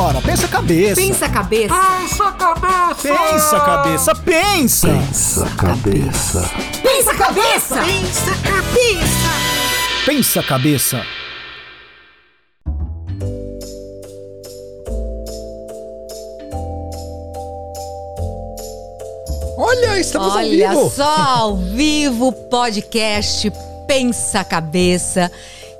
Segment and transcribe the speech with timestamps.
[0.00, 0.94] Pensa a cabeça.
[0.96, 1.74] Pensa a cabeça.
[1.74, 3.02] Pensa cabeça!
[3.02, 4.88] Pensa a cabeça, pensa.
[4.88, 6.50] Pensa cabeça.
[6.82, 7.82] Pensa a cabeça.
[7.84, 9.30] Pensa cabeça!
[10.06, 11.02] Pensa a cabeça.
[19.58, 20.90] Olha, estamos Olha ao vivo.
[20.96, 23.52] só, ao vivo, podcast
[23.86, 25.30] Pensa a Cabeça.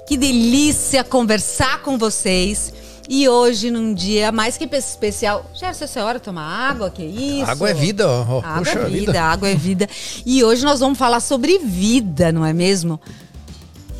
[0.06, 2.79] Que delícia conversar com vocês.
[3.12, 5.44] E hoje, num dia mais que especial.
[5.52, 7.50] Já essa hora tomar água, que isso?
[7.50, 8.38] Água é vida, ó.
[8.38, 9.22] Água Puxa é vida, vida.
[9.22, 9.88] água é vida.
[10.24, 13.00] E hoje nós vamos falar sobre vida, não é mesmo?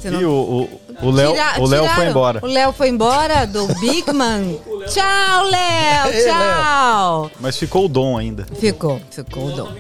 [0.05, 2.41] Não- E o, o, o Léo Tira- o Léo foi embora.
[2.41, 4.45] O Léo foi embora do Big Man.
[4.89, 6.25] tchau, Léo.
[6.25, 7.31] Tchau.
[7.41, 8.47] Mas ficou o dom ainda.
[8.61, 9.73] Ficou, ficou o dom.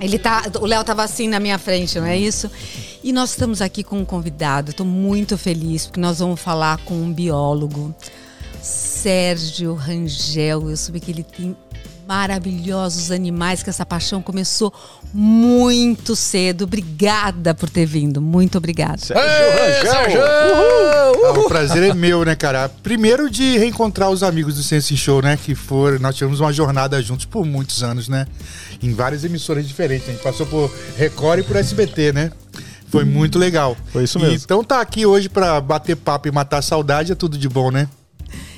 [0.00, 2.48] Ele tá, o Léo tava assim na minha frente, não é isso?
[3.02, 4.70] E nós estamos aqui com um convidado.
[4.70, 7.94] Estou muito feliz porque nós vamos falar com um biólogo,
[8.62, 10.70] Sérgio Rangel.
[10.70, 11.56] Eu soube que ele tem
[12.06, 14.74] maravilhosos animais, que essa paixão começou
[15.14, 16.64] muito cedo.
[16.64, 18.98] Obrigada por ter vindo, muito obrigada.
[18.98, 19.92] Sérgio Rangel.
[19.92, 20.20] Sérgio!
[20.22, 22.68] Ah, o prazer é meu, né, cara?
[22.68, 25.36] Primeiro de reencontrar os amigos do Sense Show, né?
[25.36, 26.00] Que foram.
[26.00, 28.26] Nós tivemos uma jornada juntos por muitos anos, né?
[28.82, 30.08] Em várias emissoras diferentes.
[30.08, 32.32] A gente passou por Record e por SBT, né?
[32.88, 33.76] Foi muito legal.
[33.92, 34.40] Foi isso mesmo.
[34.44, 37.70] Então tá aqui hoje pra bater papo e matar a saudade é tudo de bom,
[37.70, 37.88] né?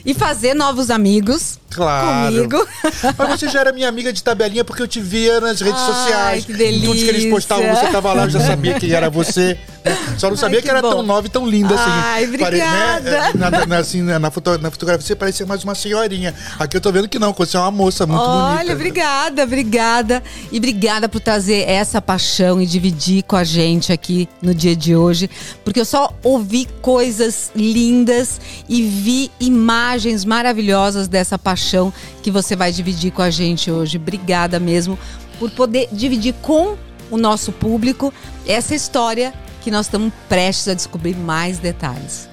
[0.05, 2.34] E fazer novos amigos Claro.
[2.34, 2.69] comigo.
[3.17, 5.86] Mas você já era minha amiga de tabelinha porque eu te via nas redes Ai,
[5.95, 6.45] sociais.
[6.45, 7.86] que Em Tudo que eles postavam, delícia.
[7.86, 9.56] você tava lá, eu já sabia quem era você.
[9.83, 9.97] né?
[10.19, 10.91] Só não sabia Ai, que, que era bom.
[10.91, 11.84] tão nova e tão linda assim.
[11.86, 13.33] Ai, Pare- obrigada.
[13.34, 16.34] Na, na- na- assim, na, foto- na fotografia você parecia mais uma senhorinha.
[16.58, 18.73] Aqui eu tô vendo que não, você é uma moça muito Olha, bonita.
[18.75, 20.23] obrigada, obrigada.
[20.50, 24.95] E obrigada por trazer essa paixão e dividir com a gente aqui no dia de
[24.95, 25.30] hoje.
[25.64, 29.92] Porque eu só ouvi coisas lindas e vi imagens
[30.25, 33.97] maravilhosas dessa paixão que você vai dividir com a gente hoje.
[33.97, 34.98] Obrigada mesmo
[35.39, 36.77] por poder dividir com
[37.11, 38.13] o nosso público
[38.47, 42.29] essa história que nós estamos prestes a descobrir mais detalhes.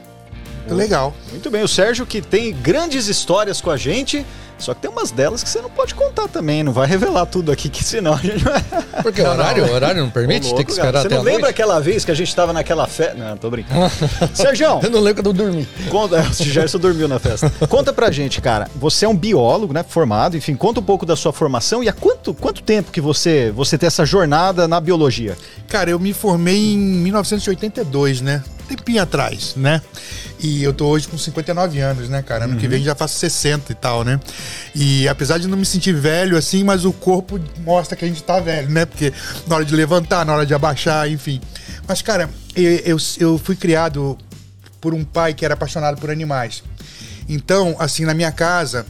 [0.68, 1.16] Legal.
[1.31, 4.25] Muito bem, o Sérgio que tem grandes histórias com a gente,
[4.59, 7.52] só que tem umas delas que você não pode contar também, não vai revelar tudo
[7.52, 8.64] aqui, que senão a gente vai.
[9.02, 10.88] Porque o horário, o horário não permite, tem que louco, cara.
[10.88, 11.52] esperar Você até não a lembra noite.
[11.52, 13.16] aquela vez que a gente tava naquela festa?
[13.16, 13.92] Não, tô brincando.
[14.34, 15.68] Sérgio, Eu não lembro quando eu dormi.
[15.90, 17.52] Conta, é, o Gerson dormiu na festa.
[17.68, 18.68] Conta pra gente, cara.
[18.75, 19.84] Você é um biólogo, né?
[19.88, 23.52] Formado, enfim, conta um pouco da sua formação e há quanto, quanto tempo que você,
[23.56, 25.38] você tem essa jornada na biologia?
[25.68, 28.44] Cara, eu me formei em 1982, né?
[28.69, 29.81] Tempinho atrás, né?
[30.40, 32.46] E eu tô hoje com 59 anos, né, cara?
[32.46, 34.19] Ano que vem já faço 60 e tal, né?
[34.75, 38.22] E apesar de não me sentir velho assim, mas o corpo mostra que a gente
[38.24, 38.85] tá velho, né?
[38.85, 39.12] Porque
[39.47, 41.41] na hora de levantar, na hora de abaixar, enfim.
[41.88, 44.16] Mas, cara, eu, eu, eu fui criado
[44.80, 46.63] por um pai que era apaixonado por animais.
[47.28, 48.86] Então, assim, na minha casa,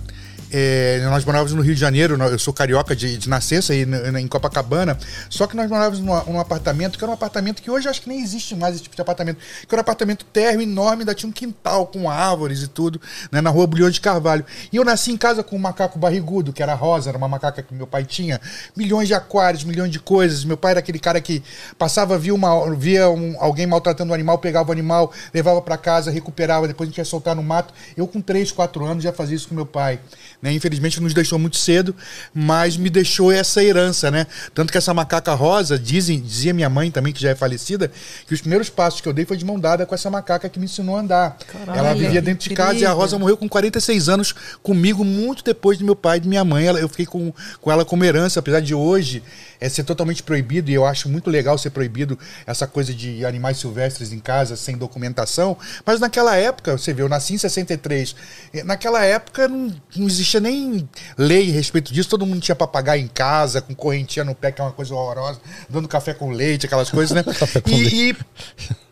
[0.51, 3.85] é, nós morávamos no Rio de Janeiro, eu sou carioca de, de nascença, aí
[4.19, 4.97] em Copacabana,
[5.29, 8.21] só que nós morávamos num, apartamento, que era um apartamento que hoje acho que nem
[8.21, 11.33] existe mais esse tipo de apartamento, que era um apartamento térreo enorme, ainda tinha um
[11.33, 12.99] quintal com árvores e tudo,
[13.31, 14.45] né, na rua Bulhão de Carvalho.
[14.71, 17.61] E eu nasci em casa com um macaco barrigudo, que era rosa, era uma macaca
[17.61, 18.39] que meu pai tinha,
[18.75, 20.43] milhões de aquários, milhões de coisas.
[20.45, 21.43] Meu pai era aquele cara que
[21.77, 26.11] passava, via, uma, via um- alguém maltratando o animal, pegava o animal, levava para casa,
[26.11, 27.73] recuperava, depois a gente ia soltar no mato.
[27.95, 29.99] Eu com 3, 4 anos já fazia isso com meu pai.
[30.41, 30.53] Né?
[30.53, 31.93] Infelizmente nos deixou muito cedo,
[32.33, 34.25] mas me deixou essa herança, né?
[34.53, 37.91] Tanto que essa macaca rosa, dizem, dizia minha mãe também, que já é falecida,
[38.25, 40.57] que os primeiros passos que eu dei foi de mão dada com essa macaca que
[40.57, 41.37] me ensinou a andar.
[41.67, 42.91] Ela vivia dentro de casa e a.
[42.91, 46.65] Rosa morreu com 46 anos comigo, muito depois de meu pai e de minha mãe.
[46.65, 49.23] Eu fiquei com, com ela como herança, apesar de hoje
[49.59, 53.57] é ser totalmente proibido, e eu acho muito legal ser proibido essa coisa de animais
[53.57, 55.57] silvestres em casa, sem documentação.
[55.85, 58.15] Mas naquela época, você vê, eu nasci em 63,
[58.53, 60.87] eh, naquela época não, não existia nem
[61.17, 64.61] lei a respeito disso, todo mundo tinha papagaio em casa, com correntinha no pé, que
[64.61, 65.39] é uma coisa horrorosa,
[65.69, 67.23] dando café com leite, aquelas coisas, né?
[67.67, 68.17] e, e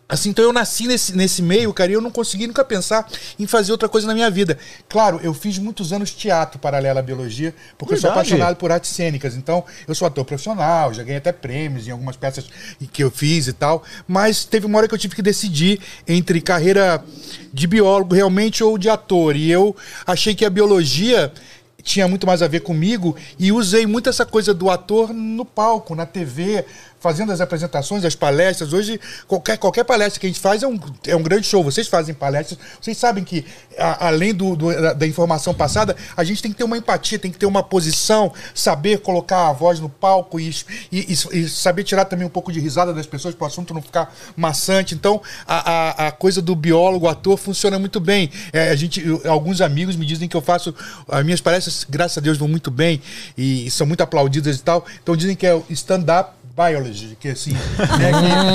[0.08, 3.06] Assim, então eu nasci nesse, nesse meio, cara, e eu não consegui nunca pensar
[3.38, 4.58] em fazer outra coisa na minha vida.
[4.88, 8.30] Claro, eu fiz muitos anos teatro paralelo à biologia, porque eu sou Verdade.
[8.30, 9.36] apaixonado por artes cênicas.
[9.36, 12.46] Então, eu sou ator profissional, já ganhei até prêmios em algumas peças
[12.90, 13.84] que eu fiz e tal.
[14.06, 17.04] Mas teve uma hora que eu tive que decidir entre carreira
[17.52, 19.36] de biólogo realmente ou de ator.
[19.36, 19.76] E eu
[20.06, 21.30] achei que a biologia
[21.82, 25.94] tinha muito mais a ver comigo e usei muito essa coisa do ator no palco,
[25.94, 26.64] na TV,
[27.00, 28.72] fazendo as apresentações, as palestras.
[28.72, 31.62] Hoje, qualquer, qualquer palestra que a gente faz é um, é um grande show.
[31.62, 33.44] Vocês fazem palestras, vocês sabem que,
[33.78, 37.18] a- além do, do- da, da informação passada, a gente tem que ter uma empatia,
[37.18, 40.48] tem que ter uma posição, saber colocar a voz no palco e,
[40.90, 43.72] e- e- e saber tirar também um pouco de risada das pessoas para o assunto
[43.72, 44.94] não ficar maçante.
[44.94, 48.30] Então, a, a- a coisa do biólogo, ator, funciona muito bem.
[48.52, 50.74] É, a gente, eu- alguns amigos me dizem que eu faço.
[51.08, 53.00] As minhas palestras, graças a Deus, vão muito bem
[53.36, 54.84] e, são muito aplaudidas e tal.
[55.02, 56.32] Então dizem que é stand-up
[56.68, 57.52] biology, que assim,
[57.98, 58.10] né,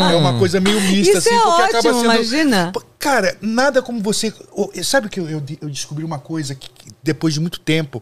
[0.09, 2.05] que é uma coisa meio mista, Isso assim, é porque ótimo, acaba sendo.
[2.13, 2.71] imagina.
[2.99, 4.33] Cara, nada como você.
[4.51, 5.39] o- Sabe que eu, eu,
[5.69, 6.69] descobri uma coisa que,
[7.01, 8.01] depois de muito tempo,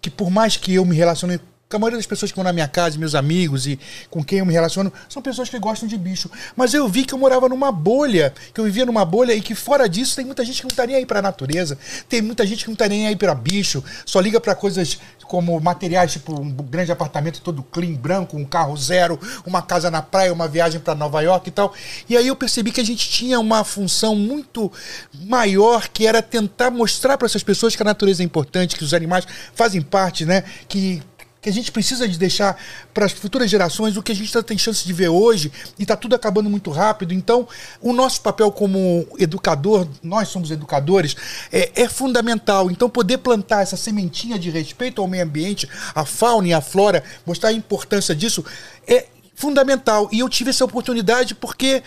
[0.00, 1.40] que por mais que eu me relacione
[1.70, 4.38] com a maioria das pessoas que vão na minha casa, meus amigos e com quem
[4.38, 6.30] eu me relaciono, são pessoas que gostam de bicho.
[6.56, 9.54] Mas eu vi que eu morava numa bolha, que eu vivia numa bolha e que
[9.54, 11.76] fora disso tem muita gente que não tá nem aí pra natureza,
[12.08, 14.98] tem muita gente que não tá nem aí pra bicho, só liga pra coisas
[15.28, 20.02] como materiais, tipo um grande apartamento todo clean, branco, um carro zero, uma casa na
[20.02, 21.72] praia, uma viagem pra Nova York e tal.
[22.08, 24.72] E aí eu percebi que a gente tinha uma função muito
[25.12, 28.94] maior que era tentar mostrar para essas pessoas que a natureza é importante, que os
[28.94, 30.42] animais fazem parte, né?
[30.66, 31.02] Que
[31.40, 32.60] que a gente precisa de deixar
[32.92, 35.82] para as futuras gerações o que a gente tá, tem chance de ver hoje e
[35.82, 37.14] está tudo acabando muito rápido.
[37.14, 37.46] Então,
[37.80, 41.16] o nosso papel como educador, nós somos educadores,
[41.52, 42.70] é, é fundamental.
[42.70, 47.04] Então, poder plantar essa sementinha de respeito ao meio ambiente, à fauna e à flora,
[47.24, 48.44] mostrar a importância disso,
[48.86, 50.08] é fundamental.
[50.10, 51.82] E eu tive essa oportunidade porque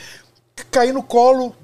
[0.69, 1.55] caí no colo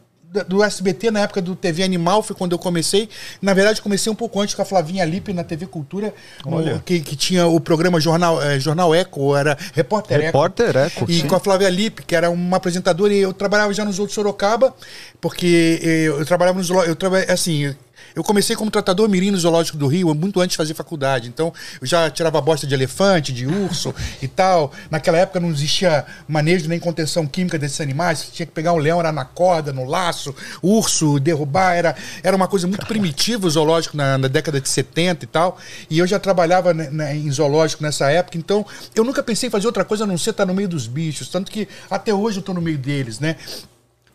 [0.48, 3.08] do SBT na época do TV Animal, foi quando eu comecei.
[3.42, 6.14] Na verdade, comecei um pouco antes com a Flavinha Lippe na TV Cultura,
[6.46, 10.26] no- que, que tinha o programa Jornal, eh, Jornal Eco, era Repórter Eco.
[10.26, 11.28] Repórter Eco, E sim.
[11.28, 14.74] com a Flávia Lippe, que era uma apresentadora, e eu trabalhava já nos outros Sorocaba,
[15.22, 17.74] porque eh, eu trabalhava no zoológico, eu trabalhei, assim,
[18.18, 21.28] eu comecei como tratador mirim no Zoológico do Rio, muito antes de fazer faculdade.
[21.28, 24.72] Então, eu já tirava bosta de elefante, de urso e tal.
[24.90, 28.18] Naquela época não existia manejo nem contenção química desses animais.
[28.18, 30.34] Você tinha que pegar um leão, era na corda, no laço,
[30.64, 31.76] urso, derrubar.
[31.76, 35.60] Era, era uma coisa muito primitiva o zoológico na, na década de 70 e tal.
[35.88, 36.74] E eu já trabalhava
[37.14, 38.36] em zoológico nessa época.
[38.36, 38.66] Então,
[38.96, 41.30] eu nunca pensei em fazer outra coisa a não ser estar no meio dos bichos.
[41.30, 43.36] Tanto que até hoje eu estou no meio deles, né?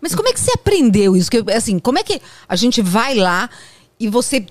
[0.01, 1.31] Mas como é que você aprendeu isso?
[1.31, 3.49] Que, assim, como é que a gente vai lá
[4.05, 4.45] e você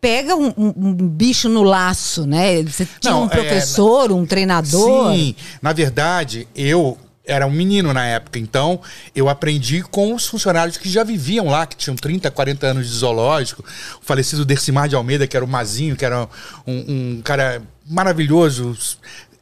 [0.00, 2.62] pega um, um- um bicho no laço, né?
[2.62, 5.12] Você tinha Não, um é, professor, um treinador?
[5.12, 8.80] Sim, na verdade, eu era um menino na época, então
[9.14, 12.94] eu aprendi com os funcionários que já viviam lá, que tinham 30, 40 anos de
[12.96, 13.62] zoológico.
[14.02, 16.26] O falecido Dercimar de Almeida, que era o Mazinho, que era
[16.66, 18.76] um, um cara maravilhoso.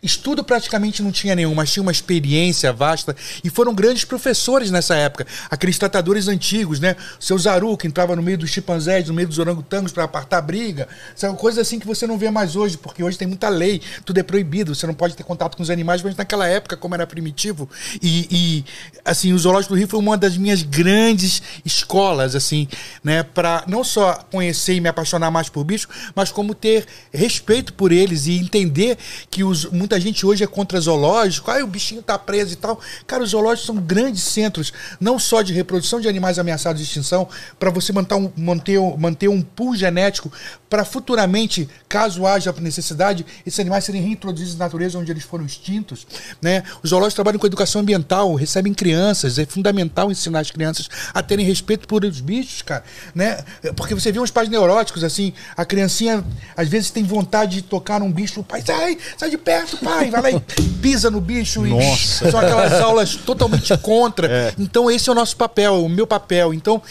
[0.01, 4.95] Estudo praticamente não tinha nenhum, mas tinha uma experiência vasta e foram grandes professores nessa
[4.95, 5.27] época.
[5.51, 6.95] Aqueles tratadores antigos, né?
[7.21, 10.41] O seu Zaru, que entrava no meio dos chimpanzés, no meio dos orangotangos para apartar
[10.41, 10.87] briga.
[11.17, 14.19] São coisas assim que você não vê mais hoje, porque hoje tem muita lei, tudo
[14.19, 17.07] é proibido, você não pode ter contato com os animais, mas naquela época, como era
[17.07, 17.69] primitivo,
[18.01, 18.65] e, e,
[19.05, 22.69] assim, o Zoológico do Rio foi uma das minhas grandes escolas, assim,
[23.03, 23.25] né?
[23.25, 27.91] Para não só conhecer e me apaixonar mais por bicho, mas como ter respeito por
[27.91, 28.97] eles e entender
[29.29, 29.65] que os,
[29.99, 32.81] muita gente hoje é contra zoológico, ah, o bichinho tá preso e tal.
[33.07, 37.29] Cara, os zoológicos são grandes centros, não só de reprodução de animais ameaçados de extinção,
[37.59, 40.33] para você manter um, manter, manter um pool genético
[40.71, 46.07] para futuramente, caso haja necessidade, esses animais serem reintroduzidos na natureza onde eles foram extintos.
[46.41, 46.63] Né?
[46.83, 51.45] Os zoológicos trabalham com educação ambiental, recebem crianças, é fundamental ensinar as crianças a terem
[51.45, 52.85] respeito por os bichos, cara.
[53.15, 53.43] Né?
[53.75, 56.25] Porque você vê uns pais neuróticos, assim, a criancinha
[56.57, 60.11] às vezes tem vontade de tocar num bicho, o pai sai, sai de perto, pai,
[60.11, 60.41] vai lá e
[60.81, 61.67] pisa no bicho.
[61.67, 62.31] E Nossa.
[62.31, 64.29] são aquelas aulas totalmente contra.
[64.59, 66.53] Então esse é o nosso papel, o meu papel.
[66.53, 66.83] Então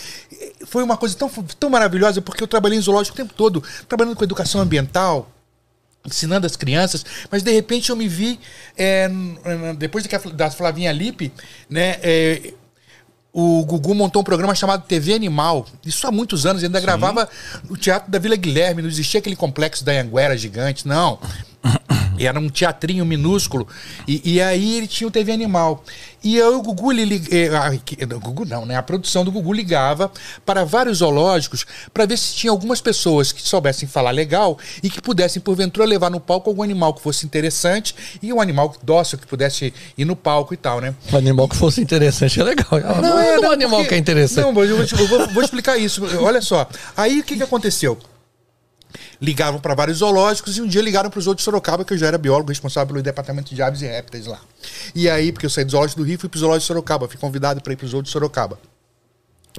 [0.65, 1.29] foi uma coisa tão,
[1.59, 5.29] tão maravilhosa, porque eu trabalhei em zoológico o tempo todo, trabalhando com educação ambiental,
[6.05, 8.39] ensinando as crianças, mas de repente eu me vi,
[8.77, 9.09] é,
[9.77, 11.31] depois da Flavinha Lippe,
[11.69, 12.53] né, é,
[13.33, 15.67] o Gugu montou um programa chamado TV Animal.
[15.85, 17.29] Isso há muitos anos, ele ainda gravava
[17.69, 21.19] no Teatro da Vila Guilherme, não existia aquele complexo da Anguera gigante, não.
[22.19, 23.67] Era um teatrinho minúsculo.
[24.07, 25.83] E, e aí ele tinha o TV Animal.
[26.23, 27.29] E aí o Gugu, ele, lig-
[28.15, 28.75] o Gugu não, né?
[28.75, 30.11] A produção do Gugu ligava
[30.45, 34.99] para vários zoológicos para ver se tinha algumas pessoas que soubessem falar legal e que
[35.01, 39.27] pudessem, porventura, levar no palco algum animal que fosse interessante e um animal dócil que
[39.27, 40.93] pudesse ir no palco e tal, né?
[41.13, 42.67] Um animal que fosse interessante é legal.
[43.01, 44.41] Não, é, é um não, animal porque- que é interessante.
[44.43, 46.03] Não, eu, vou, eu vou- vou explicar isso.
[46.19, 46.67] Olha só.
[46.95, 47.97] Aí o que, que aconteceu?
[49.21, 51.97] Ligavam para vários zoológicos e um dia ligaram para os outros de Sorocaba, que eu
[51.97, 54.39] já era biólogo responsável pelo departamento de aves e répteis lá.
[54.93, 57.07] E aí, porque eu saí do zoológico do Rio, fui para o zoológico de Sorocaba,
[57.07, 58.59] fui convidado para ir para os outros de Sorocaba.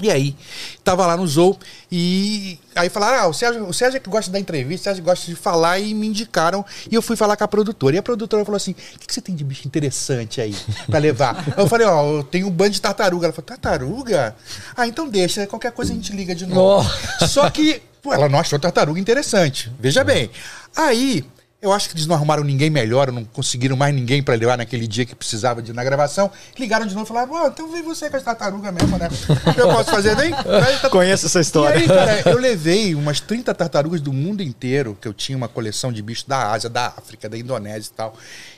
[0.00, 0.36] E aí,
[0.84, 1.58] tava lá no Zou
[1.90, 5.04] e aí falaram: ah, o Sérgio, o Sérgio é que gosta da entrevista, o Sérgio
[5.04, 6.64] gosta de falar e me indicaram.
[6.90, 7.96] E eu fui falar com a produtora.
[7.96, 10.54] E a produtora falou assim: o que, que você tem de bicho interessante aí
[10.86, 11.44] pra levar?
[11.56, 13.26] eu falei: ó, eu tenho um bando de tartaruga.
[13.26, 14.36] Ela falou: tartaruga?
[14.76, 16.88] Ah, então deixa, qualquer coisa a gente liga de novo.
[17.26, 19.72] Só que, pô, ela não achou tartaruga interessante.
[19.80, 20.30] Veja bem.
[20.76, 21.24] Aí.
[21.60, 24.86] Eu acho que eles não arrumaram ninguém melhor, não conseguiram mais ninguém pra levar naquele
[24.86, 26.30] dia que precisava de ir na gravação.
[26.56, 29.08] Ligaram de novo e falaram: Ó, então vem você com as tartarugas mesmo, né?
[29.56, 30.14] Eu posso fazer
[30.80, 31.76] tá- Conheço essa e história.
[31.80, 35.92] aí, cara, eu levei umas 30 tartarugas do mundo inteiro, que eu tinha uma coleção
[35.92, 38.14] de bichos da Ásia, da África, da Indonésia e tal.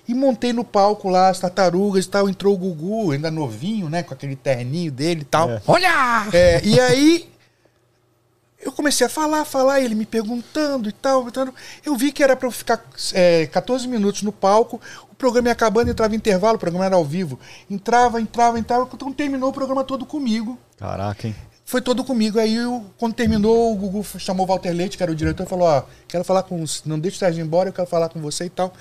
[0.06, 2.28] E montei no palco lá as tartarugas e tal.
[2.28, 4.02] Entrou o Gugu, ainda novinho, né?
[4.02, 5.58] Com aquele terninho dele e tal.
[5.66, 6.26] Olha!
[6.34, 7.30] É, e aí
[8.62, 11.22] eu comecei a falar, falar, ele me perguntando e tal.
[11.22, 11.54] perguntando.
[11.84, 15.52] Eu vi que era pra eu ficar é, 14 minutos no palco, o programa ia
[15.52, 17.38] acabando, entrava em intervalo, o programa era ao vivo.
[17.70, 20.58] Entrava, entrava, entrava, então terminou o programa todo comigo.
[20.78, 21.34] Caraca, hein?
[21.64, 22.38] Foi todo comigo.
[22.38, 25.48] Aí, eu, quando terminou, o Gugu chamou o Walter Leite, que era o diretor, e
[25.48, 26.64] falou: Ó, quero falar com.
[26.84, 28.74] Não deixa o Sérgio embora, eu quero falar com você e tal.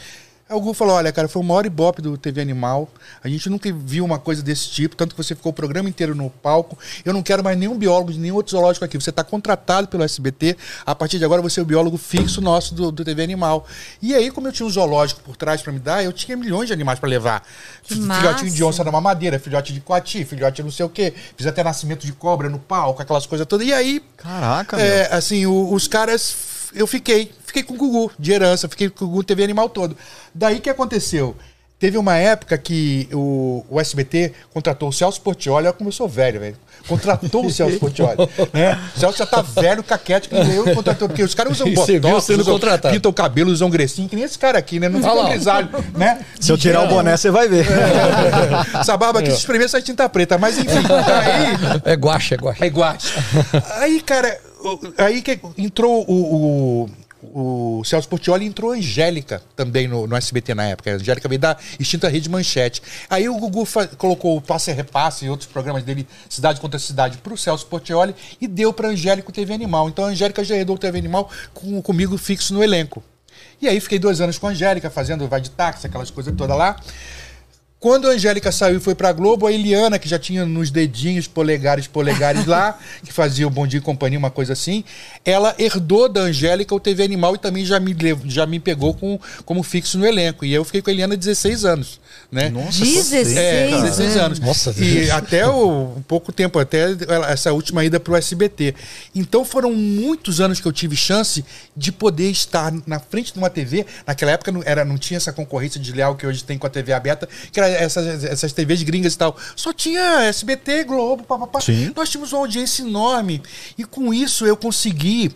[0.50, 2.90] Aí o Gugu falou: Olha, cara, foi o maior ibope do TV Animal.
[3.24, 6.16] A gente nunca viu uma coisa desse tipo, tanto que você ficou o programa inteiro
[6.16, 6.76] no palco.
[7.06, 8.98] Eu não quero mais nenhum biólogo de nenhum outro zoológico aqui.
[9.00, 10.58] Você está contratado pelo SBT.
[10.84, 13.68] A partir de agora, você é o biólogo fixo nosso do, do TV Animal.
[14.02, 16.66] E aí, como eu tinha um zoológico por trás para me dar, eu tinha milhões
[16.66, 17.44] de animais para levar.
[17.84, 21.14] Que Filhotinho de onça na mamadeira, filhote de coati, filhote não sei o quê.
[21.38, 23.68] Fiz até nascimento de cobra no palco, aquelas coisas todas.
[23.68, 24.86] E aí, Caraca, meu.
[24.86, 26.36] é, assim, o- os caras.
[26.72, 29.98] Eu fiquei, fiquei com o Gugu de herança, fiquei com o Gugu TV Animal todo.
[30.34, 31.36] Daí que aconteceu?
[31.80, 36.10] Teve uma época que o, o SBT contratou o Celso Portioli, olha como eu sou
[36.10, 36.58] velho, velho.
[36.86, 38.18] Contratou o Celso Portioli.
[38.52, 38.78] Né?
[38.98, 41.94] O Celso já tá velho, caquete, que nem eu contratou, porque os caras usam você
[41.94, 42.94] viu botox, sendo usam, contratado.
[42.94, 44.90] pintam o cabelo, usam grecinho, que nem esse cara aqui, né?
[44.90, 46.20] Não fica grisalho, né?
[46.38, 47.66] Se eu tirar o boné, você vai ver.
[48.78, 50.80] Essa barba aqui se espremer essa tinta preta, mas enfim,
[51.24, 52.64] aí É guache, é guache.
[52.66, 53.14] é guache.
[53.78, 54.38] Aí, cara,
[54.98, 56.90] aí que entrou o, o,
[57.22, 60.92] o Celso Portioli entrou a Angélica também no, no SBT na época.
[60.92, 62.82] A Angélica veio da extinta Rede Manchete.
[63.10, 67.18] Aí o Gugu colocou o Passe e Repasse e outros programas dele, Cidade contra Cidade,
[67.18, 69.90] pro Celso Portioli e deu pra Angélica o TV Animal.
[69.90, 73.04] Então a Angélica já herdou o TV Animal com, comigo fixo no elenco.
[73.62, 76.58] E aí fiquei dois anos com a Angélica, fazendo vai de táxi, aquelas coisas todas
[76.58, 76.78] lá.
[77.80, 81.28] Quando a Angélica saiu e foi pra Globo, a Eliana, que já tinha nos dedinhos,
[81.28, 84.84] polegares, polegares lá, que fazia o Bom Dia e Companhia, uma coisa assim,
[85.24, 87.96] ela herdou da Angélica o TV Animal e também já me,
[88.26, 90.44] já me pegou com, como fixo no elenco.
[90.44, 92.50] E eu fiquei com a Eliana 16 anos, né?
[92.50, 94.40] Nossa, 16 É, 16 anos.
[94.42, 96.88] Nossa, E até o, um pouco tempo, até
[97.30, 98.76] essa última ida pro SBT.
[99.16, 101.46] Então foram muitos anos que eu tive chance
[101.78, 103.86] de poder estar na frente de uma TV.
[104.06, 106.92] Naquela época não, era, não tinha essa concorrência desleal que hoje tem com a TV
[106.92, 109.38] aberta, que era essas, essas TVs gringas e tal.
[109.56, 111.62] Só tinha SBT, Globo, papapá.
[111.62, 111.92] Sim.
[111.96, 113.42] Nós tínhamos uma audiência enorme.
[113.78, 115.32] E com isso eu consegui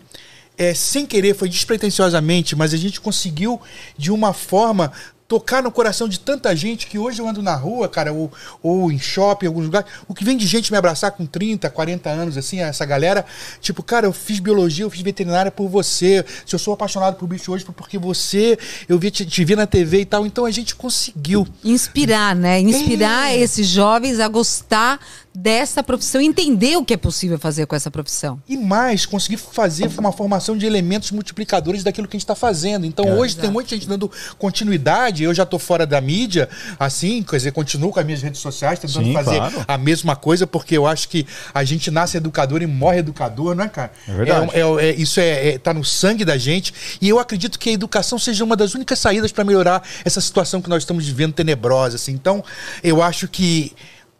[0.56, 3.60] é, sem querer, foi despretensiosamente, mas a gente conseguiu,
[3.98, 4.92] de uma forma,
[5.26, 8.30] tocar no coração de tanta gente que hoje eu ando na rua, cara, ou,
[8.62, 11.68] ou em shopping, em alguns lugares, o que vem de gente me abraçar com 30,
[11.70, 13.24] 40 anos, assim, essa galera,
[13.60, 17.26] tipo, cara, eu fiz biologia, eu fiz veterinária por você, se eu sou apaixonado por
[17.26, 20.44] bicho hoje, foi porque você, eu vi, te, te vi na TV e tal, então
[20.44, 21.46] a gente conseguiu.
[21.64, 22.60] Inspirar, né?
[22.60, 23.38] Inspirar É.
[23.38, 25.00] esses jovens a gostar
[25.34, 28.40] dessa profissão, entender o que é possível fazer com essa profissão.
[28.48, 32.86] E mais, conseguir fazer uma formação de elementos multiplicadores daquilo que a gente está fazendo.
[32.86, 35.24] Então, hoje tem muita gente dando continuidade.
[35.24, 36.48] Eu já estou fora da mídia,
[36.78, 39.64] assim, quer dizer, continuo com as minhas redes sociais, tentando Sim, fazer claro.
[39.66, 43.68] a mesma coisa, porque eu acho que a gente nasce educador e morre educador, né,
[43.68, 43.90] cara?
[44.06, 44.50] É verdade.
[44.54, 46.72] É, é- é- isso é, é- tá no sangue da gente.
[47.00, 50.62] E eu acredito que a educação seja uma das únicas saídas para melhorar essa situação
[50.62, 51.96] que nós estamos vivendo tenebrosa.
[51.96, 52.12] Assim.
[52.12, 52.44] Então,
[52.84, 53.72] eu acho que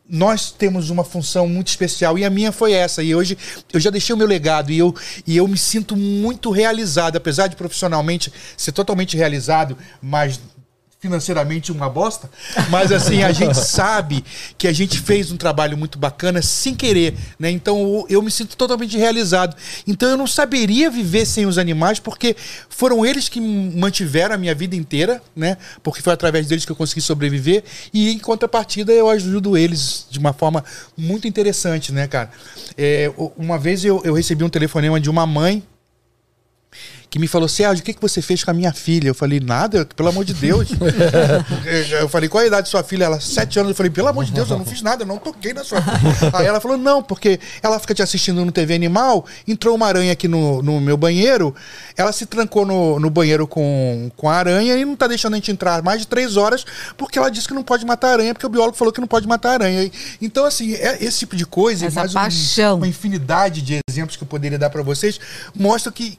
[0.08, 3.02] nós temos uma função muito especial e a minha foi essa.
[3.02, 3.38] E hoje
[3.73, 4.94] eu já deixei o meu legado e eu,
[5.26, 10.38] e eu me sinto muito realizado, apesar de profissionalmente ser totalmente realizado, mas
[11.04, 12.30] financeiramente uma bosta,
[12.70, 14.25] mas assim, a gente sabe
[14.56, 17.50] que a gente fez um trabalho muito bacana sem querer, né?
[17.50, 19.54] Então eu, me sinto totalmente realizado.
[19.87, 22.34] Então eu não saberia viver sem os animais porque
[22.70, 25.58] foram eles que mantiveram a minha vida inteira, né?
[25.82, 30.18] Porque foi através deles que eu consegui sobreviver e em contrapartida eu ajudo eles de
[30.18, 30.64] uma forma
[30.96, 32.30] muito interessante, né, cara?
[32.78, 35.62] É, uma vez eu, eu recebi um telefonema de uma mãe
[37.14, 39.06] que me falou: Sérgio, o que, que você fez com a minha filha?
[39.06, 40.68] Eu falei: Nada, pelo amor de Deus.
[42.00, 43.04] eu falei: Qual a idade de sua filha?
[43.04, 43.71] Ela, sete anos.
[43.71, 45.80] Eu falei: Pelo amor de Deus, eu não fiz nada, eu não toquei na sua
[45.80, 46.00] filha.
[46.35, 50.12] Aí ela falou: Não, porque ela fica te assistindo no TV Animal, entrou uma aranha
[50.12, 51.54] aqui no, no meu banheiro,
[51.97, 55.37] ela se trancou no, no banheiro com, com a aranha e não tá deixando a
[55.37, 56.64] gente entrar mais de três horas
[56.97, 59.06] porque ela disse que não pode matar a aranha, porque o biólogo falou que não
[59.06, 59.88] pode matar a aranha.
[60.21, 62.76] Então, assim, é esse tipo de coisa, Essa mais um- paixão.
[62.78, 65.21] uma infinidade de exemplos que eu poderia dar para vocês,
[65.54, 66.18] mostra que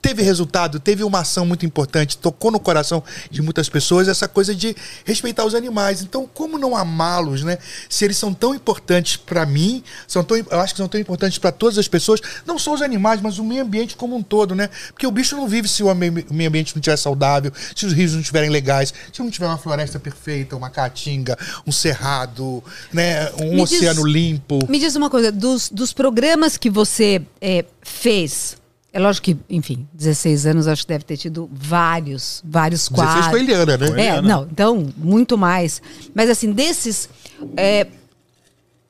[0.00, 4.54] teve resultado, teve uma ação muito importante, tocou no coração de muitas pessoas essa coisa
[4.54, 4.74] de
[5.04, 6.02] respeitar os animais.
[6.02, 7.58] Então, como não amá-los, né?
[7.88, 11.38] Se eles são tão importantes para mim, são tão, eu acho que são tão importantes
[11.38, 14.54] para todas as pessoas, não só os animais, mas o meio ambiente como um todo,
[14.54, 14.68] né?
[14.92, 18.12] Porque o bicho não vive se o meio ambiente não estiver saudável, se os rios
[18.12, 21.36] não estiverem legais, se não tiver uma floresta perfeita, uma caatinga,
[21.66, 22.62] um cerrado,
[22.92, 23.30] né?
[23.40, 24.58] Um Me diz- oceano limpo.
[24.68, 28.56] Me diz uma coisa, dos, dos programas que você é, fez,
[28.98, 33.26] é lógico que, enfim, 16 anos, acho que deve ter tido vários, vários 16 quadros.
[33.28, 33.86] com a Eliana, né?
[33.86, 34.22] É, Eliana.
[34.22, 35.80] não, então, muito mais.
[36.14, 37.08] Mas assim, desses,
[37.56, 37.86] é,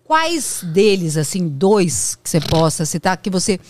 [0.05, 3.61] quais deles, assim, dois que você possa citar, que você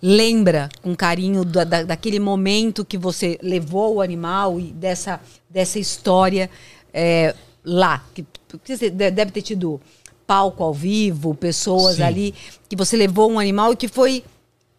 [0.00, 5.20] lembra com carinho da, da- daquele momento que você levou o animal e dessa,
[5.50, 6.48] dessa história
[6.94, 7.34] é,
[7.64, 8.04] lá?
[8.14, 9.80] Que, porque você de- deve ter tido
[10.26, 12.02] palco ao vivo, pessoas Sim.
[12.02, 12.34] ali,
[12.68, 14.22] que você levou um animal e que foi...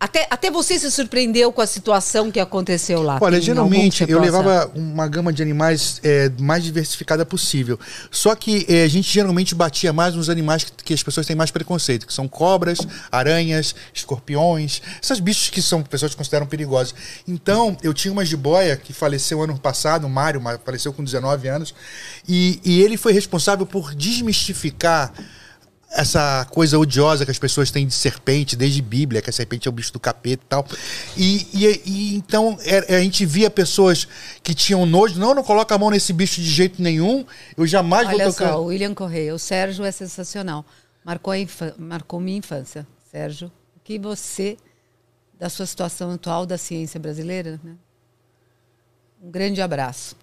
[0.03, 3.19] Até, até você se surpreendeu com a situação que aconteceu lá.
[3.21, 7.79] Olha, Tem geralmente eu levava uma gama de animais é, mais diversificada possível.
[8.11, 11.37] Só que é, a gente geralmente batia mais nos animais que, que as pessoas têm
[11.37, 12.79] mais preconceito, que são cobras,
[13.09, 16.93] aranhas, escorpiões, esses bichos que são pessoas que consideram perigosos.
[17.25, 21.73] Então, eu tinha uma jiboia que faleceu ano passado, o Mário, faleceu com 19 anos,
[22.27, 25.13] e, e ele foi responsável por desmistificar
[25.95, 29.69] essa coisa odiosa que as pessoas têm de serpente, desde Bíblia, que a serpente é
[29.69, 30.65] o bicho do capeta e tal.
[31.15, 34.07] E, e- e então é- a gente via pessoas
[34.41, 38.07] que tinham nojo, não, não coloca a mão nesse bicho de jeito nenhum, eu jamais
[38.07, 38.53] Olha vou tocar.
[38.53, 40.65] só, o William Correia, o Sérgio é sensacional.
[41.05, 41.33] Marcou,
[41.77, 42.87] marcou minha infância.
[43.11, 44.57] Sérgio, o que você,
[45.39, 47.75] da sua situação atual da ciência brasileira, né?
[49.21, 50.15] Um grande abraço.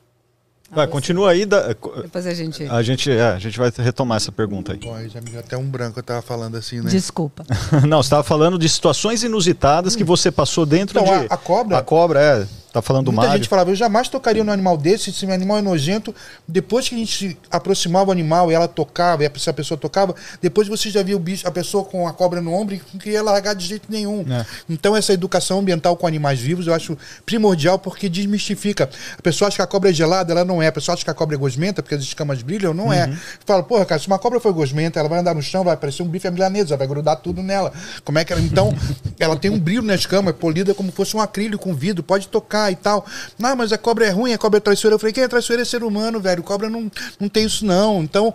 [0.72, 1.44] Vai, continua aí.
[1.44, 1.68] da-
[2.02, 2.62] Depois a gente.
[2.64, 5.08] a, gente, é, a gente vai retomar essa pergunta aí.
[5.08, 6.90] Já me deu até um branco, eu tava falando assim, né?
[6.90, 7.44] Desculpa.
[7.88, 11.26] Não, você estava falando de situações inusitadas que você passou dentro Então, de.
[11.26, 12.46] a- a cobra- A cobra, é.
[12.72, 13.42] Tá falando do Muita Mário.
[13.42, 16.14] gente falava, eu jamais tocaria no animal desse, se o animal é nojento.
[16.46, 19.52] Depois que a gente se aproximava do animal e ela tocava, e a- se a
[19.52, 22.74] pessoa tocava, depois você já via o bicho, a pessoa com a cobra no ombro
[22.74, 24.24] e não queria largar de jeito nenhum.
[24.32, 24.46] É.
[24.68, 26.96] Então essa educação ambiental com animais vivos eu acho
[27.26, 28.88] primordial porque desmistifica.
[29.18, 30.68] A pessoa acha que a cobra é gelada, ela não é.
[30.68, 32.92] A pessoa acha que a cobra é gosmenta porque as escamas brilham, não Uhum.
[32.92, 33.12] é.
[33.44, 36.02] Fala, porra, cara, se uma cobra for gosmenta, ela vai andar no chão, vai parecer
[36.02, 37.72] um bife milanesa, vai grudar tudo nela.
[38.04, 38.40] Como é que ela...
[38.42, 38.72] Então,
[39.18, 42.28] ela tem um brilho na escama, é polida como fosse um acrílico, um vidro, pode
[42.28, 43.06] tocar e tal.
[43.38, 44.96] Não, mas a cobra é ruim, a cobra é traiçoeira.
[44.96, 46.42] Eu falei, quem é traiçoeira é ser humano, velho.
[46.42, 48.02] Cobra não, não tem isso, não.
[48.02, 48.34] Então,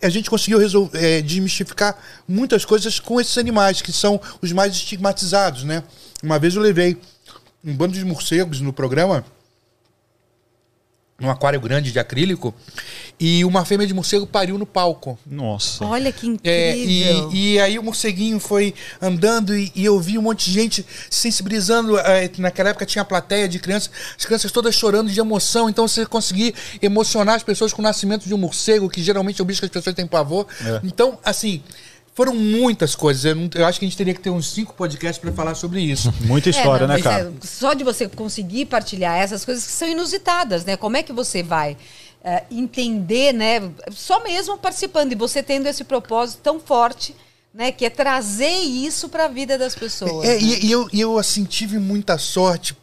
[0.00, 4.72] a gente conseguiu resol- é, desmistificar muitas coisas com esses animais, que são os mais
[4.72, 5.82] estigmatizados, né?
[6.22, 6.98] Uma vez eu levei
[7.62, 9.24] um bando de morcegos no programa,
[11.24, 12.54] num aquário grande de acrílico,
[13.18, 15.18] e uma fêmea de morcego pariu no palco.
[15.26, 15.84] Nossa.
[15.84, 16.50] Olha que incrível.
[16.52, 20.52] É, e, e aí o morceguinho foi andando e, e eu vi um monte de
[20.52, 21.98] gente se sensibilizando.
[21.98, 25.68] é, naquela época tinha plateia de crianças, as crianças todas chorando de emoção.
[25.68, 29.42] Então você conseguir emocionar as pessoas com o nascimento de um morcego, que geralmente é
[29.42, 30.46] o bicho que as pessoas têm pavor.
[30.64, 30.80] É.
[30.84, 31.62] Então, assim.
[32.14, 33.24] Foram muitas coisas.
[33.24, 35.54] Eu, não- eu acho que a gente teria que ter uns cinco podcasts para falar
[35.56, 36.12] sobre isso.
[36.22, 37.32] Muita história, É, não, né, cara?
[37.42, 40.76] é, só de você conseguir partilhar essas coisas que são inusitadas, né?
[40.76, 41.76] Como é que você vai
[42.22, 43.68] é, entender, né?
[43.90, 47.16] Só mesmo participando e você tendo esse propósito tão forte,
[47.52, 47.72] né?
[47.72, 50.24] Que é trazer isso para a vida das pessoas.
[50.28, 50.40] É, né?
[50.40, 52.76] e, e eu, eu, assim, tive muita sorte.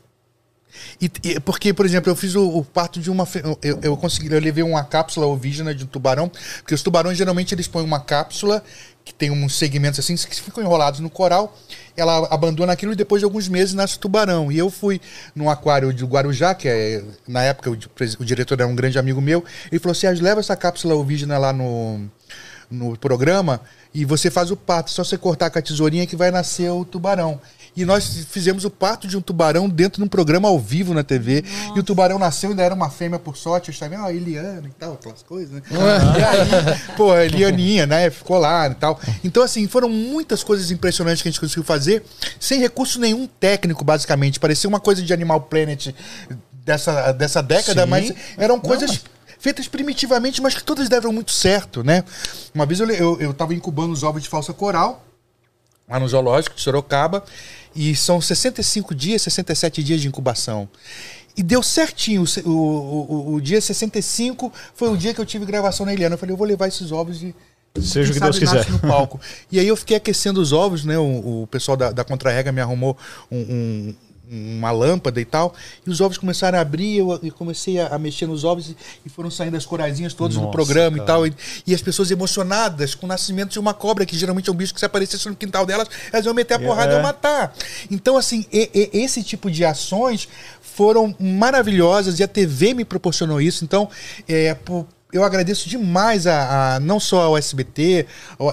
[1.01, 3.27] E- e- porque, por exemplo, eu fiz o, o parto de uma.
[3.61, 7.53] Eu, eu consegui, eu levei uma cápsula ovígena de um tubarão, porque os tubarões geralmente
[7.53, 8.63] eles põem uma cápsula
[9.03, 11.57] que tem uns segmentos assim que ficam enrolados no coral.
[11.95, 14.51] Ela abandona aquilo e depois de alguns meses nasce o tubarão.
[14.51, 15.01] E eu fui
[15.35, 17.77] num aquário de Guarujá, que é, na época o,
[18.19, 19.43] o diretor era um grande amigo meu.
[19.71, 22.01] Ele falou: Sérgio, leva essa cápsula ovígena lá no,
[22.69, 23.61] no programa
[23.93, 24.91] e você faz o parto.
[24.91, 27.39] Só você cortar com a tesourinha que vai nascer o tubarão.
[27.75, 31.03] E nós fizemos o parto de um tubarão dentro de um programa ao vivo na
[31.03, 31.43] TV.
[31.73, 33.69] E o tubarão nasceu, ainda era uma fêmea por sorte.
[33.69, 35.62] Eu estava, ó, Eliana e tal, aquelas coisas, né?
[35.71, 38.10] E aí, pô, a Elianinha, né?
[38.10, 38.99] Ficou lá e tal.
[39.23, 42.03] Então, assim, foram muitas coisas impressionantes que a gente conseguiu fazer,
[42.39, 44.38] sem recurso nenhum técnico, basicamente.
[44.39, 45.93] Parecia uma coisa de Animal Planet
[46.65, 47.89] dessa, dessa década, Sim.
[47.89, 49.01] mas eram Não, coisas mas-
[49.39, 52.03] feitas primitivamente, mas que todas deram muito certo, né?
[52.53, 55.05] Uma vez eu, eu, eu tava incubando os ovos de falsa coral.
[55.91, 57.23] Lá no zoológico de Sorocaba.
[57.75, 60.67] E são 65 dias, 67 dias de incubação.
[61.38, 62.23] E deu certinho.
[62.43, 66.15] O, o, o, o dia 65 foi o dia que eu tive gravação na Eliana.
[66.15, 67.36] Eu falei, eu vou levar esses ovos e.
[67.82, 68.69] Seja o que Deus quiser.
[68.69, 69.17] no palco.
[69.49, 70.97] e aí eu fiquei aquecendo os ovos, né?
[70.97, 72.97] O, o pessoal da, da Contra-Rega me arrumou
[73.32, 73.95] um- um-
[74.31, 75.53] uma lâmpada e tal.
[75.85, 78.77] E os ovos começaram a abrir, eu, eu comecei a, a mexer nos ovos e,
[79.05, 81.07] e foram saindo as coraizinhas todas no Nossa, programa e cara.
[81.07, 81.27] tal.
[81.27, 81.33] E,
[81.67, 84.73] e as pessoas emocionadas com o nascimento de uma cobra, que geralmente é um bicho
[84.73, 86.97] que se aparecesse no quintal delas, elas iam meter a porrada e É.
[86.97, 87.53] iam matar.
[87.89, 90.29] Então, assim, e- e- esse tipo de ações
[90.61, 93.63] foram maravilhosas e a TV me proporcionou isso.
[93.65, 93.89] Então,
[94.27, 98.06] é, por- eu agradeço demais a, a- não só ao SBT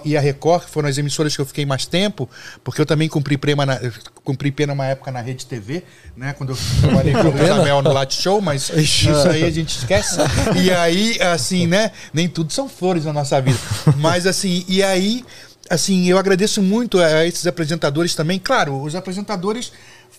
[0.04, 2.28] e a Record, que foram as emissoras que eu fiquei mais tempo,
[2.64, 3.78] porque eu também cumpri, prema na,
[4.24, 5.82] cumpri pena uma época na Rede TV,
[6.16, 6.34] né?
[6.36, 10.18] Quando eu trabalhei com o Isabel no Latte Show, mas isso aí a gente esquece.
[10.62, 11.90] E aí, assim, né?
[12.12, 13.58] Nem tudo são flores na nossa vida.
[13.96, 15.24] Mas assim, e aí,
[15.70, 18.38] assim, eu agradeço muito a esses apresentadores também.
[18.38, 19.72] Claro, os apresentadores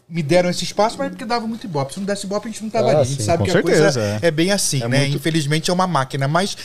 [0.10, 1.94] me deram esse espaço, mas porque dava muito ibope.
[1.94, 3.02] Se não desse ibope, a gente não tava Ah, ali.
[3.02, 4.28] A gente sim, sabe que a coisa certeza, é.
[4.28, 4.32] é.
[4.32, 5.00] bem assim, É né?
[5.02, 6.58] muito- Infelizmente é uma máquina, mas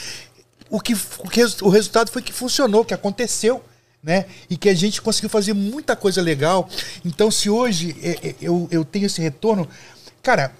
[0.71, 3.63] o que, o que o resultado foi que funcionou, que aconteceu.
[4.03, 4.27] Né?
[4.51, 6.69] E que a gente conseguiu fazer muita coisa legal.
[7.03, 9.67] Então, se hoje é, é, eu, eu tenho esse retorno.
[10.23, 10.53] Cara,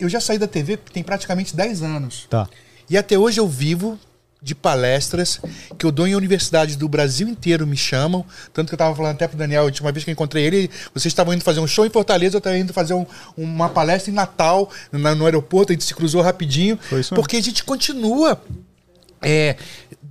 [0.00, 2.26] eu já saí da TV tem praticamente 10 anos.
[2.28, 2.48] Tá.
[2.88, 3.96] E até hoje eu vivo
[4.42, 5.38] de palestras
[5.78, 8.24] que eu dou em universidades do Brasil inteiro, me chamam.
[8.54, 10.70] Tanto que eu estava falando até pro Daniel, a última vez que eu encontrei ele,
[10.94, 14.10] vocês estavam indo fazer um show em Fortaleza, eu estava indo fazer um- uma palestra
[14.10, 16.78] em Natal, na- no aeroporto, a gente se cruzou rapidinho.
[17.16, 18.40] Porque a gente continua
[19.22, 19.56] é,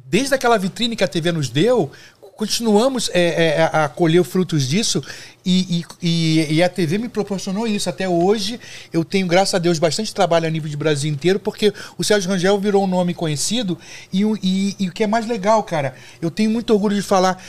[0.06, 1.92] desde aquela vitrine que a TV nos deu,
[2.40, 5.04] continuamos é, é, a colher frutos disso
[5.46, 7.90] e, e- e- a TV me proporcionou isso.
[7.90, 8.58] Até hoje
[8.94, 12.30] eu tenho, graças a Deus, bastante trabalho a nível de Brasil inteiro, porque o Sérgio
[12.30, 13.78] Rangel virou um nome conhecido
[14.14, 17.44] e, e- e o que é mais legal, cara, eu tenho muito orgulho de falar.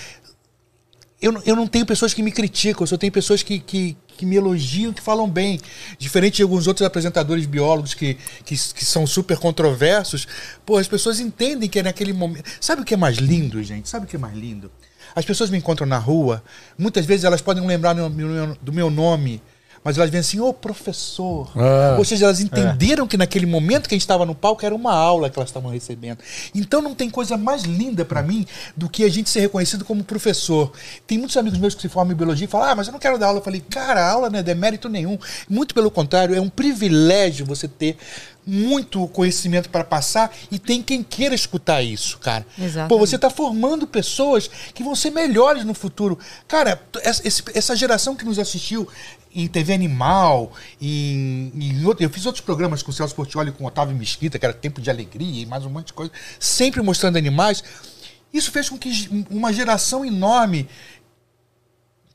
[1.21, 3.97] Eu, não- eu não tenho pessoas que me criticam, eu só tenho pessoas que, que,
[4.17, 5.61] que me elogiam, que falam bem.
[5.99, 10.27] Diferente de alguns outros apresentadores biólogos que, que, que são super controversos,
[10.65, 12.49] pô, as pessoas entendem que é naquele momento.
[12.61, 13.89] Sabe o que é mais lindo, gente?
[13.89, 14.71] Sabe o que é mais lindo?
[15.15, 16.43] As pessoas me encontram na rua,
[16.79, 18.09] muitas vezes elas podem lembrar meu,
[18.63, 19.43] do meu nome,
[19.83, 21.51] mas elas vêm assim, ô professor.
[21.57, 21.97] Ah.
[21.99, 24.93] Ou seja, elas entenderam que naquele momento que a gente estava no palco era uma
[24.93, 26.19] aula que elas estavam recebendo.
[26.55, 30.05] Então não tem coisa mais linda para mim do que a gente ser reconhecido como
[30.05, 30.73] professor.
[31.07, 33.01] Tem muitos amigos meus que se formam em biologia e falam, ah, mas eu não
[33.01, 33.39] quero dar aula.
[33.39, 35.19] Eu falei, cara, a aula não é demérito nenhum.
[35.49, 37.97] Muito pelo contrário, é um privilégio você ter
[38.51, 42.45] muito conhecimento para passar e tem quem queira escutar isso, cara.
[42.59, 42.89] Exatamente.
[42.89, 46.19] Pô, você está formando pessoas que vão ser melhores no futuro.
[46.49, 46.83] Cara,
[47.55, 48.89] essa, geração que nos assistiu
[49.33, 53.53] em TV Animal, em, em outro- eu fiz outros programas com o Celso Portioli e
[53.53, 56.11] com o Otávio Mesquita, que era Tempo de Alegria e mais um monte de coisa,
[56.41, 57.63] sempre mostrando animais.
[58.33, 60.69] Isso fez com que uma geração enorme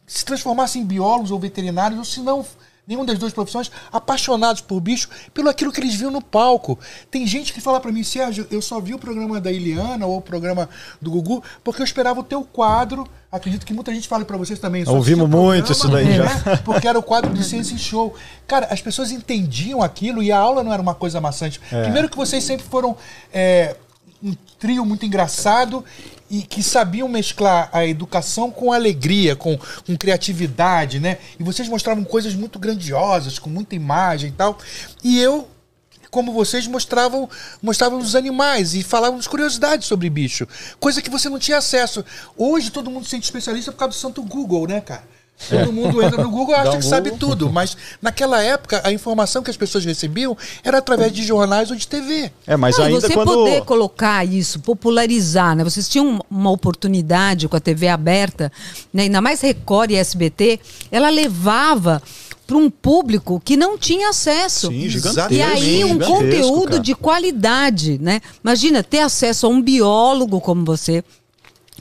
[0.06, 2.46] se transformasse em biólogos ou veterinários, ou se não,
[2.88, 6.78] nenhuma das duas profissões, apaixonados por bicho, pelo aquilo que eles viam no palco.
[7.10, 10.18] Tem gente que fala pra mim, Sérgio, eu só vi o programa da Eliana ou
[10.18, 10.70] o programa
[11.02, 13.08] do Gugu porque eu esperava o teu quadro.
[13.32, 14.88] Acredito que muita gente fala pra vocês também.
[14.88, 16.24] Ouvimos muito isso daí já.
[16.24, 16.58] né?
[16.64, 18.16] Porque era o quadro de Ciência em Show.
[18.48, 21.60] Cara, as pessoas entendiam aquilo e a aula não era uma coisa maçante.
[21.72, 21.84] É.
[21.84, 22.96] Primeiro que vocês sempre foram
[23.34, 23.76] é,
[24.26, 25.86] um trio muito engraçado
[26.30, 31.20] e que sabiam mesclar a educação com alegria, com, com criatividade, né?
[31.40, 34.58] E vocês mostravam coisas muito grandiosas, com muita imagem e tal.
[35.04, 35.48] E eu
[36.10, 37.30] como vocês mostravam,
[37.62, 40.48] mostravam os animais e falávamos curiosidades sobre bicho.
[40.80, 42.06] Coisa que você não tinha acesso.
[42.38, 45.04] Hoje todo mundo se sente especialista por causa do santo Google, né, cara?
[45.50, 47.52] Todo mundo entra no Google e acha um que sabe tudo.
[47.52, 51.88] Mas naquela época, a informação que as pessoas recebiam era através de jornais ou de
[51.88, 52.32] TV.
[52.48, 53.28] É, mas Não, e ainda você quando.
[53.28, 55.64] poder colocar isso, popularizar, né?
[55.64, 58.52] Vocês tinham uma oportunidade com a TV aberta,
[58.94, 59.04] né?
[59.04, 60.60] ainda mais Record e SBT,
[60.92, 62.02] ela levava
[62.48, 64.68] para um público que não tinha acesso.
[64.68, 65.34] Sim, gigantesco.
[65.34, 66.80] E aí um conteúdo cara.
[66.80, 68.22] de qualidade, né?
[68.44, 71.04] Imagina ter acesso a um biólogo como você,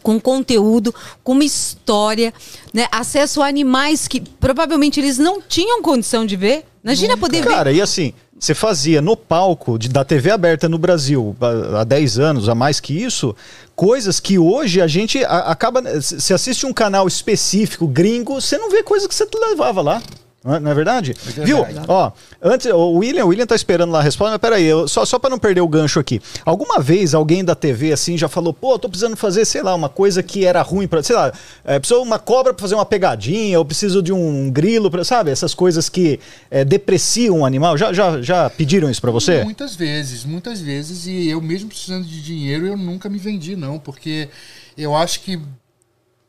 [0.04, 2.32] com conteúdo, com uma história,
[2.72, 2.86] né?
[2.92, 6.64] Acesso a animais que provavelmente eles não tinham condição de ver.
[6.84, 10.76] Imagina poder ver Cara, e assim, você fazia no palco de- da TV aberta no
[10.76, 13.34] Brasil há há 10 anos, a mais que isso,
[13.74, 15.80] coisas que hoje a gente a- acaba.
[16.00, 20.02] Você assiste um canal específico, gringo, você não vê coisa que você levava lá.
[20.44, 21.14] Não é, não é verdade?
[21.42, 21.64] Viu?
[21.88, 25.02] Ó, antes, o William, o William tá esperando lá a resposta, mas peraí, eu, só,
[25.06, 26.20] só para não perder o gancho aqui.
[26.44, 29.88] Alguma vez alguém da TV assim já falou, pô, tô precisando fazer, sei lá, uma
[29.88, 31.32] coisa que era ruim para, sei lá,
[31.64, 35.30] é, preciso uma cobra para fazer uma pegadinha, eu preciso de um grilo, pra, sabe?
[35.30, 37.78] Essas coisas que é, depreciam o animal.
[37.78, 39.42] Já, já, já pediram isso para você?
[39.44, 41.06] Muitas vezes, muitas vezes.
[41.06, 43.78] E eu mesmo precisando de dinheiro, eu nunca me vendi, não.
[43.78, 44.28] Porque
[44.76, 45.40] eu acho que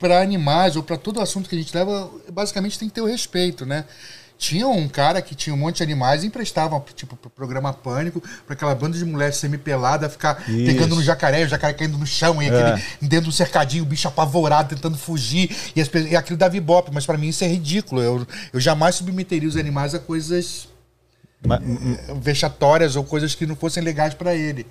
[0.05, 3.07] para animais ou para todo assunto que a gente leva, basicamente tem que ter o
[3.07, 3.85] respeito, né?
[4.37, 8.21] Tinha um cara que tinha um monte de animais e emprestava, tipo, pro programa Pânico,
[8.45, 10.65] para aquela banda de mulheres semi-pelada ficar Isso.
[10.65, 12.49] pegando no jacaré, o jacaré caindo no chão, e É.
[12.49, 16.91] aquele, dentro do cercadinho, o bicho apavorado, tentando fugir, e, as, e aquilo dava ibope,
[16.93, 18.01] mas para mim isso é ridículo.
[18.01, 20.67] Eu, eu jamais submeteria os animais a coisas
[21.43, 21.61] Ma-
[22.21, 24.67] vexatórias ou coisas que não fossem legais para ele.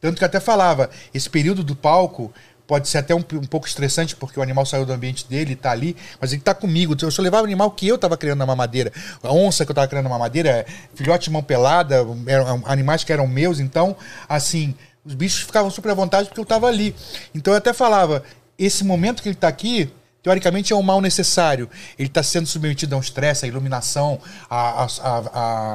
[0.00, 2.32] Tanto que eu até falava, esse período do palco
[2.68, 5.70] pode ser até um, um pouco estressante, porque o animal saiu do ambiente dele, tá
[5.72, 6.94] ali, mas ele tá comigo.
[7.00, 8.92] Eu só levava o animal que eu tava criando na mamadeira.
[9.22, 13.12] A onça que eu tava criando na mamadeira, filhote de mão pelada, eram animais que
[13.12, 13.96] eram meus, então,
[14.28, 16.94] assim, os bichos ficavam super à vontade porque eu tava ali.
[17.34, 18.22] Então eu até falava,
[18.58, 19.90] esse momento que ele tá aqui,
[20.22, 21.70] teoricamente é um mal necessário.
[21.98, 24.88] Ele está sendo submetido a um estresse, a iluminação, a, a-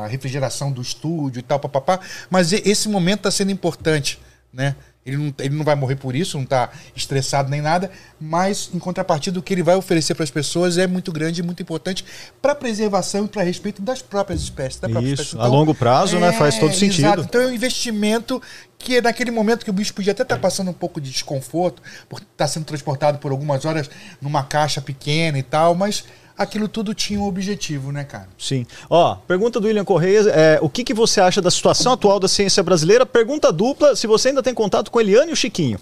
[0.04, 2.00] a- refrigeração do estúdio e tal, papapá.
[2.30, 4.20] Mas esse momento está sendo importante,
[4.54, 4.76] né?
[5.06, 8.80] Ele não, ele não vai morrer por isso, não está estressado nem nada, mas em
[8.80, 12.06] contrapartida, o que ele vai oferecer para as pessoas é muito grande e muito importante
[12.42, 14.80] para a preservação e para respeito das próprias espécies.
[14.80, 15.36] Da própria Isso, espécie.
[15.36, 17.06] Então, a longo prazo, né, faz todo sentido.
[17.06, 17.22] Exato.
[17.24, 18.42] Então é um investimento
[18.78, 22.22] que naquele momento que o bicho podia até estar passando um pouco de desconforto, por
[22.22, 23.90] estar sendo transportado por algumas horas
[24.22, 26.06] numa caixa pequena e tal, mas
[26.38, 28.28] aquilo tudo tinha um objetivo, né, cara?
[28.38, 28.66] Sim.
[28.90, 32.28] Ó, pergunta do William Correia, é, o que, que você acha da situação atual da
[32.28, 33.06] ciência brasileira?
[33.06, 35.80] Pergunta dupla, se você ainda tem contato com Eliane e o Chiquinho.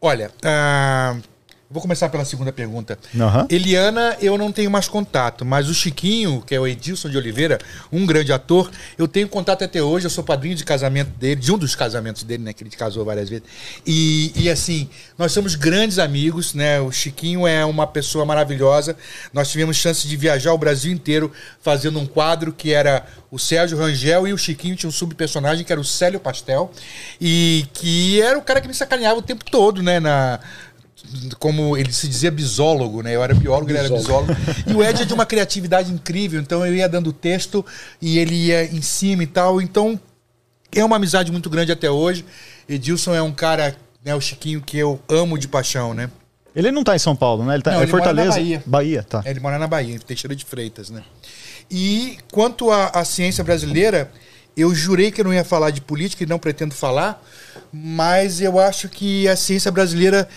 [0.00, 1.16] Olha, ah,
[1.70, 2.98] vou começar pela segunda pergunta.
[3.14, 3.46] Aham.
[3.48, 7.58] Eliana, eu não tenho mais contato, mas o Chiquinho, que é o Edilson de Oliveira,
[7.92, 11.52] um grande ator, eu tenho contato até hoje, eu sou padrinho de casamento dele, de
[11.52, 13.44] um dos casamentos dele, né, que ele casou várias vezes.
[13.86, 16.80] E, e assim, nós somos grandes amigos, né?
[16.80, 18.96] O Chiquinho é uma pessoa maravilhosa.
[19.32, 21.30] Nós tivemos chance de viajar o Brasil inteiro
[21.62, 25.70] fazendo um quadro que era o Sérgio Rangel e o Chiquinho tinha um subpersonagem que
[25.70, 26.72] era o Célio Pastel
[27.20, 30.40] e que era o cara que me sacaneava o tempo todo, né, na
[31.38, 33.14] como ele se dizia bisólogo, né?
[33.14, 34.32] Eu era biólogo, ele era bisólogo.
[34.66, 37.64] E o Ed é de uma criatividade incrível, então eu ia dando texto
[38.00, 39.60] e ele ia em cima e tal.
[39.60, 39.98] Então
[40.72, 42.24] é uma amizade muito grande até hoje.
[42.68, 46.10] Edilson é um cara, né, o Chiquinho, que eu amo de paixão, né?
[46.54, 47.54] Ele não tá em São Paulo, né?
[47.54, 48.38] Ele tá Não, em ele mora na Fortaleza.
[48.40, 48.62] Bahia.
[48.66, 49.22] Bahia, tá.
[49.24, 51.02] Ele mora na Bahia, em Teixeira de Freitas, né?
[51.70, 54.10] E quanto à, à ciência brasileira,
[54.56, 57.22] eu jurei que eu não ia falar de política e não pretendo falar,
[57.72, 60.28] mas eu acho que a ciência brasileira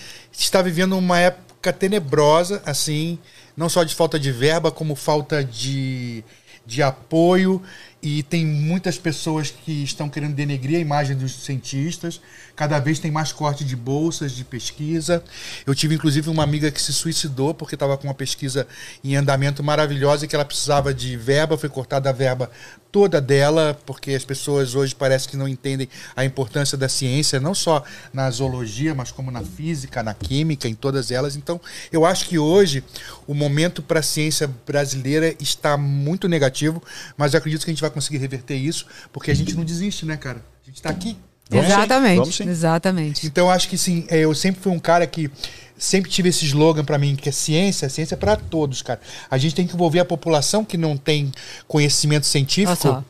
[0.42, 3.18] está vivendo uma época tenebrosa, assim,
[3.56, 6.24] não só de falta de verba, como falta de,
[6.66, 7.62] de apoio.
[8.02, 12.20] E tem muitas pessoas que estão querendo denegrir a imagem dos cientistas.
[12.56, 15.22] Cada vez tem mais corte de bolsas de pesquisa.
[15.66, 18.66] Eu tive, inclusive, uma amiga que se suicidou porque estava com uma pesquisa
[19.02, 21.58] em andamento maravilhosa e que ela precisava de verba.
[21.58, 22.50] Foi cortada a verba
[22.92, 27.52] toda dela, porque as pessoas hoje parece que não entendem a importância da ciência, não
[27.52, 31.34] só na zoologia, mas como na física, na química, em todas elas.
[31.34, 32.84] Então, eu acho que hoje
[33.26, 36.80] o momento para a ciência brasileira está muito negativo,
[37.16, 40.06] mas eu acredito que a gente vai conseguir reverter isso, porque a gente não desiste,
[40.06, 40.38] né, cara?
[40.62, 41.16] A gente está aqui.
[41.50, 42.18] Vamos sim, exatamente.
[42.18, 42.48] vamos sim.
[42.48, 43.26] Exatamente.
[43.26, 45.30] Então, eu acho que sim, é, eu sempre fui um cara que
[45.76, 49.00] sempre tive esse slogan pra mim, que é ciência, ciência é pra todos, cara.
[49.30, 51.30] A gente tem que envolver a população que não tem
[51.68, 53.04] conhecimento científico.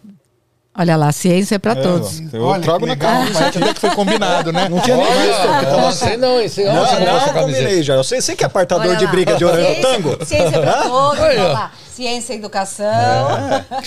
[0.77, 2.21] Olha lá, ciência é para todos.
[2.33, 3.41] Eu Olha, trago que na legal, camisa.
[3.41, 4.69] mas até que foi combinado, né?
[4.69, 5.71] Não tinha nem visto.
[5.71, 6.49] Não, sei não?
[6.49, 7.41] Sei, Não, você comprou essa não camiseta?
[7.65, 7.95] combinei já.
[7.95, 9.11] Eu sei, sei que é apartador Olha de lá.
[9.13, 10.25] briga de orangotango.
[10.27, 11.21] Ciência para todos.
[11.21, 11.43] Aí, ó.
[11.43, 11.73] Olha lá.
[11.95, 12.87] Ciência e educação.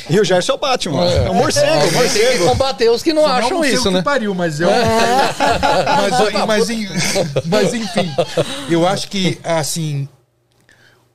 [0.10, 1.04] E o Gerson é o Batman.
[1.06, 2.46] É, um morcego, Alguém tem que morcego.
[2.48, 4.02] combater os que não acham não sei isso, o que né?
[4.02, 4.70] pariu, mas eu.
[6.32, 6.88] mas, mas, en-
[7.46, 8.10] mas enfim,
[8.70, 10.08] eu acho que, assim.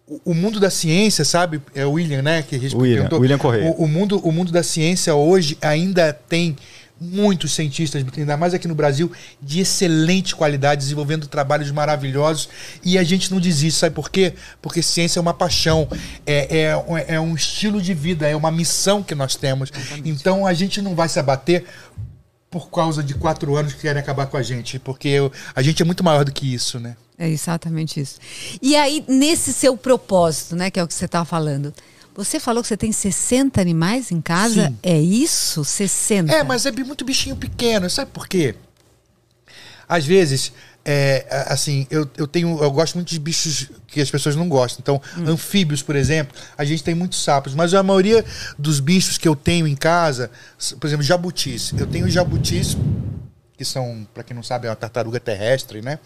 [0.07, 1.63] o- O mundo da ciência, sabe?
[1.75, 2.43] É o William, né?
[2.43, 3.21] Que a gente William, perguntou.
[3.21, 3.71] William Correia.
[3.71, 6.57] O, o mundo, o mundo da ciência hoje ainda tem
[7.03, 9.11] muitos cientistas, ainda mais aqui no Brasil,
[9.41, 12.49] de excelente qualidade, desenvolvendo trabalhos maravilhosos.
[12.85, 14.35] E a gente não desiste, sabe por quê?
[14.61, 15.89] Porque ciência é uma paixão,
[16.25, 19.71] é, é, é um estilo de vida, é uma missão que nós temos.
[20.05, 21.65] Então a gente não vai se abater
[22.51, 25.81] por causa de quatro anos que querem acabar com a gente, porque eu- a gente
[25.83, 26.97] é muito maior do que isso, né?
[27.19, 28.19] É exatamente isso.
[28.61, 31.73] E aí, nesse seu propósito, né, que é o que você estava falando,
[32.15, 34.69] você falou que você tem 60 animais em casa?
[34.69, 34.79] Sim.
[34.83, 35.65] É isso?
[35.65, 36.33] 60?
[36.33, 38.55] É, mas é muito bichinho pequeno, sabe por quê?
[39.89, 40.53] Às vezes,
[40.85, 42.61] é, assim, eu, eu tenho.
[42.63, 44.81] Eu gosto muito de bichos que as pessoas não gostam.
[44.81, 48.25] Então, anfíbios, por exemplo, a gente tem muitos sapos, mas a maioria
[48.59, 50.31] dos bichos que eu tenho em casa,
[50.81, 51.73] por exemplo, jabutis.
[51.77, 52.77] Eu tenho jabutis,
[53.57, 55.99] que são, para quem não sabe, é uma tartaruga terrestre, né?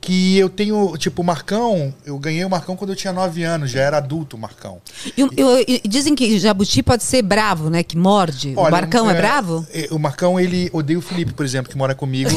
[0.00, 3.70] Que eu tenho, tipo, o Marcão, eu ganhei o Marcão quando eu tinha 9 anos,
[3.70, 4.78] já era adulto o Marcão.
[5.16, 5.30] E, o-
[5.66, 7.82] e- e dizem que jabuti pode ser bravo, né?
[7.82, 8.52] Que morde.
[8.54, 9.66] o Olha, Marcão é, bravo?
[9.72, 12.30] é, O Marcão, ele odeia o Felipe, por exemplo, que mora comigo.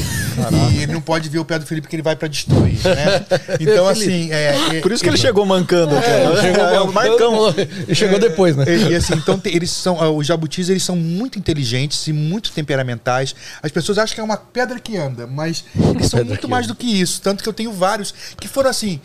[0.73, 3.25] e ele não pode ver o pé do Felipe que ele vai pra destruir, né?
[3.59, 4.31] Então, assim...
[4.31, 6.07] É, é- Por isso que ele chegou mancando aqui.
[6.41, 7.53] Chegou É, o Marcão.
[7.87, 8.63] E chegou depois, né?
[8.67, 12.13] E, e assim, então te- eles são, ah, os jabutis eles são muito inteligentes e
[12.13, 13.35] muito temperamentais.
[13.61, 16.73] As pessoas acham que é uma pedra que anda, mas eles são muito mais do
[16.75, 17.21] que isso.
[17.21, 18.99] Tanto que eu tenho vários que foram assim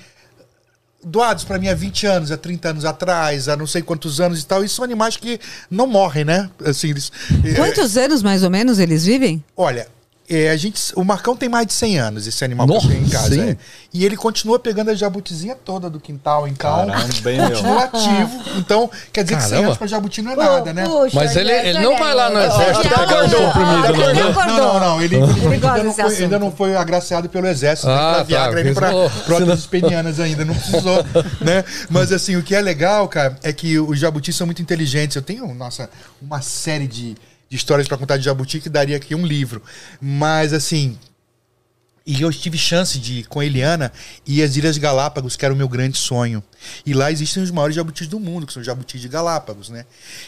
[1.06, 4.42] doados para mim há 20 anos, há 30 anos atrás, há não sei quantos anos
[4.42, 4.64] e tal.
[4.64, 5.38] E são animais que
[5.70, 6.50] não morrem, né?
[6.64, 7.12] Assim, eles,
[7.44, 9.42] é, Quantos anos mais ou menos eles vivem?
[9.56, 9.86] Olha,
[10.28, 12.90] é, a gente, o Marcão tem mais de 100 anos, esse animal Nossa, que eu
[12.96, 13.34] tenho em casa.
[13.34, 13.50] sim.
[13.50, 13.56] é.
[13.92, 18.42] E ele continua pegando a jabutizinha toda do quintal, então Caramba, continua ativo.
[18.58, 19.66] Então, quer dizer que 100 Caramba.
[19.68, 20.84] anos pra jabuti não é nada, né?
[21.14, 23.52] Mas ele, ele não vai lá no exército pegar os acordou.
[23.52, 24.46] comprimidos, Já não.
[24.46, 25.02] Não, não, não.
[25.02, 28.22] Ele, gosta ainda, não foi, ainda não foi agraciado pelo exército, nem Ah, pra tá,
[28.24, 30.44] Viagra, nem pra porque senão- próteses penianas ainda.
[30.44, 31.04] Não precisou,
[31.40, 31.64] né?
[31.88, 35.16] Mas assim, o que é legal, cara, é que os jabutis são muito inteligentes.
[35.16, 35.88] Eu tenho, nossa,
[36.20, 37.16] uma série de,
[37.48, 39.62] de histórias pra contar de jabuti que daria aqui um livro.
[40.00, 40.98] Mas assim,
[42.06, 43.92] e eu tive chance de ir com a Eliana
[44.24, 46.40] e as Ilhas Galápagos, que era o meu grande sonho.
[46.84, 49.84] E lá existem os maiores jabutis do mundo, que são jabutis de Galápagos, né?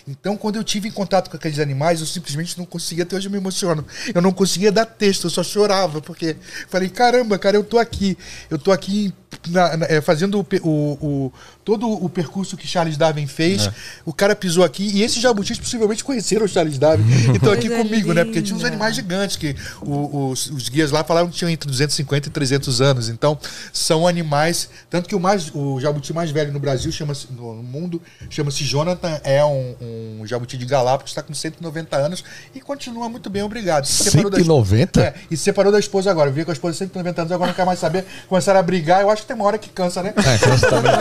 [0.06, 3.28] Então, quando eu tive em contato com aqueles animais, eu simplesmente não conseguia, até hoje
[3.28, 6.36] eu me emociono, eu não conseguia dar texto, eu só chorava, porque
[6.68, 8.18] falei, caramba, cara, eu tô aqui,
[8.50, 9.14] eu tô aqui
[9.48, 11.32] na- na- é, fazendo o, o- o-
[11.64, 13.68] todo o percurso que Charles Darwin fez,
[14.04, 17.68] o cara pisou aqui, e esses jabutis possivelmente conheceram o Charles Darwin, e estão aqui
[17.68, 18.24] Coisa comigo, né?
[18.24, 18.68] Porque tinha uns linda.
[18.68, 23.08] animais gigantes que os, os guias lá falaram que tinham entre 250 e 300 anos.
[23.08, 23.38] Então,
[23.72, 24.68] são animais.
[24.88, 29.20] Tanto que o, mais, o jabuti mais velho no Brasil, chama-se no mundo, chama-se Jonathan,
[29.24, 33.84] é um, um jabuti de Galápagos, está com 190 anos e continua muito bem, obrigado.
[33.86, 35.00] Se separou da- 190?
[35.00, 36.30] É, e se separou da esposa agora.
[36.30, 38.04] Veio com a esposa de 190 anos, agora não quer mais saber.
[38.28, 39.02] Começaram a brigar.
[39.02, 40.12] Eu acho que tem uma hora que cansa, né?
[40.16, 40.92] É, cansa também.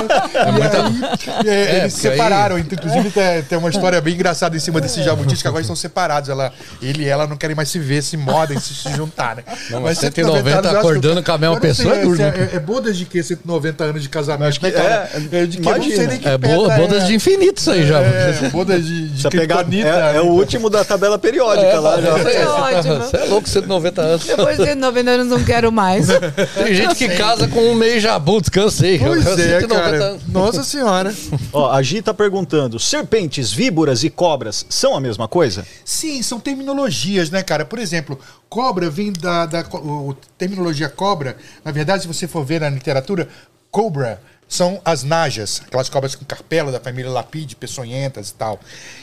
[1.45, 2.57] E aí, é, eles se porque aí- separaram.
[2.59, 6.29] Inclusive, tem, tem uma história bem engraçada em cima desses jabutis que agora estão separados.
[6.29, 6.51] Ela,
[6.81, 9.43] ele e ela não querem mais se ver, se modem, se, se juntar, né?
[9.69, 12.17] Não, mas 190 anos, acho que- acordando com a mesma não sei, pessoa é duro,
[12.17, 12.49] né?
[12.53, 14.49] É, é bodas de que 190 anos de casamento?
[14.49, 15.09] Acho que né, cara?
[15.31, 16.03] é, de que imagina.
[16.07, 17.99] nem que É bodas de infinito isso aí já.
[18.01, 20.21] É, bodas de, de pegar, é, é né?
[20.21, 22.01] o último da tabela periódica lá.
[22.01, 22.11] Já.
[22.17, 22.95] Você, ótimo.
[22.97, 24.25] você é louco, 190 anos.
[24.25, 26.07] Depois de 90 anos não quero mais.
[26.55, 28.99] Tem gente que casa com um meio jabu, descansei.
[28.99, 30.03] Pois é, 190 cara.
[30.05, 30.27] anos.
[30.27, 31.13] Nossa senhora.
[31.53, 35.65] Ó, a Gi tá perguntando: serpentes, víboras e cobras são a mesma coisa?
[35.85, 37.65] Sim, são terminologias, né, cara?
[37.65, 41.37] Por exemplo, cobra vem da, da o, o- terminologia cobra.
[41.63, 43.27] Na verdade, se você for ver na literatura,
[43.69, 48.59] cobra são as najas, aquelas cobras com carpela da família Lapide, peçonhentas e tal.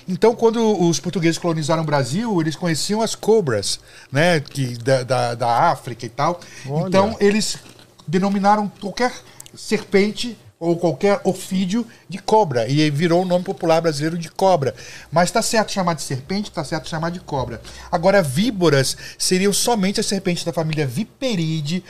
[0.09, 3.79] Então, quando os portugueses colonizaram o Brasil, eles conheciam as cobras,
[4.11, 6.41] né, que da, da, da África e tal.
[6.87, 7.59] Então, eles
[8.07, 9.13] denominaram qualquer
[9.55, 12.69] serpente ou qualquer ofídio de cobra.
[12.69, 14.75] E virou o nome popular brasileiro de cobra.
[15.13, 17.61] Mas está certo chamar de serpente, está certo chamar de cobra.
[17.91, 21.85] Agora, víboras seriam somente as serpentes da família Viperide,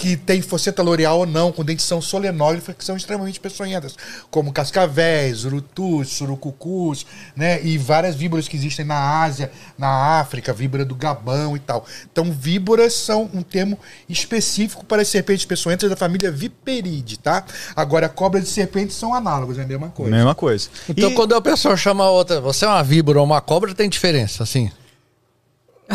[0.00, 3.94] que tem foceta l'oreal ou não, com dentição solenógrafa, que são extremamente peçonhentas,
[4.30, 7.04] como cascavéis, urutus, surucucus,
[7.36, 7.62] né?
[7.62, 11.84] E várias víboras que existem na Ásia, na África, víbora do Gabão e tal.
[12.10, 17.44] Então, víboras são um termo específico para as serpentes peçonhentas da família Viperide, tá?
[17.76, 20.10] Agora, cobras e serpentes são análogos, é a mesma coisa.
[20.10, 20.70] Mesma coisa.
[20.88, 23.74] Então, E- quando a pessoa chama a outra, você é uma víbora ou uma cobra,
[23.74, 24.70] tem diferença, assim.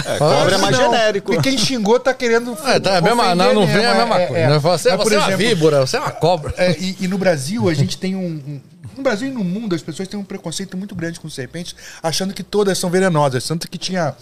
[0.04, 1.34] É, cobra é mais Não, genérico.
[1.34, 2.58] Porque quem xingou tá querendo.
[2.66, 4.42] É, tá, a mesma, não, não vem mesmo, a mesma é, coisa.
[4.44, 4.50] é.
[4.50, 4.60] né?
[4.60, 6.54] Você, Mas, por você é uma exemplo, víbora, você é uma cobra.
[6.58, 8.62] É, e, e no Brasil, a gente tem um, um-
[8.98, 12.34] No Brasil e no mundo, as pessoas têm um preconceito muito grande com serpentes, achando
[12.34, 13.46] que todas são venenosas.
[13.48, 14.14] Tanto que tinha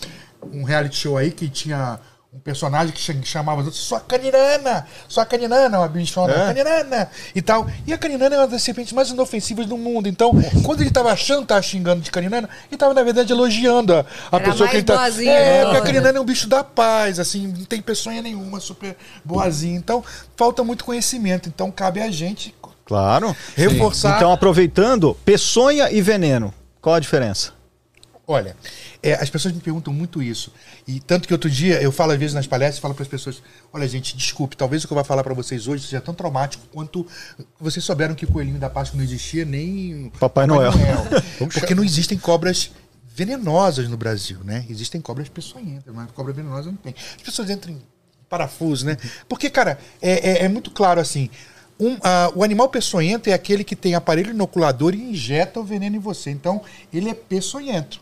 [0.52, 2.00] um reality show aí que tinha
[2.36, 6.48] um personagem que cha- chamava os outros, sua caninana, sua caninana, uma bichona, É.
[6.48, 7.68] caninana, e tal.
[7.86, 10.08] E a caninana é uma das serpentes mais inofensivas do mundo.
[10.10, 10.32] Então,
[10.64, 14.00] quando ele tava achando, tava xingando de caninana, ele tava, na verdade, elogiando a,
[14.32, 14.96] a Era pessoa que ele tá.
[14.96, 15.64] boazinha, É, né?
[15.66, 19.78] porque a caninana é um bicho da paz, assim, não tem peçonha nenhuma, super boazinha.
[19.78, 20.04] Então,
[20.36, 21.48] falta muito conhecimento.
[21.50, 22.54] Então, cabe a gente
[22.86, 23.36] Claro.
[23.56, 24.18] reforçar.
[24.18, 26.52] Então, aproveitando, peçonha e veneno.
[26.82, 27.52] Qual a diferença?
[28.26, 28.56] Olha,
[29.02, 30.54] é, as pessoas me perguntam muito isso.
[30.88, 33.44] E tanto que outro dia eu falo às vezes nas palestras, falo para as pessoas:
[33.74, 36.64] olha, gente, desculpe, talvez o que eu vou falar para vocês hoje seja tão traumático
[36.72, 37.06] quanto
[37.60, 40.72] vocês souberam que o coelhinho da Páscoa não existia, nem Papai Noel.
[41.54, 42.72] Porque não existem cobras
[43.14, 44.66] venenosas no Brasil, né?
[44.70, 46.96] Existem cobras peçonhentas, mas cobra venenosa não tem.
[47.18, 47.82] As pessoas entram em
[48.30, 48.98] parafuso, né?
[49.28, 51.30] Porque, cara, é, é- é muito claro assim.
[51.80, 55.96] um, ah, o animal peçonhento é aquele que tem aparelho inoculador e injeta o veneno
[55.98, 56.30] em você.
[56.30, 56.62] Então,
[56.94, 58.00] ele é peçonhento.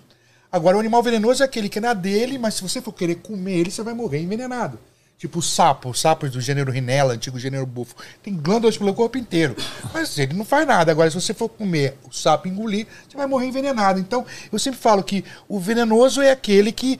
[0.51, 3.15] Agora, o animal venenoso é aquele que é na dele, mas se você for querer
[3.15, 4.77] comer ele, você vai morrer envenenado.
[5.17, 7.95] Tipo o sapo, os sapos do gênero Rinella, antigo gênero bufo.
[8.23, 9.55] Tem glândulas pelo corpo inteiro.
[9.93, 10.91] Mas ele não faz nada.
[10.91, 13.99] Agora, se você for comer o sapo engolir, você vai morrer envenenado.
[13.99, 16.99] Então, eu sempre falo que o venenoso é aquele que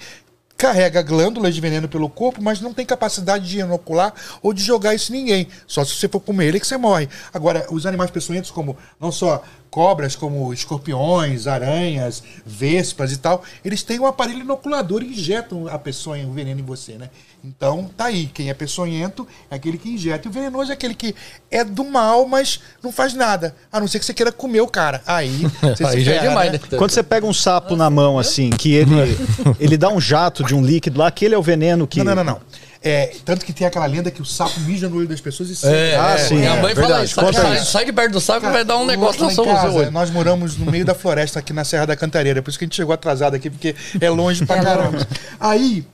[0.55, 4.93] carrega glândulas de veneno pelo corpo, mas não tem capacidade de inocular ou de jogar
[4.93, 5.47] isso em ninguém.
[5.65, 7.09] Só se você for comer ele que você morre.
[7.33, 13.81] Agora, os animais peçonhentos, como não só cobras, como escorpiões, aranhas, vespas e tal, eles
[13.81, 17.09] têm um aparelho inoculador e injetam a peçonha, o veneno em você, né?
[17.43, 18.27] Então, tá aí.
[18.27, 20.27] Quem é peçonhento é aquele que injeta.
[20.27, 21.15] E o venenoso é aquele que
[21.49, 23.55] é do mal, mas não faz nada.
[23.71, 25.01] A não ser que você queira comer o cara.
[25.07, 26.59] Aí, você Aí se já é ferra, demais, né?
[26.71, 26.77] né?
[26.77, 29.17] Quando você pega um sapo na mão, assim, que ele,
[29.59, 32.03] ele dá um jato de um líquido lá, aquele é o veneno que.
[32.03, 32.41] Não, não, não, não.
[32.83, 35.67] É, tanto que tem aquela lenda que o sapo mija no olho das pessoas e
[35.67, 37.05] É, Ah, é, sim, Minha é, mãe fala verdade.
[37.05, 37.13] isso.
[37.21, 37.71] Sai, sai, isso.
[37.71, 39.91] sai de perto do saco e vai dar um negócio na sua casa.
[39.91, 42.67] Nós moramos no meio da floresta aqui na Serra da Cantareira, por isso que a
[42.67, 45.07] gente chegou atrasado aqui, porque é longe pra caramba.
[45.39, 45.85] Aí,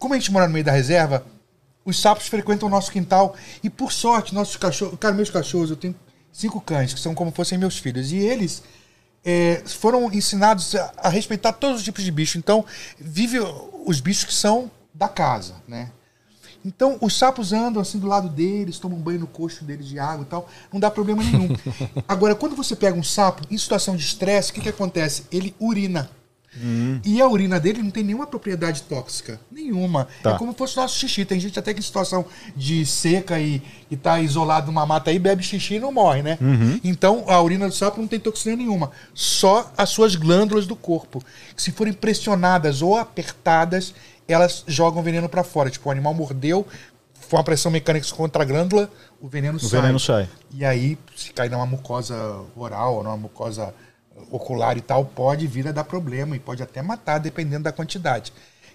[0.00, 1.24] como a gente mora no meio da reserva,
[1.84, 4.98] os sapos frequentam o nosso quintal e, por sorte, nossos cachorros.
[4.98, 5.94] Cara, meus cachorros, eu tenho
[6.32, 8.64] cinco cães, que são como fossem meus filhos, e eles.
[9.24, 12.36] é, foram ensinados a, a respeitar todos os tipos de bicho.
[12.36, 12.64] Então,
[12.98, 13.38] vive
[13.86, 15.88] os bichos que são da casa, né?
[16.64, 20.22] Então, os sapos andam assim do lado deles, tomam banho no coxo deles de água
[20.22, 21.48] e tal, não dá problema nenhum.
[22.06, 25.24] Agora, quando você pega um sapo em situação de estresse, o que, que acontece?
[25.30, 26.08] Ele urina.
[27.02, 29.40] E a urina dele não tem nenhuma propriedade tóxica.
[29.50, 30.06] Nenhuma.
[30.22, 30.32] Tá.
[30.32, 31.24] É como se fosse nosso xixi.
[31.24, 35.18] Tem gente até que em situação de seca e, e tá isolado numa mata aí,
[35.18, 36.38] bebe xixi e não morre, né?
[36.84, 38.90] Então, a urina do sapo não tem toxina nenhuma.
[39.14, 41.24] Só as suas glândulas do corpo.
[41.56, 43.94] Que se forem pressionadas ou apertadas,
[44.26, 45.70] elas jogam veneno para fora.
[45.70, 46.66] Tipo, o animal mordeu,
[47.20, 49.80] foi uma pressão mecânica contra a glândula, o veneno O sai.
[49.80, 50.28] veneno sai.
[50.52, 52.14] E aí, se cair numa mucosa
[52.56, 53.74] oral numa mucosa
[54.30, 58.32] ocular e tal, pode vir a dar problema e pode até matar, dependendo da quantidade.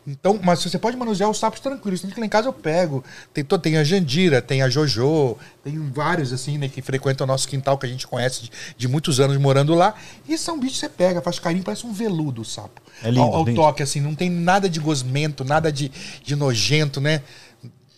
[0.07, 1.99] Então, mas você pode manusear os sapos tranquilos.
[1.99, 3.03] Tanto que lá em casa eu pego.
[3.33, 7.45] Tem, tem a Jandira, tem a Jojo, tem vários assim, né, que frequentam o nosso
[7.45, 9.93] quintal, que a gente conhece de, de muitos anos morando lá.
[10.27, 12.81] E são bichos que você pega, faz carinho, parece um veludo o sapo.
[13.03, 13.59] É lindo, Ao, ao lindo.
[13.59, 15.91] toque, assim, não tem nada de gosmento, nada de,
[16.23, 17.21] de nojento, né?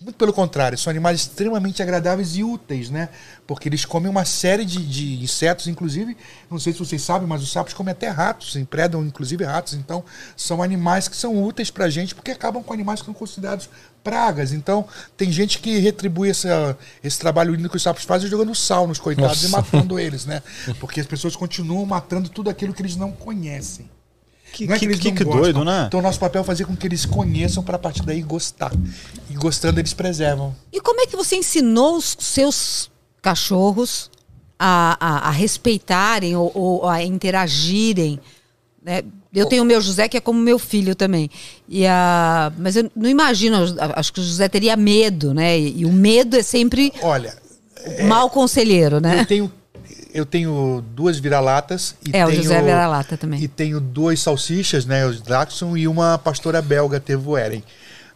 [0.10, 3.10] Muito pelo contrário, são animais extremamente agradáveis e úteis, né?
[3.46, 6.18] Porque eles comem uma série de, de insetos, inclusive,
[6.50, 9.76] não sei se vocês sabem, mas os sapos comem até ratos, empredam inclusive ratos.
[9.76, 10.04] Então,
[10.36, 13.70] são animais que são úteis pra gente porque acabam com animais que são considerados
[14.04, 14.52] pragas.
[14.52, 14.84] Então,
[15.16, 18.98] tem gente que retribui essa, esse trabalho lindo que os sapos fazem jogando sal nos
[18.98, 20.42] coitados e matando eles, né?
[20.80, 23.88] Porque as pessoas continuam matando tudo aquilo que eles não conhecem.
[24.52, 25.42] Que, Não é que, eles que, não que gostam.
[25.42, 25.86] doido, né?
[25.88, 28.72] Então, nosso papel é fazer com que eles conheçam para a partir daí gostar.
[29.30, 30.56] E gostando, eles preservam.
[30.72, 32.90] E como é que você ensinou os seus
[33.22, 34.10] cachorros
[34.58, 38.20] a, a, a respeitarem ou, ou a interagirem?
[38.84, 39.04] né?
[39.34, 41.30] Eu tenho o meu José, que é como meu filho também.
[41.68, 43.58] E a, mas eu não imagino,
[43.96, 45.60] acho que o José teria medo, né?
[45.60, 47.38] E, e o medo é sempre Olha,
[48.00, 49.22] o mau conselheiro, né?
[49.22, 49.52] eu tenho,
[50.14, 51.96] eu tenho duas vira-latas.
[52.06, 53.42] e É, o tenho, José é vira-lata também.
[53.42, 55.06] E tenho dois salsichas, né?
[55.06, 57.64] Os Dachshund e uma pastora belga, Tevoeren.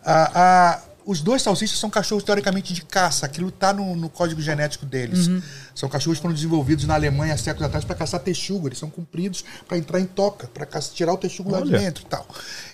[0.04, 0.32] A,
[0.74, 3.26] a, os dois salsichas são cachorros teoricamente de caça.
[3.26, 5.28] Aquilo está no, no código genético deles.
[5.28, 5.42] Uhum.
[5.76, 8.68] São cachorros que foram desenvolvidos na Alemanha há séculos atrás para caçar texugo.
[8.68, 12.08] Eles são compridos para entrar em toca, para tirar o texugo lá de dentro e
[12.08, 12.28] tal.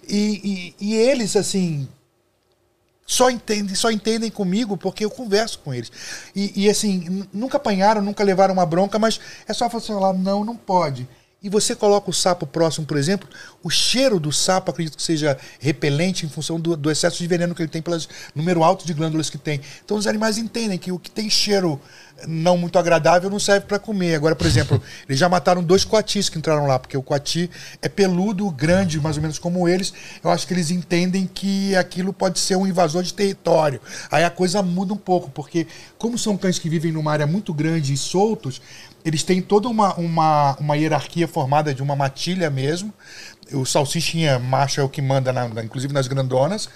[0.08, 1.88] E, e, e eles, assim,
[3.10, 5.92] só entendem, só entendem comigo porque eu converso com eles.
[6.36, 10.46] E, e, assim, nunca apanharam, nunca levaram uma bronca, mas é só você falar, não,
[10.46, 11.10] não pode.
[11.42, 13.28] E você coloca o sapo próximo, por exemplo,
[13.64, 17.56] o cheiro do sapo acredito que seja repelente em função do, do excesso de veneno
[17.56, 17.98] que ele tem pelo
[18.36, 19.62] número alto de glândulas que tem.
[19.86, 21.80] Então os animais entendem que o que tem cheiro
[22.28, 24.16] não muito agradável não serve para comer.
[24.16, 27.50] Agora, por exemplo, eles já mataram dois coatis que entraram lá, porque o coati
[27.82, 29.94] é peludo, grande, mais ou menos como eles.
[30.24, 33.80] Eu acho que eles entendem que aquilo pode ser um invasor de território.
[34.12, 35.68] Aí a coisa muda um pouco, porque
[35.98, 38.62] como são cães que vivem numa área muito grande e soltos,
[39.06, 42.94] eles têm toda uma, uma, uma hierarquia formada de uma matilha mesmo.
[43.54, 46.70] O salsichinha macho é o que manda, na- inclusive nas grandonas.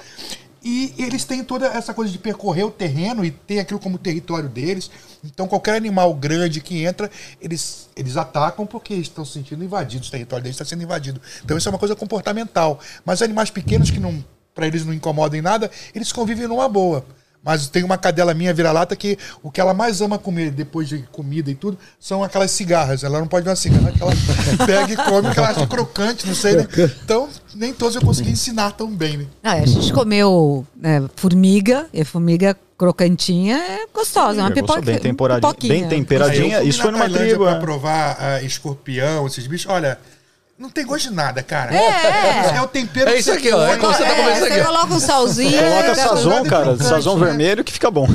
[0.66, 4.48] E eles têm toda essa coisa de percorrer o terreno e ter aquilo como território
[4.48, 4.90] deles.
[5.22, 7.12] Então, qualquer animal grande que entra,
[7.42, 10.08] eles, eles atacam porque estão se sentindo invadidos.
[10.08, 11.22] O território deles está sendo invadido.
[11.44, 12.80] Então, isso é uma coisa comportamental.
[13.06, 14.24] Mas animais pequenos que não,
[14.56, 17.06] para eles não incomodem nada, eles convivem numa boa.
[17.44, 21.00] Mas tem uma cadela minha vira-lata que o que ela mais ama comer depois de
[21.12, 23.04] comida e tudo são aquelas cigarras.
[23.04, 24.14] Ela não pode ver uma cigarra que ela
[24.66, 26.68] pega e come, que ela acha crocante, não sei, né?
[27.04, 29.26] Então, nem todos eu consegui ensinar tão bem, né?
[29.44, 34.98] Ah, a gente comeu né, formiga, e formiga crocantinha é gostosa, é uma pipoca, bem
[35.00, 35.74] temperadinha- pipoquinha.
[35.74, 36.60] bem temperadinha.
[36.60, 37.60] Fui Isso foi numa Tailândia tribo, Pra é.
[37.60, 39.70] provar ah, escorpião, esses bichos.
[39.72, 40.00] Olha,
[40.64, 41.76] Não tem gosto de nada, cara.
[41.76, 42.56] É.
[42.56, 43.68] É o tempero É que isso você aqui, ó.
[43.68, 44.64] É como você tá É, comendo isso aqui.
[44.64, 45.60] coloca um salzinho.
[45.62, 46.78] Coloca sazon, cara.
[46.78, 48.08] Sazon vermelho que fica bom.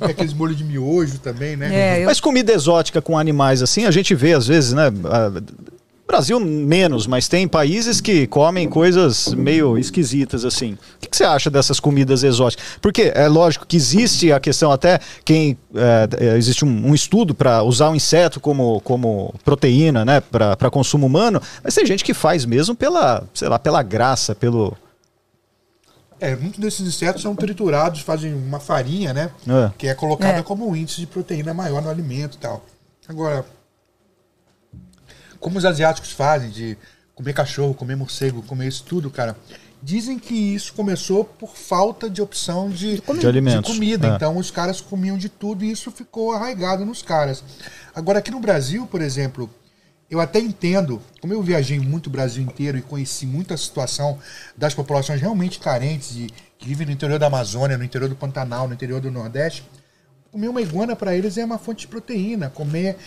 [0.00, 1.72] Tem aqueles molhos de miojo também, né?
[1.72, 4.86] É, eu Mas comida exótica com animais assim, a gente vê às vezes, né?
[6.06, 10.74] Brasil menos, mas tem países que comem coisas meio esquisitas assim.
[10.74, 12.64] O que, que você acha dessas comidas exóticas?
[12.80, 17.34] Porque é lógico que existe a questão até quem é, é, existe um, um estudo
[17.34, 22.14] para usar o inseto como, como proteína, né, para consumo humano, mas tem gente que
[22.14, 24.76] faz mesmo pela, sei lá, pela graça, pelo
[26.20, 29.30] É, muitos desses insetos são triturados, fazem uma farinha, né?
[29.46, 29.70] É.
[29.76, 30.42] Que é colocada É.
[30.42, 32.64] como um índice de proteína maior no alimento e tal.
[33.08, 33.44] Agora,
[35.46, 36.76] como os asiáticos fazem de
[37.14, 39.36] comer cachorro, comer morcego, comer isso tudo, cara,
[39.80, 44.08] dizem que isso começou por falta de opção de, De alimentos, comida.
[44.08, 44.10] é.
[44.16, 47.44] Então os caras comiam de tudo e isso ficou arraigado nos caras.
[47.94, 49.48] Agora, aqui no Brasil, por exemplo,
[50.10, 54.18] eu até entendo, como eu viajei muito o Brasil inteiro e conheci muita situação
[54.56, 56.26] das populações realmente carentes e
[56.58, 59.62] que vivem no interior da Amazônia, no interior do Pantanal, no interior do Nordeste,
[60.36, 62.50] comer uma iguana para eles é uma fonte de proteína.
[62.50, 62.98] Comer,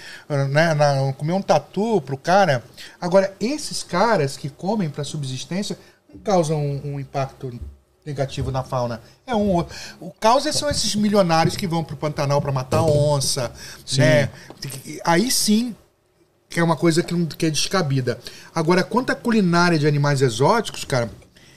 [0.49, 2.63] né, na- comer um tatu pro cara.
[2.99, 5.77] Agora, esses caras que comem para subsistência
[6.11, 7.53] não causam um, um impacto
[8.03, 8.99] negativo na fauna.
[9.27, 9.75] É um outro.
[9.99, 13.51] O causa são esses milionários que vão pro Pantanal para matar onça,
[13.95, 14.29] né?
[15.05, 15.75] Aí sim
[16.49, 18.17] que é uma coisa que, que é descabida.
[18.55, 21.07] Agora, quanto à culinária de animais exóticos, cara,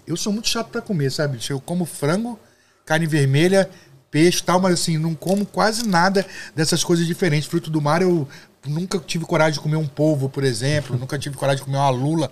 [0.07, 1.39] eu sou muito chato pra comer, sabe?
[1.49, 2.39] Eu como frango,
[2.85, 3.71] carne vermelha,
[4.13, 7.49] peixe e tal, mas assim, não como quase nada dessas coisas diferentes.
[7.49, 8.29] Fruto do mar, eu
[8.65, 11.91] nunca tive coragem de comer um polvo, por exemplo, nunca tive coragem de comer uma
[11.91, 12.31] lula,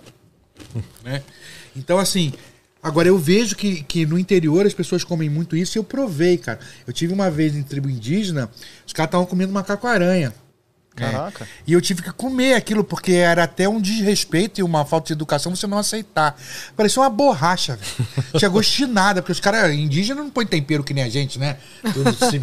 [1.03, 1.23] né?
[1.75, 2.31] Então, assim,
[2.81, 6.37] agora eu vejo que, que no interior as pessoas comem muito isso e eu provei,
[6.37, 6.59] cara.
[6.85, 8.49] Eu tive uma vez em tribo indígena,
[8.85, 10.33] os caras estavam comendo macaco-aranha.
[10.93, 11.45] Caraca.
[11.45, 11.47] É.
[11.65, 15.13] E eu tive que comer aquilo, porque era até um desrespeito e uma falta de
[15.13, 16.35] educação você não aceitar.
[16.75, 18.07] Parecia uma borracha, velho.
[18.37, 21.39] Tinha gosto de nada, porque os caras indígenas não põem tempero que nem a gente,
[21.39, 21.57] né?
[21.93, 22.39] Tudo assim,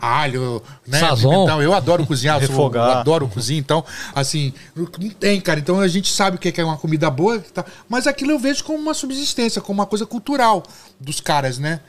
[0.00, 1.00] alho, né?
[1.00, 1.30] Sazon.
[1.30, 1.62] pimentão.
[1.62, 2.88] Eu adoro cozinhar, eu, sou- Refogar.
[2.88, 3.84] eu adoro cozinhar, então,
[4.14, 5.60] assim, não tem, cara.
[5.60, 8.64] Então a gente sabe o que é uma comida boa, tá- mas aquilo eu vejo
[8.64, 10.62] como uma subsistência, como uma coisa cultural
[10.98, 11.80] dos caras, né?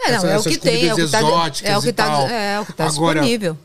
[0.00, 1.18] É, não, Essa- é o essas que tem, é o que tá,
[1.64, 2.28] é o que tá, tal.
[2.28, 3.58] é o que tá Agora, disponível.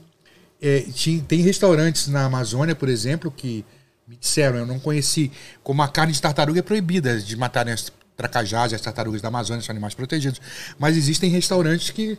[0.64, 3.66] É, tinha- tem restaurantes na Amazônia, por exemplo, que
[4.08, 5.30] me disseram, eu não conheci,
[5.62, 9.28] como a carne de tartaruga é proibida de matarem as tracajás e as tartarugas da
[9.28, 10.40] Amazônia, são animais protegidos.
[10.80, 12.18] Mas existem restaurantes que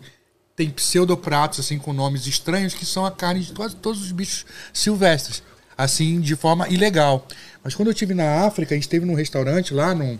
[0.56, 4.44] têm pseudopratos, assim, com nomes estranhos, que são a carne de quase todos os bichos
[4.72, 5.42] silvestres,
[5.76, 7.26] assim, de forma ilegal.
[7.62, 10.18] Mas quando eu estive na África, a gente esteve num restaurante lá, num,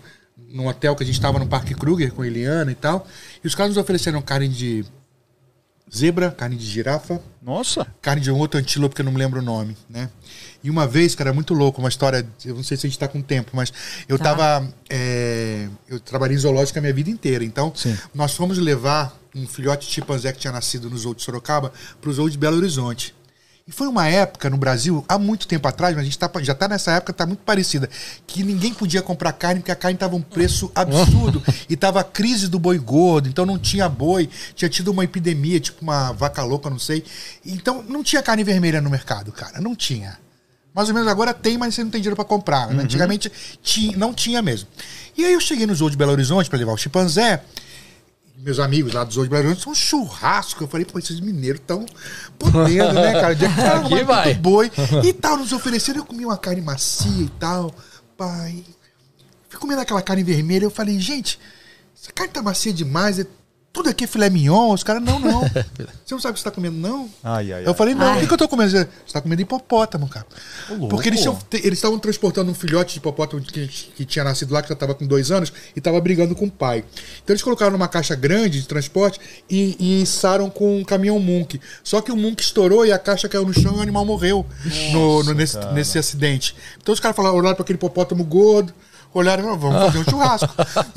[0.49, 3.07] num hotel que a gente estava no Parque Kruger com Eliana e tal,
[3.43, 4.85] e os caras nos ofereceram carne de
[5.93, 7.87] zebra, carne de girafa, Nossa.
[8.03, 10.09] carne de um outro antílope que eu não me lembro o nome, né?
[10.63, 13.07] E uma vez, cara, muito louco, uma história, eu não sei se a gente tá
[13.07, 13.73] com tempo, mas
[14.09, 14.35] eu Tá.
[14.35, 14.69] tava.
[14.89, 17.45] é, eu trabalhei em zoológica a minha vida inteira.
[17.45, 17.97] Então, Sim.
[18.15, 22.13] nós fomos levar um filhote de chimpanzé que tinha nascido no zoo de Sorocaba pro
[22.13, 23.15] zoo de Belo Horizonte.
[23.67, 26.55] E foi uma época no Brasil, há muito tempo atrás, mas a gente tá, já
[26.55, 27.89] tá nessa época, tá muito parecida,
[28.27, 32.05] que ninguém podia comprar carne porque a carne tava um preço absurdo e tava a
[32.05, 36.43] crise do boi gordo, então não tinha boi, tinha tido uma epidemia, tipo uma vaca
[36.45, 37.05] louca, não sei.
[37.43, 40.19] Então não tinha carne vermelha no mercado, cara, não tinha.
[40.75, 42.69] Mais ou menos agora tem, mas você não tem dinheiro para comprar.
[42.69, 42.83] né?
[42.83, 44.69] Antigamente ti- não tinha mesmo.
[45.17, 47.43] E aí eu cheguei no zoo de Belo Horizonte para levar o chimpanzé.
[48.45, 50.63] Meus amigos lá do Zoo de Belo Horizonte são um churrasco.
[50.63, 51.87] Eu falei, pô, esses mineiros estão
[52.39, 53.35] podendo, né, cara?
[53.35, 54.35] De Aqui vai.
[54.35, 54.71] boi
[55.03, 56.01] e tal, nos ofereceram.
[56.01, 57.75] Eu comi uma carne macia e tal.
[58.19, 58.63] Pai,
[59.49, 60.65] fui comendo aquela carne vermelha.
[60.65, 61.41] Eu falei, gente,
[61.99, 63.19] essa carne tá macia demais.
[63.75, 64.73] Tudo aqui é filé mignon.
[64.73, 65.41] Os caras, não, não.
[66.07, 67.11] Você não sabe o que você tá comendo, não?
[67.25, 67.67] Ai, ai, ai.
[67.69, 68.71] Eu falei, não, o que, que eu tô comendo?
[68.71, 70.25] Você tá comendo hipopótamo, cara.
[70.89, 74.77] Porque eles estavam transportando um filhote de hipopótamo que, que tinha nascido lá, que já
[74.77, 76.85] tava com dois anos, e tava brigando com o pai.
[77.25, 79.19] Então eles colocaram numa caixa grande de transporte
[79.51, 81.61] e, e içaram com um caminhão Munk.
[81.83, 84.47] Só que o Munk estourou e a caixa caiu no chão e o animal morreu
[84.93, 86.55] no, no- nesse, nesse acidente.
[86.81, 88.73] Então os caras falaram, olharam para aquele hipopótamo gordo,
[89.15, 90.49] olharam e falaram, vamos fazer um churrasco.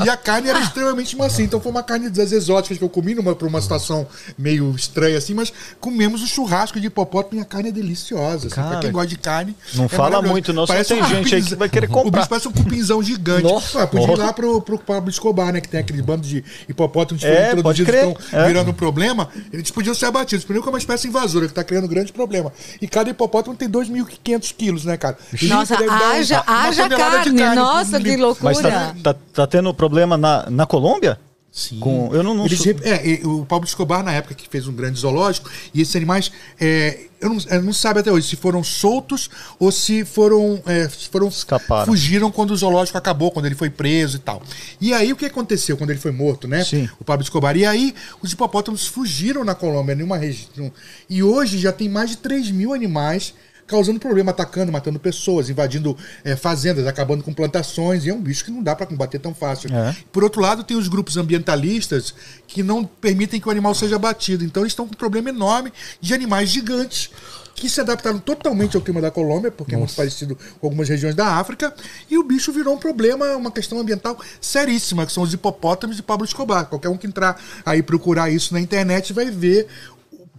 [0.04, 1.46] e a carne era extremamente macia.
[1.46, 4.06] Então foi uma carne das exóticas que eu comi numa, pra uma situação
[4.38, 8.48] meio estranha assim, mas comemos o churrasco de hipopótamo e a carne é deliciosa.
[8.48, 9.56] Assim, pra quem gosta de carne.
[9.76, 12.20] não é fala muito não, Parece tem um gente aí que vai querer O comprar.
[12.20, 13.44] bicho parece um cupinzão gigante.
[13.44, 13.84] Nossa.
[13.84, 15.62] Ah, podia ir lá pro, pro Pablo Escobar, né?
[15.62, 18.48] Que tem aquele bando de hipopótamos que É, foram introduzidos estão É.
[18.48, 19.30] virando um problema.
[19.54, 20.44] Eles podiam ser abatidos.
[20.44, 22.52] Primeiro que é uma espécie invasora que tá criando grande problema.
[22.82, 25.18] E cada hipopótamo tem 2.500 quilos, né, cara?
[25.44, 27.38] Nossa, um- haja, uma haja carne.
[27.38, 28.54] carne Nossa, que loucura.
[28.54, 31.20] Mas tá, tá, tá tendo problema na, na Colômbia?
[31.58, 31.80] Sim.
[31.80, 34.74] Com, eu não, não Eles sou- é, o Pablo Escobar, na época que fez um
[34.74, 38.64] grande zoológico, e esses animais, é, eu, não, eu não sabe até hoje se foram
[38.64, 39.28] soltos
[39.58, 41.88] ou se foram, é, se foram Escaparam.
[41.88, 44.44] fugiram quando o zoológico acabou, quando ele foi preso e tal.
[44.80, 46.64] E aí o que aconteceu quando ele foi morto, né?
[46.64, 46.88] Sim.
[47.00, 47.58] O Pablo Escobar.
[47.58, 50.72] E aí os hipopótamos fugiram na Colômbia, numa região.
[51.10, 53.34] E hoje já tem mais de 3 mil animais
[53.68, 58.46] causando problema, atacando, matando pessoas, invadindo é, fazendas, acabando com plantações, e é um bicho
[58.46, 59.70] que não dá para combater tão fácil.
[59.74, 59.96] É.
[60.12, 62.16] Por outro lado, tem os grupos ambientalistas
[62.48, 64.44] que não permitem que o animal seja abatido.
[64.46, 67.12] Então eles estão com um problema enorme de animais gigantes
[67.58, 71.16] que se adaptaram totalmente ao clima da Colômbia, porque é muito parecido com algumas regiões
[71.16, 71.74] da África,
[72.08, 76.04] e o bicho virou um problema, uma questão ambiental seríssima, que são os hipopótamos de
[76.04, 76.68] Pablo Escobar.
[76.68, 79.68] Qualquer um que entrar aí procurar isso na internet vai ver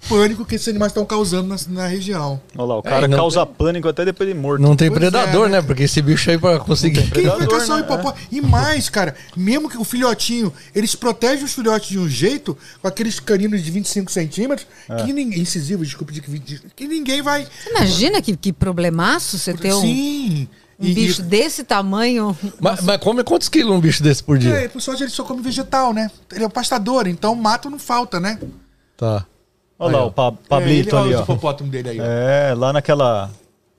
[0.09, 2.41] pânico que esses animais estão causando na, na região.
[2.57, 4.61] Olha lá, o cara É, causa pânico até depois de morto.
[4.63, 5.63] Não tem Pois predador, é, né?
[5.63, 7.03] Porque esse bicho aí pra conseguir.
[7.11, 7.83] Quem vai Predador, caçar né?
[7.85, 8.27] hipopótamo?
[8.31, 12.89] E mais, cara, mesmo que o filhotinho, eles protegem os filhotes de um jeito, com
[12.89, 14.97] aqueles caninos de 25 centímetros, É.
[15.05, 15.41] que ninguém.
[15.41, 17.45] Incisivo, desculpa, de que 20 que ninguém vai.
[17.47, 20.49] Você imagina que, que problemaço você ter um, Sim.
[20.79, 22.37] um E- bicho e- desse tamanho.
[22.61, 24.51] Mas, mas come quantos quilos um bicho desse por dia?
[24.55, 26.11] É, por sorte ele só come vegetal, né?
[26.33, 28.39] Ele é um pastador, então mato não falta, né?
[28.97, 29.25] Tá.
[29.79, 31.21] Olha lá, o Pa- é, Pablito ele, ali, ó.
[31.21, 32.05] o hipopótamo dele aí, ó.
[32.05, 33.31] É, lá naquela.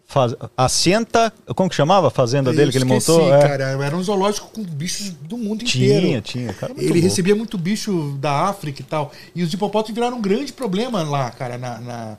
[0.08, 0.34] Faz...
[0.58, 1.32] Assenta.
[1.56, 3.34] Como que chamava a fazenda dele que ele Esqueci, montou?
[3.36, 3.40] É.
[3.48, 3.64] cara.
[3.66, 6.22] Era um zoológico com bichos do mundo Tinha, inteiro.
[6.22, 6.54] tinha.
[6.54, 7.04] Cara, muito Ele louco.
[7.08, 9.12] recebia muito bicho da África e tal.
[9.36, 12.18] E os hipopótamos viraram um grande problema lá, cara, na, na,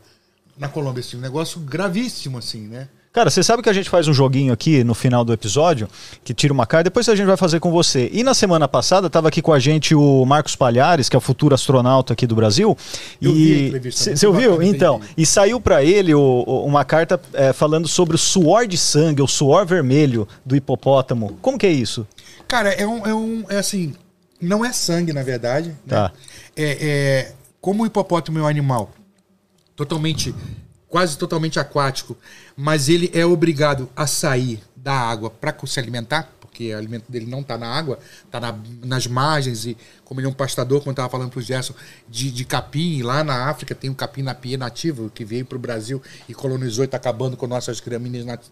[0.57, 1.01] na Colômbia.
[1.01, 2.87] Assim, um negócio gravíssimo, assim, né?
[3.13, 5.89] Cara, você sabe que a gente faz um joguinho aqui no final do episódio,
[6.23, 8.09] que tira uma carta, depois a gente vai fazer com você.
[8.13, 11.21] E na semana passada estava aqui com a gente o Marcos Palhares, que é o
[11.21, 12.79] futuro astronauta aqui do Brasil.
[13.21, 14.63] Eu e você ouviu?
[14.63, 18.79] Então, e saiu para ele o- o- uma carta é, falando sobre o suor de
[18.79, 21.37] sangue, o suor vermelho do hipopótamo.
[21.43, 22.07] Como que é isso?
[22.47, 23.05] Cara, é um.
[23.05, 23.93] É, um, é assim.
[24.41, 25.71] Não é sangue, na verdade.
[25.71, 25.75] né?
[25.89, 26.13] Tá.
[26.57, 28.93] É, é- como o hipopótamo é um animal
[29.75, 30.33] totalmente.
[30.91, 32.17] Quase totalmente aquático,
[32.57, 37.27] mas ele é obrigado a sair da água para se alimentar, porque o alimento dele
[37.27, 38.41] não está na água, está
[38.85, 39.77] nas margens e
[40.11, 41.73] como ele é um pastador, eu estava falando para o Gerson,
[42.09, 45.55] de, de capim, lá na África tem um capim na pia nativo que veio para
[45.55, 48.43] o Brasil e colonizou e está acabando com nossas gramíneas nat-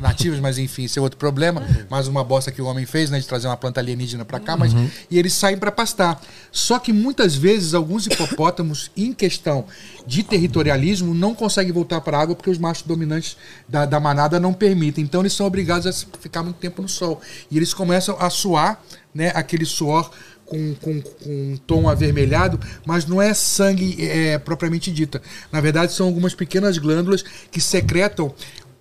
[0.00, 3.18] nativas, mas enfim, isso é outro problema, mais uma bosta que o homem fez, né,
[3.18, 4.72] de trazer uma planta alienígena para cá, mas
[5.10, 6.22] e eles saem para pastar.
[6.52, 9.64] Só que muitas vezes alguns hipopótamos, em questão
[10.06, 13.36] de territorialismo, não conseguem voltar para a água porque os machos dominantes
[13.68, 15.02] da, da manada não permitem.
[15.02, 17.20] Então eles são obrigados a ficar muito tempo no sol.
[17.50, 18.80] E eles começam a suar,
[19.12, 20.10] né, aquele suor
[20.50, 25.22] com, com, com um tom avermelhado, mas não é sangue é, propriamente dita.
[25.52, 28.34] Na verdade, são algumas pequenas glândulas que secretam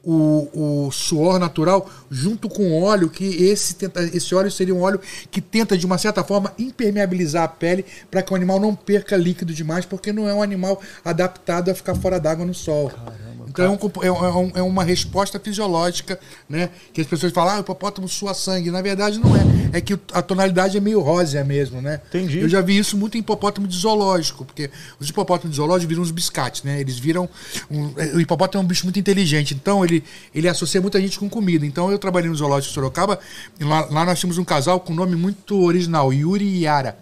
[0.03, 4.99] o, o suor natural junto com óleo, que esse, tenta, esse óleo seria um óleo
[5.29, 9.15] que tenta, de uma certa forma, impermeabilizar a pele para que o animal não perca
[9.15, 12.91] líquido demais, porque não é um animal adaptado a ficar fora d'água no sol.
[13.49, 16.69] Então é, um compo- é um- é uma resposta fisiológica, né?
[16.93, 18.69] Que as pessoas falam, ah, o hipopótamo sua sangue.
[18.71, 19.39] Na verdade, não é.
[19.73, 21.99] É que a tonalidade é meio rósea mesmo, né?
[22.09, 22.39] Entendi.
[22.39, 24.69] Eu já vi isso muito em hipopótamo de zoológico, porque
[24.99, 26.79] os hipopótamos de zoológico viram uns biscates, né?
[26.79, 27.27] Eles viram.
[27.69, 31.29] um- o hipopótamo é um bicho muito inteligente, então ele, ele associa muita gente com
[31.29, 31.65] comida.
[31.65, 33.19] Então eu trabalhei no zoológico de Sorocaba,
[33.59, 36.97] e lá, lá nós tínhamos um casal com um nome muito original, Yuri e Yara.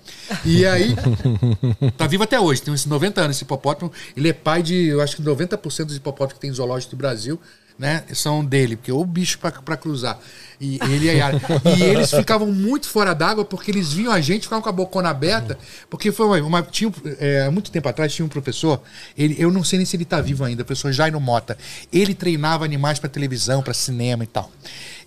[0.45, 0.95] E aí.
[1.97, 3.91] tá vivo até hoje, tem uns 90 anos esse hipopótamo.
[4.15, 6.97] Ele é pai de, eu acho que 90% dos hipopótamos que tem em zoológico do
[6.97, 7.39] Brasil.
[7.79, 10.17] Né, são dele, porque é o bicho pra cruzar.
[10.59, 11.39] E ele e a Yara.
[11.77, 15.09] E eles ficavam muito fora d'água porque eles viam a gente, ficavam com a bocona
[15.09, 15.55] aberta.
[15.87, 16.37] Porque foi uma.
[16.47, 18.81] uma- tinha, é, muito tempo atrás tinha um professor,
[19.15, 21.55] ele, eu não sei nem se ele está vivo ainda, o professor Jairo Mota.
[21.93, 24.51] Ele treinava animais para televisão, para cinema e tal.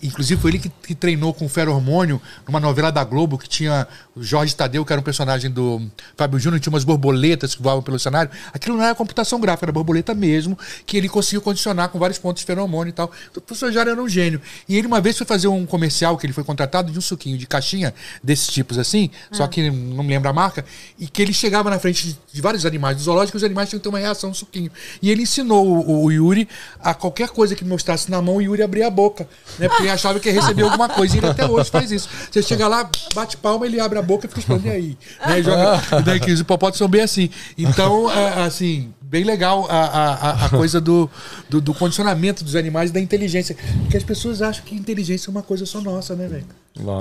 [0.02, 3.86] Inclusive foi ele que, que treinou com o feromônio numa novela da Globo que tinha
[4.14, 5.82] o Jorge Tadeu, que era um personagem do
[6.16, 8.30] Fábio Júnior, tinha umas borboletas que voavam pelo cenário.
[8.52, 12.40] Aquilo não era computação gráfica, era borboleta mesmo, que ele conseguiu condicionar com vários pontos
[12.40, 13.10] de feromônio e tal.
[13.30, 14.40] Então, o professor Jairo era um gênio.
[14.68, 17.36] E ele uma vez foi fazer um comercial que ele foi contratado de um suquinho
[17.36, 20.64] de caixinha desses tipos assim, só que não me lembro a marca,
[20.98, 23.68] e que ele chegava na frente de, de vários animais do zoológico e os animais
[23.68, 24.70] tinham que ter uma reação no suquinho.
[25.02, 26.48] E ele ensinou o, o Yuri
[26.80, 29.28] a qualquer coisa que mostrasse na mão, o Yuri abria a boca,
[29.58, 29.68] né?
[29.68, 31.14] Porque achava que ia receber alguma coisa.
[31.14, 32.08] E ele até hoje faz isso.
[32.30, 34.98] Você chega lá, bate palma, ele abre a boca e fica esperando e aí.
[35.26, 35.40] Né?
[35.40, 37.28] E Joga, e daí que os hipopótamos são bem assim.
[37.58, 41.10] Então, é, assim, bem legal a, a, a- coisa do,
[41.48, 43.56] do, do condicionamento dos animais e da inteligência.
[43.82, 46.46] Porque as pessoas acham que inteligência é uma coisa só nossa, né, velho?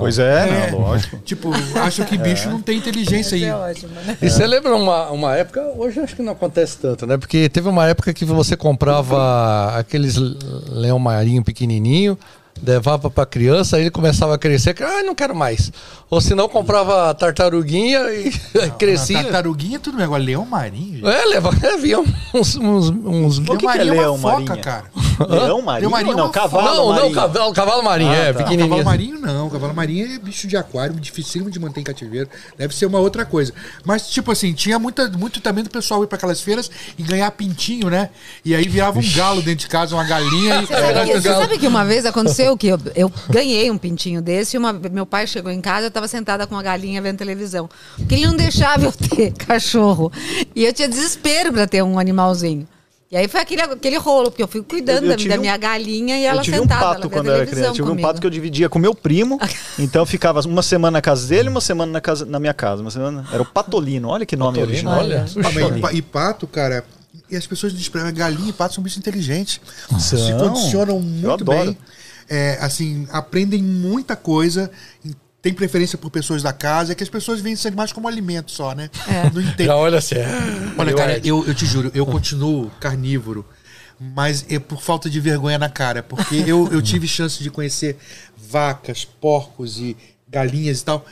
[0.00, 0.70] Pois é, É.
[0.72, 1.16] não, lógico.
[1.24, 3.44] Tipo, acham que bicho não tem inteligência aí.
[3.44, 4.18] É ótimo, né?
[4.20, 7.16] E você lembra uma, uma época, hoje acho que não acontece tanto, né?
[7.16, 10.16] Porque teve uma época que você comprava aqueles
[10.68, 12.18] leão marinho pequenininho,
[12.62, 15.72] levava pra criança, aí ele começava a crescer, que, ah, não quero mais.
[16.10, 18.30] Ou senão comprava tartaruguinha e
[18.78, 19.22] crescia.
[19.22, 20.04] Tartaruguinha tudo bem.
[20.04, 21.06] Agora, leão marinho, gente.
[21.08, 24.32] É, levava, havia uns, uns, uns- O que, que é marinho é uma leão foca,
[24.40, 24.56] marinha?
[24.58, 24.84] cara.
[25.28, 25.80] Leão marinho?
[25.80, 27.14] Leão marinho é não, cavalo Não, não, marinho.
[27.14, 28.38] cavalo, cavalo marinho, Ah, é, tá.
[28.38, 28.68] Não, pequenininho.
[28.70, 29.50] cavalo marinho não.
[29.50, 32.28] Cavalo marinho é bicho de aquário, dificílimo de manter em cativeiro.
[32.58, 33.52] Deve ser uma outra coisa.
[33.84, 37.30] Mas, tipo assim, tinha muita, muito também do pessoal ir pra aquelas feiras e ganhar
[37.32, 38.10] pintinho, né?
[38.44, 40.62] E aí virava um galo dentro de casa, uma galinha.
[40.62, 43.78] E, Você sabe, que, você sabe que uma vez aconteceu que eu, eu ganhei um
[43.78, 47.00] pintinho desse e uma- meu pai chegou em casa, eu estava sentada com a galinha
[47.02, 47.68] vendo televisão.
[47.96, 50.12] Porque ele não deixava eu ter cachorro.
[50.54, 52.66] E eu tinha desespero para ter um animalzinho.
[53.12, 55.36] E aí foi aquele, aquele rolo, porque eu fui cuidando Eu- eu da, tive da
[55.36, 56.80] um- minha galinha e Eu ela tive um sentada.
[56.80, 57.72] pato ela via quando eu era criança.
[57.72, 58.06] Tive um comigo.
[58.06, 59.36] pato que eu dividia com meu primo.
[59.80, 62.82] então eu ficava uma semana na casa dele, uma semana na, casa, na minha casa.
[62.82, 63.26] Uma semana...
[63.32, 64.08] Era o Patolino.
[64.08, 64.98] Olha que nome Patolino, original.
[65.00, 65.24] olha.
[65.44, 65.50] Ah,
[65.82, 66.84] mas e pa- pato, cara,
[67.28, 68.12] e as pessoas desprezam.
[68.12, 69.60] Galinha e pato são bichos inteligentes.
[69.98, 70.38] Se São.
[70.38, 71.76] condicionam Eu muito bem.
[72.30, 74.70] É, assim, aprendem muita coisa.
[75.42, 76.92] Tem preferência por pessoas da casa.
[76.92, 78.88] É que as pessoas veem esses animais como alimento só, né?
[79.34, 79.66] Não entendem.
[79.66, 80.14] Já olha assim.
[80.14, 83.44] ah, Olha, eu cara, eu, eu te juro, eu continuo carnívoro,
[83.98, 87.98] mas é por falta de vergonha na cara, porque eu, eu tive chance de conhecer
[88.36, 89.96] vacas, porcos e
[90.28, 91.04] galinhas e tal,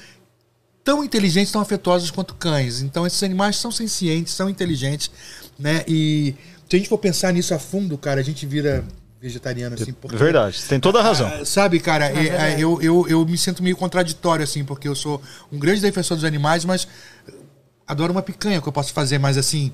[0.84, 2.80] tão inteligentes, tão afetuosos quanto cães.
[2.80, 5.10] Então esses animais são sencientes, são inteligentes,
[5.58, 5.84] né?
[5.88, 6.34] E
[6.68, 8.84] se a gente for pensar nisso a fundo, cara, a gente vira
[9.20, 11.26] vegetariano assim, porque Verdade, você tem toda a razão.
[11.28, 14.94] ah, Sabe, cara, é, é, eu, eu, eu me sinto meio contraditório, assim, porque eu
[14.94, 16.86] sou um grande defensor dos animais, mas
[17.86, 19.72] adoro uma picanha que eu posso fazer, mas assim,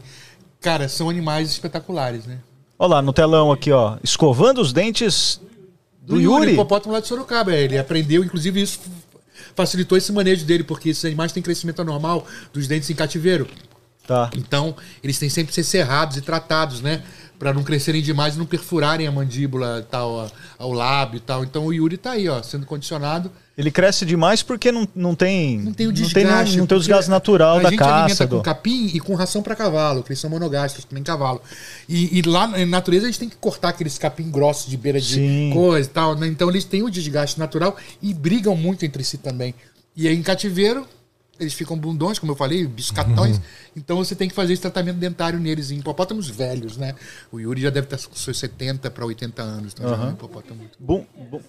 [0.60, 2.38] cara, são animais espetaculares, né?
[2.78, 3.98] Olha lá no telão aqui, ó.
[4.02, 5.40] Escovando os dentes
[6.02, 6.52] do, Yuri.
[6.52, 7.52] hipopótamo lá de Sorocaba.
[7.52, 8.80] é, Ele aprendeu, inclusive, isso
[9.54, 13.46] facilitou esse manejo dele, porque esses animais têm crescimento anormal dos dentes em cativeiro.
[14.06, 14.30] Tá.
[14.36, 17.02] Então, eles têm sempre que ser serrados e tratados, né?
[17.38, 21.42] Pra não crescerem demais e não perfurarem a mandíbula tal, ao lábio e tal.
[21.42, 23.30] Então o Yuri tá aí, ó, sendo condicionado.
[23.58, 25.58] Ele cresce demais porque não, não tem.
[25.58, 26.14] Não tem o Não desgaste.
[26.14, 27.94] tem, não, não tem o desgaste natural a da gente caça.
[27.94, 31.02] alimenta do- com capim e com ração para cavalo, que eles são monogástricos, que nem
[31.02, 31.42] cavalo.
[31.88, 35.00] E, e lá na natureza a gente tem que cortar aqueles capim grossos de beira
[35.00, 35.50] de Sim.
[35.52, 36.14] coisa e tal.
[36.14, 36.26] né?
[36.28, 39.54] Então eles têm o desgaste natural e brigam muito entre si também.
[39.96, 40.86] E aí em cativeiro,
[41.38, 43.40] eles ficam bundões, como eu falei, biscatões.
[43.76, 46.94] Então você tem que fazer esse tratamento dentário neles, em hipopótamos velhos, né?
[47.32, 49.72] O Yuri já deve estar com seus 70 para 80 anos.
[49.76, 51.40] Então já é um hipopótamo muito Bum, bum.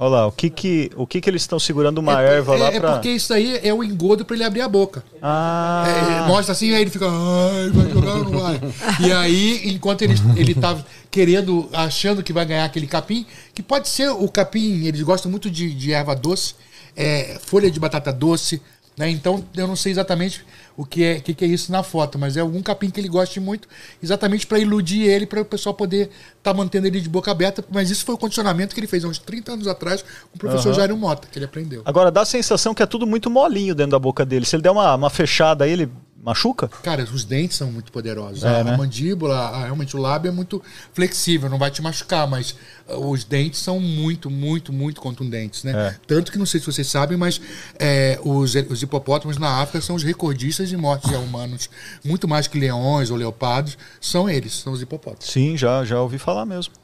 [0.00, 2.58] Olha lá, o que que, o que que eles estão segurando uma é, erva é-
[2.58, 2.92] lá é pra.
[2.92, 5.02] porque isso aí é o engodo para ele abrir a boca.
[5.20, 5.84] Ah,
[6.24, 8.60] É, mostra assim, aí ele fica, ai, vai jogar não vai?
[9.04, 10.78] e aí, enquanto ele, ele tá
[11.10, 15.50] querendo, achando que vai ganhar aquele capim, que pode ser o capim, eles gostam muito
[15.50, 16.54] de, de erva doce,
[16.94, 18.62] é, folha de batata doce,
[18.98, 19.08] né?
[19.08, 20.44] Então eu não sei exatamente
[20.76, 23.08] o que é, que que é isso na foto, mas é algum capim que ele
[23.08, 23.68] goste muito,
[24.02, 27.64] exatamente para iludir ele, para o pessoal poder estar mantendo ele de boca aberta.
[27.70, 30.38] Mas isso foi o condicionamento que ele fez há uns 30 anos atrás com o
[30.38, 31.82] professor Jairo Mota, que ele aprendeu.
[31.84, 34.44] agora dá a sensação que é tudo muito molinho dentro da boca dele.
[34.44, 35.90] Se ele der uma, uma fechada aí, ele
[36.28, 36.68] machuca?
[36.68, 38.44] Cara, os dentes são muito poderosos.
[38.44, 38.74] É, a, né?
[38.74, 40.62] a mandíbula, a- realmente o lábio é muito
[40.92, 42.54] flexível, não vai te machucar, mas
[42.88, 45.72] uh, os dentes são muito, muito, muito contundentes, né?
[45.72, 45.96] É.
[46.06, 47.40] Tanto que não sei se vocês sabem, mas
[47.78, 51.68] é, os, os hipopótamos na África são os recordistas de mortes de humanos,
[52.04, 55.26] muito mais que leões ou leopardos, são eles, são os hipopótamos.
[55.32, 56.74] Sim, já, já ouvi falar mesmo.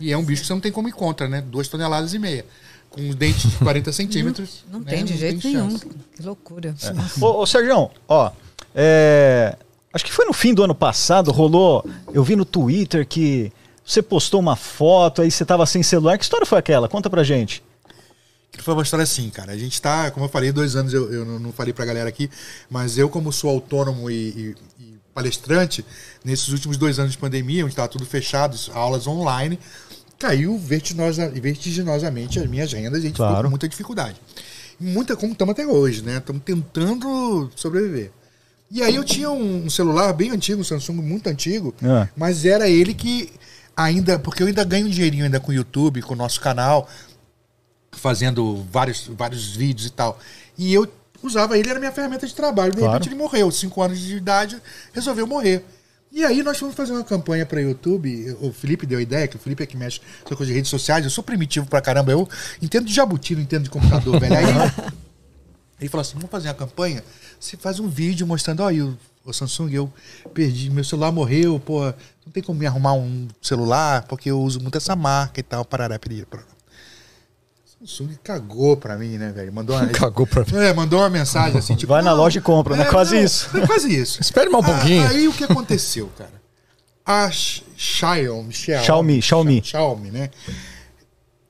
[0.00, 1.42] E é um bicho que você não tem como ir contra, né?
[1.42, 2.46] Duas toneladas e meia.
[2.88, 4.64] Com um dente de 40 centímetros.
[4.70, 4.90] Não né?
[4.90, 5.70] tem de jeito nenhum.
[5.70, 5.86] chance.
[6.16, 6.74] Que loucura.
[7.20, 8.30] Ô, ô Sérgio, ó,
[8.74, 9.56] é,
[9.92, 13.52] acho que foi no fim do ano passado, rolou, eu vi no Twitter que
[13.84, 16.16] você postou uma foto, aí você tava sem celular.
[16.18, 16.88] Que história foi aquela?
[16.88, 17.62] Conta pra gente.
[18.50, 19.52] Que foi uma história assim, cara.
[19.52, 22.30] A gente tá, como eu falei, dois anos eu, eu não- falei pra galera aqui,
[22.70, 25.84] mas eu, como sou autônomo e, e- e palestrante,
[26.24, 29.58] nesses últimos dois anos de pandemia, onde estava tudo fechado, aulas online,
[30.18, 33.44] caiu vertiginosa, vertiginosamente as minhas rendas e a gente ficou Claro.
[33.44, 34.16] com muita dificuldade.
[34.80, 36.18] Muita, como estamos até hoje, né?
[36.18, 38.10] Estamos tentando sobreviver.
[38.70, 42.08] E aí eu tinha um, celular bem antigo, um Samsung muito antigo, É.
[42.16, 43.30] mas era ele que
[43.76, 46.88] ainda, porque eu ainda ganho um dinheirinho ainda com o YouTube, com o nosso canal,
[47.92, 50.18] fazendo vários, vários vídeos e tal.
[50.58, 50.86] E eu
[51.22, 52.72] usava ele, era minha ferramenta de trabalho.
[52.72, 52.92] De Claro.
[52.94, 54.60] repente ele morreu, cinco anos de idade,
[54.92, 55.64] resolveu morrer.
[56.12, 58.36] E aí nós fomos fazer uma campanha para YouTube.
[58.40, 60.70] O Felipe deu a ideia, que o Felipe é que mexe com coisa de redes
[60.70, 61.04] sociais.
[61.04, 62.12] Eu sou primitivo pra caramba.
[62.12, 62.28] Eu
[62.62, 64.36] entendo de jabuti, não entendo de computador, velho.
[64.36, 64.44] Aí
[65.80, 67.02] ele falou assim: vamos fazer uma campanha.
[67.44, 68.96] Você faz um vídeo mostrando, ó, aí o,
[69.30, 69.92] Samsung, eu
[70.32, 71.84] perdi, meu celular morreu, pô,
[72.24, 75.62] não tem como me arrumar um celular, porque eu uso muito essa marca e tal,
[75.62, 76.48] parará, piriri, parará.
[77.66, 79.52] Samsung cagou pra mim, né, velho?
[79.52, 80.56] Mandou uma, Cagou pra mim.
[80.56, 81.92] é, mandou uma mensagem assim, tipo.
[81.92, 82.86] Vai na "Não, loja e compra, né?
[82.86, 84.20] Quase não, isso." É quase isso.
[84.22, 85.04] Espere mais um pouquinho.
[85.04, 86.42] Ah, Aí o que aconteceu, cara?
[87.04, 89.62] A Xiaomi, Xiaomi, Xiaomi.
[89.62, 90.30] Xiaomi, né?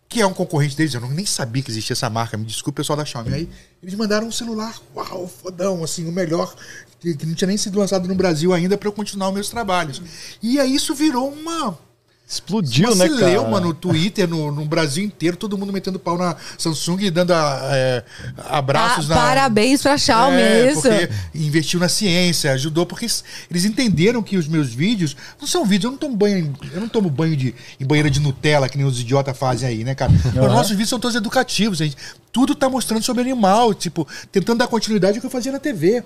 [0.08, 2.76] Que é um concorrente deles, eu não, nem sabia que existia essa marca, me desculpe,
[2.76, 3.34] pessoal da Xiaomi.
[3.34, 3.48] Aí
[3.82, 6.54] eles mandaram um celular, uau, fodão, assim, o melhor,
[7.00, 10.00] que, não tinha nem sido lançado no Brasil ainda para eu continuar os meus trabalhos.
[10.42, 11.78] E aí isso virou uma
[12.26, 13.20] Explodiu, uma né, cara?
[13.20, 17.32] celeuma no Twitter, no, no Brasil inteiro, todo mundo metendo pau na Samsung e dando
[17.32, 18.02] a- é,
[18.48, 19.20] abraços Ah, na.
[19.20, 20.80] Parabéns pra Xiaomi, É, isso.
[20.82, 23.06] porque investiu na ciência, ajudou, porque
[23.50, 26.88] eles entenderam que os meus vídeos não são vídeos, eu não tomo banho, eu não
[26.88, 30.10] tomo banho de, em banheira de Nutella, que nem os idiotas fazem aí, né, cara?
[30.10, 31.96] Os nossos vídeos são todos educativos, gente.
[32.32, 36.02] Tudo tá mostrando sobre animal, tipo, tentando dar continuidade ao que eu fazia na TV.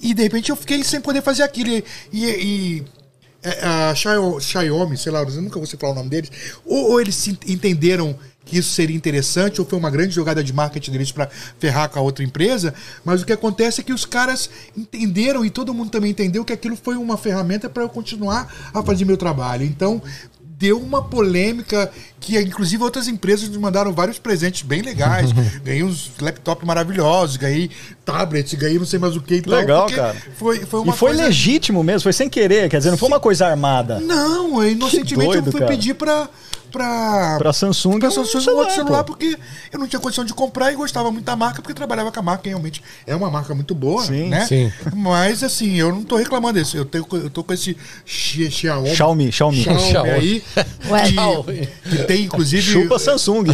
[0.00, 1.70] E de repente eu fiquei sem poder fazer aquilo.
[1.70, 2.84] E, e- e
[3.90, 6.30] a Xiao- Xiaomi, sei lá, eu nunca vou falar o nome deles,
[6.64, 10.92] ou, ou eles entenderam que isso seria interessante, ou foi uma grande jogada de marketing
[10.92, 12.74] deles para ferrar com a outra empresa,
[13.04, 16.52] mas o que acontece é que os caras entenderam e todo mundo também entendeu que
[16.52, 19.64] aquilo foi uma ferramenta para eu continuar a fazer meu trabalho.
[19.64, 20.02] Então,
[20.58, 21.90] deu uma polêmica
[22.20, 25.30] que, inclusive, outras empresas me mandaram vários presentes bem legais.
[25.62, 27.70] ganhei uns laptops maravilhosos, ganhei
[28.04, 29.54] tablets, ganhei não sei mais o que e tal.
[29.54, 30.16] Legal, cara.
[30.36, 31.24] Foi, foi E uma foi coisa...
[31.24, 34.00] legítimo mesmo, foi sem querer, quer dizer, não foi uma coisa armada.
[34.00, 35.72] Não, inocentemente doido, eu fui cara.
[35.72, 36.28] pedir pra.
[36.74, 39.12] Pra, Pra Samsung pra Samsung um celular, outro celular, pô.
[39.12, 39.38] porque
[39.72, 42.22] eu não tinha condição de comprar e gostava muito da marca, porque trabalhava com a
[42.22, 44.44] marca, que realmente é uma marca muito boa, Sim, né?
[44.46, 44.72] sim.
[44.92, 46.76] Mas assim, eu não tô reclamando desse.
[46.76, 49.62] Eu, tenho, eu tô com esse Xi- Xiaomi, Xiaomi, Xiaomi.
[49.62, 50.10] Xiaomi Xiaomi.
[50.10, 50.44] aí,
[50.90, 51.02] Ué.
[51.04, 52.62] que, que tem inclusive.
[52.62, 53.44] Chupa Samsung.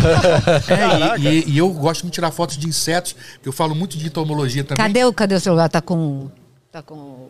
[0.69, 3.99] É, e, e- e eu gosto de tirar fotos de insetos, que eu falo muito
[3.99, 4.83] de entomologia também.
[4.87, 5.69] Cadê o, cadê o celular?
[5.69, 6.31] Tá com.
[6.73, 7.29] Tá com.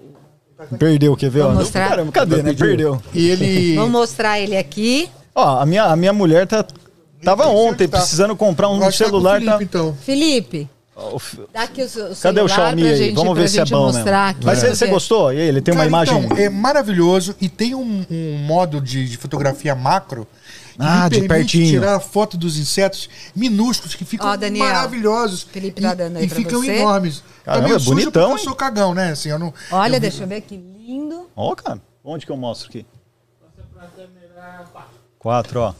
[0.78, 1.42] Perdeu, quer ver?
[1.42, 1.54] Vou ó?
[1.54, 1.88] mostrar.
[1.88, 2.52] Caramba, cadê, né?
[2.52, 3.02] Perdeu.
[3.14, 3.74] E ele.
[3.76, 5.08] Vamos mostrar ele aqui.
[5.40, 6.64] Ó, a minha, a minha mulher tá,
[7.24, 7.98] tava ontem tá.
[7.98, 9.34] precisando comprar um tá celular.
[9.40, 9.62] Felipe, tá...
[9.62, 9.94] então.
[10.02, 12.96] Felipe, Ó, o f- dá aqui o, o Cadê o Xiaomi aí?
[12.96, 14.50] gente, Vamos ver se é bom mostrar mesmo.
[14.50, 14.62] aqui.
[14.62, 15.32] Mas você gostou?
[15.32, 16.24] E aí, ele tem uma Cara, imagem.
[16.24, 20.26] Então, é maravilhoso e tem um, um modo de, de fotografia macro
[20.78, 21.68] Ah, de pertinho.
[21.80, 25.42] tirar foto dos insetos minúsculos que ficam Ó, Daniel, maravilhosos.
[25.42, 26.72] Felipe tá e, dando aí e pra ficam você.
[26.72, 27.22] enormes.
[27.44, 29.12] Caramba, Também é bonitão, eu sou cagão, né?
[29.12, 31.28] Assim, eu não, Olha, eu- deixa eu ver que lindo.
[31.34, 31.80] Ó, cara.
[32.04, 32.84] Onde que eu mostro aqui?
[35.20, 35.74] Quatro, ó.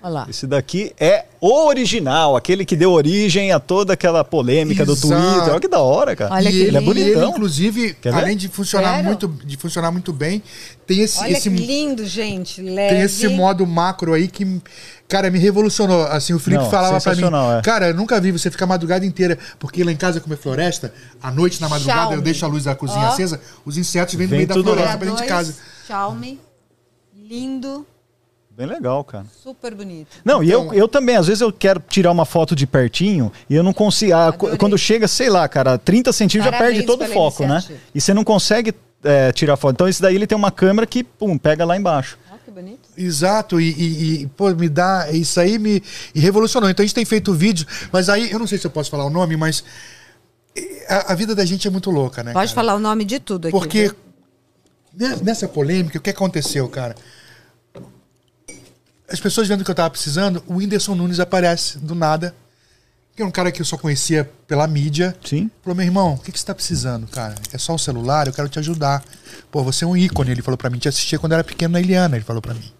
[0.00, 0.26] Olha lá.
[0.28, 5.08] Esse daqui é o original, aquele que deu origem a toda aquela polêmica do Exato.
[5.08, 5.50] Twitter.
[5.52, 6.34] Olha que da hora, cara.
[6.34, 7.30] Olha e que ele, ele é e ele, bonitão.
[7.30, 10.42] inclusive, além de funcionar, muito, de funcionar muito bem,
[10.86, 12.60] tem esse, Olha esse, que lindo, gente.
[12.60, 12.94] Leve.
[12.94, 14.60] tem esse modo macro aí que,
[15.08, 16.04] cara, me revolucionou.
[16.04, 17.22] Assim, o Felipe Não, falava pra mim,
[17.58, 17.62] é.
[17.62, 20.36] cara, eu nunca vi você ficar a madrugada inteira, porque lá em casa, como é
[20.36, 22.16] floresta, à noite, na madrugada, Xiaomi.
[22.16, 23.08] eu deixo a luz da cozinha Ó.
[23.08, 25.54] acesa, os insetos vêm no Vem meio da floresta pra dentro de casa.
[25.86, 26.38] Xiaomi.
[27.16, 27.86] Lindo.
[28.56, 29.26] Bem legal, cara.
[29.42, 30.08] Super bonito.
[30.24, 33.32] Não, e Então- eu, eu também, às vezes eu quero tirar uma foto de pertinho
[33.50, 34.14] e eu não consigo.
[34.14, 37.62] ah, quando chega, sei lá, cara, 30 centímetros já Parabéns perde todo o foco, né?
[37.94, 39.74] E você não consegue é, tirar foto.
[39.74, 42.16] Então esse daí ele tem uma câmera que, pum, pega lá embaixo.
[42.30, 42.88] Olha que bonito.
[42.96, 45.08] Exato, e, e- e, pô, me dá.
[45.10, 45.82] Isso aí me
[46.14, 46.70] e revolucionou.
[46.70, 49.04] Então a gente tem feito vídeo, mas aí, eu não sei se eu posso falar
[49.04, 49.64] o nome, mas
[50.88, 52.32] a, a vida da gente é muito louca, né?
[52.32, 52.66] Pode cara?
[52.66, 53.52] falar o nome de tudo aqui.
[53.58, 53.96] Porque viu?
[55.10, 56.94] ne- nessa polêmica, o que aconteceu, cara?
[59.14, 62.34] As pessoas vendo que eu tava precisando, o Whindersson Nunes aparece do nada.
[63.14, 65.16] Que é um cara que eu só conhecia pela mídia.
[65.24, 65.48] Sim.
[65.62, 67.36] Falou, meu irmão, o que, que você tá precisando, cara?
[67.52, 69.04] É só um celular, eu quero te ajudar.
[69.52, 70.78] Pô, você é um ícone, ele falou pra mim.
[70.78, 72.72] Te assistia quando era pequeno na Eliana, ele falou pra mim.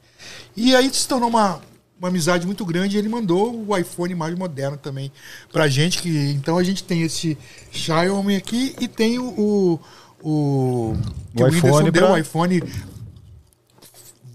[0.57, 1.61] E aí se tornou uma,
[2.01, 5.13] uma amizade muito grande ele mandou o iPhone mais moderno também
[5.53, 6.03] pra gente.
[6.03, 7.39] Que, então a gente tem esse
[7.71, 9.29] Xiaomi aqui e tem o.
[9.29, 9.81] O,
[10.21, 10.97] o,
[11.37, 12.61] que O iPhone deu, o iPhone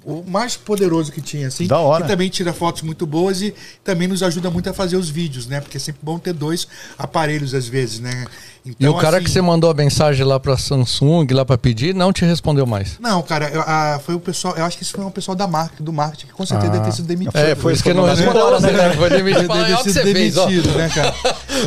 [0.05, 1.67] o mais poderoso que tinha, assim.
[1.67, 2.03] Da hora.
[2.03, 5.45] Que também tira fotos muito boas e também nos ajuda muito a fazer os vídeos,
[5.47, 5.59] né?
[5.61, 8.25] Porque é sempre bom ter dois aparelhos às vezes, né?
[8.65, 11.57] E Então, o cara assim, que você mandou a mensagem lá pra Samsung, lá pra
[11.57, 12.97] pedir, não te respondeu mais.
[12.99, 14.55] Não, cara, eu- a- foi o pessoal.
[14.57, 16.85] Eu acho que isso foi um pessoal da marca, do marketing, que com certeza deve
[16.85, 17.37] ter sido demitido.
[17.37, 18.93] É, por isso que ele não foi respondeu embora, né?
[18.95, 19.47] Foi demitido.
[19.47, 21.15] Deve ter "Olha o que sido você fez, ó." demitido, né, cara?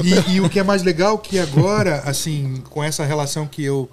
[0.04, 3.90] E, e o que é mais legal que agora, assim, com essa relação que eu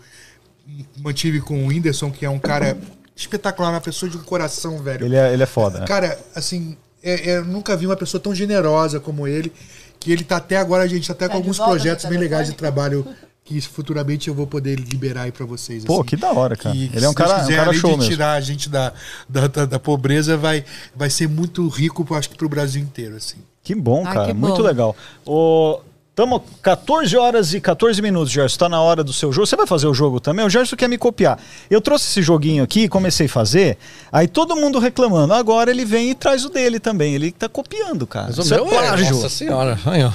[0.97, 2.77] mantive com o Whindersson, que é um cara
[3.19, 5.05] espetacular, uma pessoa de um coração, velho.
[5.05, 5.85] Ele é, ele é foda, né?
[5.85, 9.51] Cara, assim, é- é, eu nunca vi uma pessoa tão generosa como ele,
[9.99, 12.05] que ele tá até agora, a gente tá até com Tá de alguns volta projetos
[12.05, 13.05] bem legais de trabalho
[13.43, 15.83] que futuramente eu vou poder liberar aí pra vocês.
[15.83, 16.03] Pô, assim.
[16.03, 16.73] que da hora, cara.
[16.75, 18.11] Que, Ele é um cara, um quiser, cara além show de mesmo.
[18.11, 18.93] tirar a gente da,
[19.27, 20.63] da, da, da pobreza, vai,
[20.95, 23.37] vai ser muito rico, acho que pro Brasil inteiro, assim.
[23.63, 24.25] Que bom, Ah, cara.
[24.27, 24.61] que Muito bom.
[24.61, 24.95] legal.
[25.25, 25.79] O...
[26.19, 28.57] Tamo 14 horas e 14 minutos, Gerson.
[28.57, 29.47] Tá na hora do seu jogo.
[29.47, 30.45] Você vai fazer o jogo também?
[30.45, 31.39] O Gerson quer me copiar.
[31.71, 33.77] Eu trouxe esse joguinho aqui, comecei a fazer.
[34.11, 35.33] Aí todo mundo reclamando.
[35.33, 37.15] Agora ele vem e traz o dele também.
[37.15, 38.25] Ele tá copiando, cara.
[38.27, 39.15] Mas o Isso é meu é, plágio.
[39.15, 39.79] nossa senhora.
[39.85, 40.11] Aí, ó.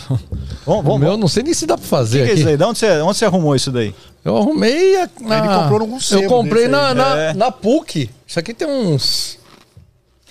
[0.66, 1.20] Vamos, O meu, vamos.
[1.20, 2.56] não sei nem se dá pra O fazer que, que é isso aí?
[2.58, 3.94] De onde você, onde você arrumou isso daí?
[4.22, 5.38] Eu arrumei a, na...
[5.38, 7.32] Ele comprou num Eu comprei na, na, É.
[7.32, 8.10] na PUC.
[8.26, 9.38] Isso aqui tem uns...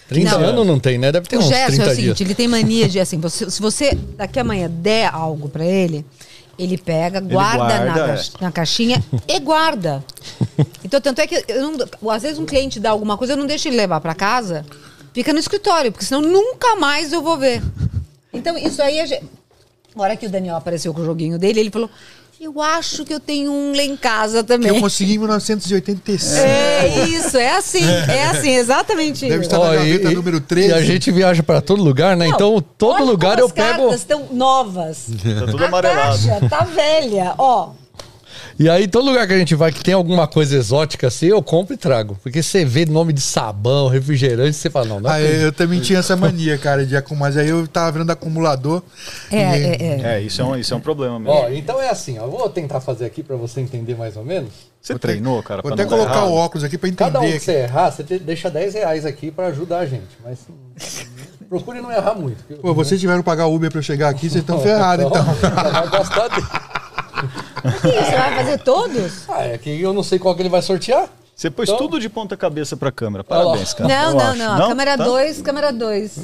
[0.07, 0.45] 30 Não.
[0.47, 1.11] anos não tem, né?
[1.11, 2.21] Deve ter O uns Gerson 30 é o seguinte, dias.
[2.21, 6.05] ele tem mania de assim, você- se você daqui amanhã der algo pra ele,
[6.59, 10.03] ele pega, guarda, na, guarda, caixa- na caixinha e guarda.
[10.83, 13.47] Então, tanto é que eu não- às vezes um cliente dá alguma coisa, eu não
[13.47, 14.65] deixo ele levar pra casa,
[15.13, 17.61] fica no escritório, porque senão nunca mais eu vou ver.
[18.31, 19.23] Então, isso aí a gente...
[19.95, 21.87] Na hora que o Daniel apareceu com o joguinho dele, ele falou:
[22.43, 24.67] Eu acho que eu tenho um lá em casa Que também.
[24.75, 26.35] eu consegui em 1986.
[26.43, 30.69] É isso, é assim, é assim, exatamente Deve estar na gaveta número 13.
[30.69, 32.27] E a gente viaja pra todo lugar, né?
[32.27, 33.69] Não, então, todo olha lugar como eu as pego.
[33.79, 35.05] cartas estão novas.
[35.39, 36.27] Tá tudo a amarelado.
[36.27, 37.69] caixa tá velha, ó.
[38.59, 41.41] E aí, todo lugar que a gente vai que tem alguma coisa exótica assim, eu
[41.41, 42.17] compro e trago.
[42.21, 45.51] Porque você vê nome de sabão, refrigerante, você fala, não, não é Ah, eu, eu
[45.51, 47.23] também tinha essa mania, cara, de acumular.
[47.29, 48.83] Mas aí eu tava vendo acumulador.
[49.31, 50.01] É, e- é, é.
[50.17, 51.33] É, isso é um, isso é um problema mesmo.
[51.33, 54.23] Ó, então é assim, ó, eu vou tentar fazer aqui pra você entender mais ou
[54.25, 54.51] menos.
[54.81, 55.61] Você treinou, cara?
[55.61, 56.29] Vou pra até colocar errado?
[56.29, 57.11] o óculos aqui pra entender.
[57.11, 60.09] Cada um que você errar, você te- deixa 10 reais aqui pra ajudar a gente.
[60.23, 60.39] Mas
[61.49, 62.43] procure não errar muito.
[62.61, 65.23] Pô, vocês tiveram que pagar o Uber pra eu chegar aqui, vocês estão ferrados, então.
[65.71, 66.47] Vai gastar dele.
[67.82, 69.30] Que isso, Você vai fazer todos?
[69.30, 71.09] Ah, é que eu não sei qual que ele vai sortear.
[71.36, 73.24] Você pôs Então- tudo de ponta cabeça pra câmera.
[73.24, 73.88] Parabéns, cara.
[73.89, 74.38] Não, não, acho.
[74.59, 74.70] não.
[74.70, 75.03] Câmera Tá?
[75.03, 76.18] 2, câmera 2.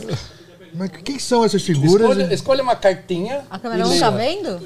[0.76, 2.08] Mas quem são essas figuras?
[2.10, 3.42] Escolha, escolha uma cartinha.
[3.50, 4.00] A câmera e 1 leia.
[4.02, 4.62] tá vendo?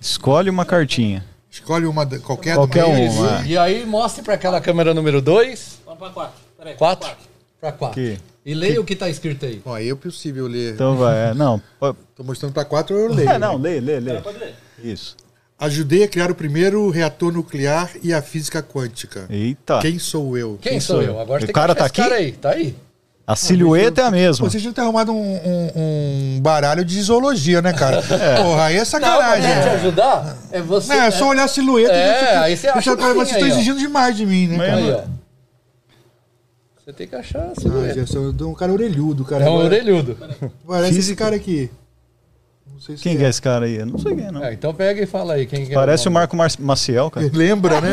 [0.00, 1.24] Escolhe uma cartinha.
[1.50, 3.42] Escolhe uma, qualquer, Qualquer uma.
[3.46, 5.78] E aí mostre pra aquela câmera número 2.
[5.86, 6.34] Vamos pra quatro.
[6.58, 6.74] Peraí.
[6.74, 7.10] 4.
[7.58, 7.94] Pra 4.
[7.94, 8.18] Que?
[8.44, 9.62] E leia o que tá escrito aí.
[9.64, 10.74] Ó, aí é possível ler.
[10.74, 11.30] Então vai.
[11.30, 11.60] É, não.
[12.14, 13.30] Tô mostrando pra quatro, eu leio.
[13.30, 14.20] É, não, lê, lê, lê.
[14.20, 14.54] Pode ler.
[14.84, 15.16] Isso.
[15.58, 19.24] Ajudei a criar o primeiro reator nuclear e a física quântica.
[19.30, 19.78] Eita.
[19.80, 20.58] Quem sou eu?
[20.60, 21.18] Quem, sou eu?
[21.18, 22.24] Agora O tem cara que achar tá esse cara aqui?
[22.24, 22.32] aí.
[22.32, 22.76] Tá aí.
[23.26, 24.48] A silhueta é a mesma.
[24.48, 28.00] Vocês que ter arrumado um, um- um baralho de zoologia, né, cara?
[28.40, 29.42] Porra, aí é Não, sacanagem.
[29.54, 30.94] gente ajudar, é você.
[30.94, 31.92] Não, é só olhar a silhueta.
[31.92, 34.76] É, e aí você acha Vocês estão exigindo demais de mim, né, cara?
[34.76, 35.02] Aí, ó.
[36.84, 37.94] Você tem que achar a Ah, silhueta.
[37.94, 39.44] Gerson, eu dou um cara orelhudo, cara.
[39.44, 40.16] É um orelhudo.
[40.64, 41.68] Parece esse cara aqui.
[42.76, 43.76] Não sei se Quem que é esse cara aí?
[43.76, 44.44] Eu não sei quem é, não.
[44.44, 45.46] É, então pega e fala aí.
[45.46, 46.20] Quem que é Parece o nome.
[46.20, 47.26] Marco Mar Maciel, cara.
[47.32, 47.90] Lembra, né?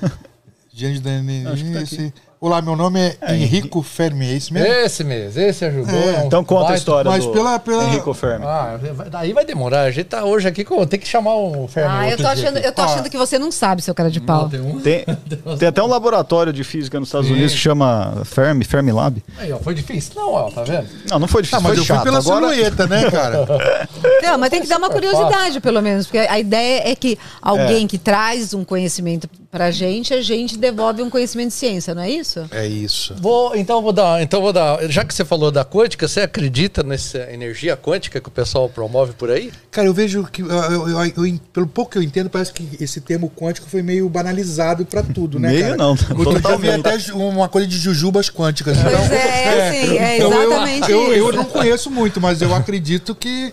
[0.72, 1.10] Gente da
[1.52, 2.14] Acho que tá esse...
[2.42, 4.72] Olá, meu nome é, Henrico Fermi, é isso mesmo?
[4.72, 5.94] Esse mesmo, esse ajudou.
[5.94, 6.14] É.
[6.14, 8.46] é um Então conta a história mas do pela- pela- Henrico Fermi.
[8.46, 9.82] Ah, vai- aí vai demorar.
[9.82, 10.86] A gente tá hoje aqui com.
[10.86, 11.90] Tem que chamar o Fermi.
[11.94, 14.26] Ah, eu tô achando, eu tô achando que você não sabe, seu cara de Não,
[14.26, 14.48] pau.
[14.48, 14.80] tem um.
[14.80, 15.04] Tem,
[15.58, 17.34] tem até um laboratório de física nos Estados Sim.
[17.34, 19.22] Unidos que chama Fermi, Fermi Lab.
[19.36, 20.12] Aí, ó, foi difícil?
[20.16, 20.88] Não, ó, tá vendo?
[21.10, 22.04] Não, não foi Ah, difícil, mas foi eu fui chato.
[22.04, 23.46] pela Agora, silhueta, né, cara?
[24.22, 26.06] Não, mas tem que dar uma curiosidade, pelo menos.
[26.06, 31.02] Porque a ideia é que alguém que traz um conhecimento pra gente, a gente devolve
[31.02, 32.46] um conhecimento de ciência, não é isso?
[32.52, 33.14] É isso.
[33.20, 34.88] Vou, então vou dar, então vou dar.
[34.88, 39.12] Já que você falou da quântica, você acredita nessa energia quântica que o pessoal promove
[39.14, 39.50] por aí?
[39.70, 42.68] Cara, eu vejo que, eu- eu- eu- eu- pelo pouco que eu entendo, parece que
[42.80, 45.76] esse termo quântico foi meio banalizado pra tudo, né, Meio cara?
[45.76, 48.76] não, Outro dia eu vi até uma coisa de jujubas quânticas.
[48.80, 52.40] Pois Então, é, é assim, é então eu- exatamente eu, eu não conheço muito, mas
[52.40, 53.52] eu acredito que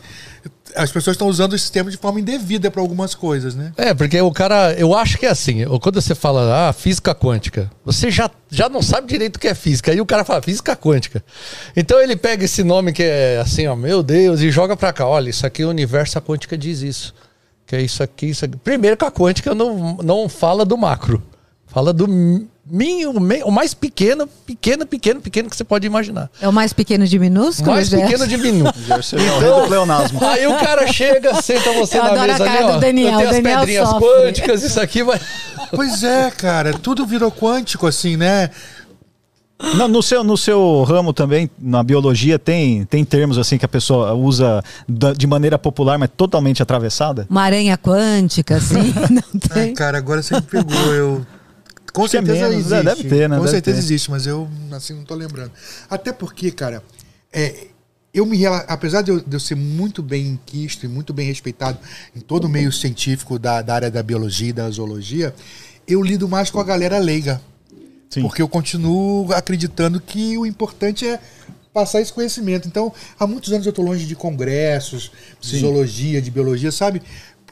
[0.77, 3.73] as pessoas estão usando esse termo de forma indevida pra algumas coisas, né?
[3.75, 7.69] É, porque o cara, eu acho que é assim, quando você fala, ah, física quântica,
[7.83, 10.75] você já, já não sabe direito o que é física, aí o cara fala física
[10.75, 11.23] quântica.
[11.75, 15.07] Então ele pega esse nome que é assim, ó, meu Deus, e joga pra cá,
[15.07, 17.13] olha, isso aqui o universo, a quântica diz isso.
[17.65, 18.55] Que é isso aqui, isso aqui.
[18.55, 21.21] Primeiro que a quântica não, não fala do macro,
[21.65, 22.07] fala do
[23.45, 26.29] o mais pequeno, pequeno, pequeno, pequeno que você pode imaginar.
[26.41, 28.05] É o mais pequeno de minúsculo, Mais Gerson?
[28.07, 28.37] pequeno de.
[28.97, 30.19] Você é o rei do pleonasmo.
[30.25, 32.71] Aí o cara chega, senta você Eu na adoro a mesa ali, cara ó.
[32.73, 34.07] do Daniel, Eu tenho o as Daniel pedrinhas sofre.
[34.07, 35.19] quânticas, isso aqui vai.
[35.75, 38.49] Pois é, cara, tudo virou quântico, assim, né?
[39.75, 43.67] Não, no, seu, no seu ramo também, na biologia, tem, tem termos assim que a
[43.67, 47.25] pessoa usa da- de maneira popular, mas totalmente atravessada?
[47.29, 49.73] Uma aranha quântica, assim, não Ai, tem?
[49.73, 50.93] cara, agora você me pegou.
[50.93, 51.25] Eu...
[51.97, 52.79] Com é certeza menos, né?
[52.79, 52.83] existe.
[52.83, 53.35] Deve ter, né?
[53.35, 53.83] Com Deve certeza ter.
[53.83, 55.51] existe, mas eu assim não tô lembrando.
[55.89, 56.83] Até porque, cara,
[57.33, 57.67] é,
[58.13, 61.79] eu me apesar de eu, de eu ser muito bem quisto e muito bem respeitado
[62.15, 65.33] em todo o meio científico da, da área da biologia e da zoologia,
[65.87, 67.41] eu lido mais com a galera leiga.
[68.09, 68.21] Sim.
[68.21, 71.19] Porque eu continuo acreditando que o importante é
[71.73, 72.67] passar esse conhecimento.
[72.67, 75.59] Então, há muitos anos eu estou longe de congressos, de Sim.
[75.59, 77.01] zoologia, de biologia, sabe?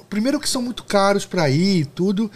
[0.09, 2.31] Primeiro que são muito caros para ir e tudo.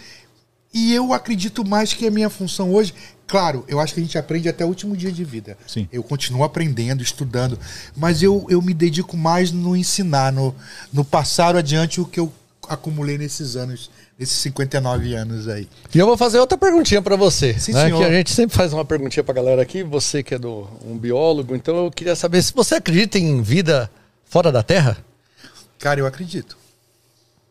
[0.72, 2.94] E eu acredito mais que a minha função hoje,
[3.26, 5.58] claro, eu acho que a gente aprende até o último dia de vida.
[5.66, 5.88] Sim.
[5.92, 7.58] Eu continuo aprendendo, estudando,
[7.96, 10.54] mas eu, eu me dedico mais no ensinar, no,
[10.92, 12.32] no passar adiante o que eu
[12.68, 15.68] acumulei nesses anos, nesses 59 anos aí.
[15.92, 17.58] E eu vou fazer outra perguntinha pra você.
[17.58, 17.86] Sim, né?
[17.86, 17.98] senhor.
[17.98, 19.82] Que a gente sempre faz uma perguntinha pra galera aqui.
[19.82, 23.90] Você que é do, um biólogo, então eu queria saber se você acredita em vida
[24.24, 24.98] fora da Terra?
[25.80, 26.59] Cara, eu acredito.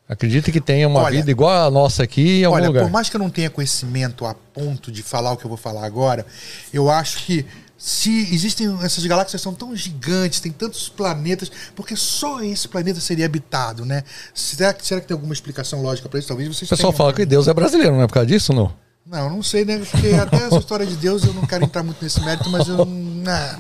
[0.10, 2.84] Acredita que tenha uma Olha- vida igual a nossa aqui em algum Olha, lugar?
[2.86, 5.58] por mais que eu não tenha conhecimento a ponto de falar o que eu vou
[5.58, 6.26] falar agora,
[6.74, 7.46] eu acho que
[7.78, 13.26] se existem essas galáxias são tão gigantes, tem tantos planetas, porque só esse planeta seria
[13.26, 14.04] habitado, né?
[14.34, 16.28] Será que, será que tem alguma explicação lógica para isso?
[16.28, 16.98] Talvez vocês O pessoal tenham.
[16.98, 18.74] fala que Deus é brasileiro, não é por causa disso, não?
[19.06, 19.80] Não, não sei, né?
[19.90, 22.86] Porque até essa história de Deus eu não quero entrar muito nesse mérito, mas eu.
[23.28, 23.58] Ah.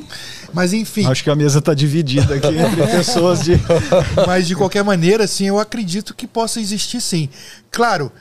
[0.54, 1.06] Mas enfim.
[1.06, 3.54] Acho que a mesa tá dividida aqui entre pessoas de.
[4.26, 7.30] Mas de qualquer maneira, assim, eu acredito que possa existir sim.
[7.72, 8.12] Claro,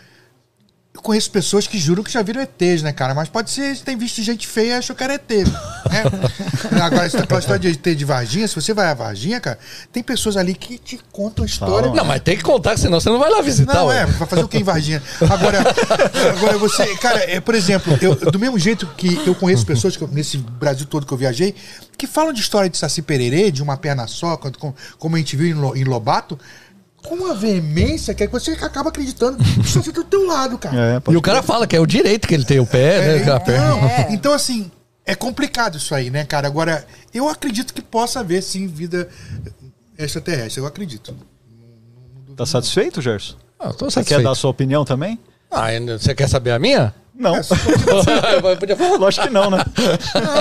[0.99, 3.15] eu conheço pessoas que juram que já viram ETs, né, cara?
[3.15, 5.31] Mas pode ser, tem visto gente feia e achou que era ET.
[5.31, 6.03] Né?
[6.83, 9.59] Agora, aquela história de ET de Varginha, se você vai a Varginha, cara,
[9.93, 11.91] tem pessoas ali que te contam a história.
[11.93, 13.75] Não, mas tem que contar, senão você não vai lá visitar.
[13.75, 14.03] Não, ué.
[14.03, 15.01] é, vai fazer o que em Varginha?
[15.31, 15.59] Agora,
[16.37, 20.03] agora você, cara, é, por exemplo, eu, do mesmo jeito que eu conheço pessoas que
[20.03, 21.55] eu- nesse Brasil todo que eu viajei,
[21.97, 25.19] que falam de história de Saci Pererê, de uma perna só, quando- com- como a
[25.19, 26.39] gente viu em, Lo- em Lobato,
[27.07, 30.59] com uma veemência que é que você acaba acreditando que isso tá do teu lado,
[30.59, 30.77] cara.
[31.07, 33.33] É, E o cara fala que é o direito que ele tem o pé, né?
[33.33, 33.75] a perna.
[33.77, 34.71] Então, então, assim,
[35.07, 36.47] é complicado isso aí, né, cara?
[36.47, 36.85] Agora,
[37.15, 39.09] eu acredito que possa haver, sim, vida
[39.97, 40.61] extraterrestre.
[40.61, 41.15] Eu acredito.
[42.37, 43.37] Tá satisfeito, Gerson?
[43.59, 44.23] Ah, tô Você quer satisfeito.
[44.25, 45.19] dar a sua opinião também?
[45.51, 46.95] Ah, ainda- você quer saber a minha?
[47.15, 47.35] Não.
[47.35, 47.41] É,
[48.53, 48.97] Eu podia falar.
[48.97, 49.59] Lógico que não, né?
[50.15, 50.35] Não.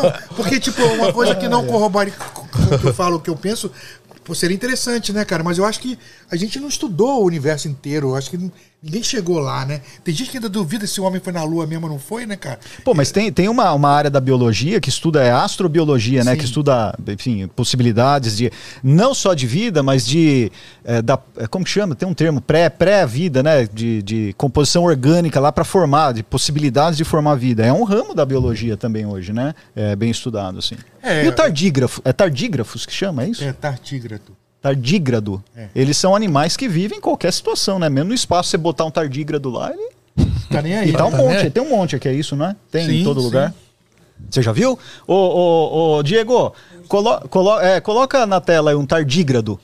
[0.00, 2.40] Não, porque, tipo, uma coisa que não corrobore com
[2.74, 3.70] o que eu falo, o que eu penso,
[4.24, 5.42] pô, seria interessante, né, cara?
[5.42, 5.98] Mas eu acho que
[6.30, 8.10] a gente não estudou o universo inteiro.
[8.10, 8.50] Eu acho que
[8.84, 9.80] ninguém chegou lá, né?
[10.04, 12.26] Tem gente que ainda duvida se o homem foi na Lua mesmo ou não foi,
[12.26, 12.60] né, cara?
[12.84, 16.32] Pô, mas tem, tem uma, uma área da biologia que estuda é astrobiologia, né?
[16.32, 16.38] Sim.
[16.38, 20.52] Que estuda, enfim, possibilidades de não só de vida, mas de
[20.84, 21.94] é, da, é, como que chama?
[21.94, 23.06] Tem um termo pré pré
[23.42, 23.66] né?
[23.72, 27.64] De, de composição orgânica lá para formar, de possibilidades de formar vida.
[27.64, 29.54] É um ramo da biologia também hoje, né?
[29.74, 30.76] É bem estudado assim.
[31.02, 32.02] É, e o tardígrafo?
[32.04, 33.42] É tardígrafos que chama, é isso?
[33.42, 34.43] É tartígrado.
[34.64, 35.44] Tardígrado.
[35.54, 35.68] É.
[35.76, 37.90] Eles são animais que vivem em qualquer situação, né?
[37.90, 39.90] Mesmo no espaço, você botar um tardígrado lá, ele
[40.50, 40.88] Tá nem aí.
[40.88, 41.50] e tá um tá monte, né?
[41.50, 42.56] tem um monte aqui, é isso, não é?
[42.70, 43.26] Tem em Sim, todo sim.
[43.26, 43.52] lugar.
[44.30, 44.78] Você já viu?
[45.06, 46.54] Ô, ô, ô, Diego,
[46.88, 49.60] colo, colo- é, coloca na tela aí um tardígrado.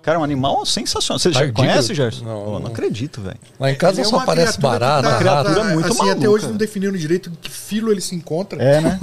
[0.00, 1.18] Cara, é um animal sensacional.
[1.18, 2.24] Você já conhece, Gerson?
[2.24, 3.36] Não, Ô, não acredito, velho.
[3.60, 6.16] Lá em casa Ele é só uma aparece barata, tá- Uma criatura muito assim, maluca.
[6.16, 8.60] Até hoje não definiram direito em que filo ele se encontra.
[8.62, 8.98] É, né?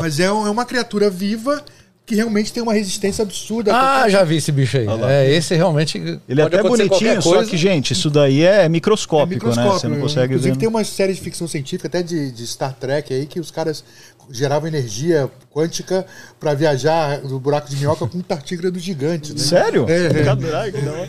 [0.00, 1.62] Mas é, é uma criatura viva
[2.08, 3.70] que realmente tem uma resistência absurda.
[3.76, 4.86] Ah, já vi esse bicho aí.
[5.06, 5.98] É, esse realmente.
[6.26, 9.64] Ele é até bonitinho, só que, gente, isso daí é microscópico, né?
[9.66, 10.58] Você não consegue Inclusive ver.
[10.58, 13.84] tem uma série de ficção científica, até de, de Star Trek aí, que os caras
[14.30, 16.06] geravam energia quântica
[16.40, 19.32] pra viajar no buraco de minhoca com um tartígrado gigante.
[19.32, 19.38] Né?
[19.38, 19.84] Sério?
[19.88, 20.24] É, é.
[20.24, 21.08] Caralho, que da hora.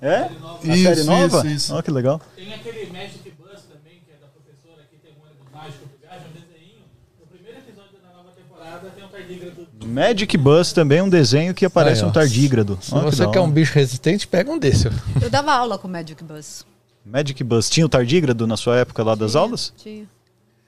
[0.00, 0.16] É?
[0.16, 0.30] A
[0.64, 1.38] Isso, série nova?
[1.38, 1.74] isso, isso.
[1.74, 2.20] Ó, que legal.
[2.36, 5.98] Tem aquele Magic Bus também, que é da professora que tem um ônibus mágico do
[6.00, 6.82] viagem, um desenho.
[7.20, 9.17] No primeiro episódio da nova temporada tem um tardígrado.
[9.86, 12.08] Magic Bus também é um desenho que aparece ó.
[12.08, 12.78] um tardígrado.
[12.80, 14.88] Se que você da quer um bicho resistente, pega um desse.
[15.20, 16.64] Eu dava aula com o Magic Bus.
[17.04, 17.70] Magic Bus.
[17.70, 19.72] Tinha o tardígrado na sua época lá das aulas?
[19.76, 20.06] Tinha.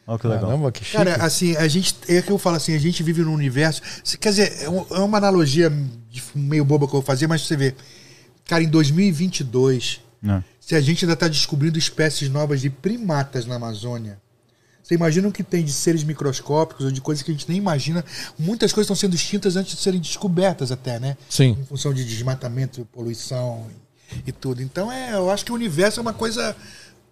[0.07, 0.47] Ó, que legal.
[0.47, 0.97] Caramba, que chique.
[0.97, 1.95] Cara, assim, a gente.
[2.09, 3.81] É que eu falo assim, a gente vive num universo.
[4.03, 5.71] se- Quer dizer, é é uma analogia
[6.11, 7.75] de- meio boba que eu vou fazer, mas você vê.
[8.47, 10.43] Cara, em 2022, É.
[10.59, 14.19] se a gente ainda está descobrindo espécies novas de primatas na Amazônia.
[14.91, 17.57] Você imagina o que tem de seres microscópicos ou de coisas que a gente nem
[17.59, 18.05] imagina?
[18.36, 21.16] Muitas coisas estão sendo extintas antes de serem descobertas, até, né?
[21.28, 21.57] Sim.
[21.61, 23.68] Em função de desmatamento, poluição
[24.26, 24.61] e, e tudo.
[24.61, 26.57] Então, é, eu acho que o universo é uma coisa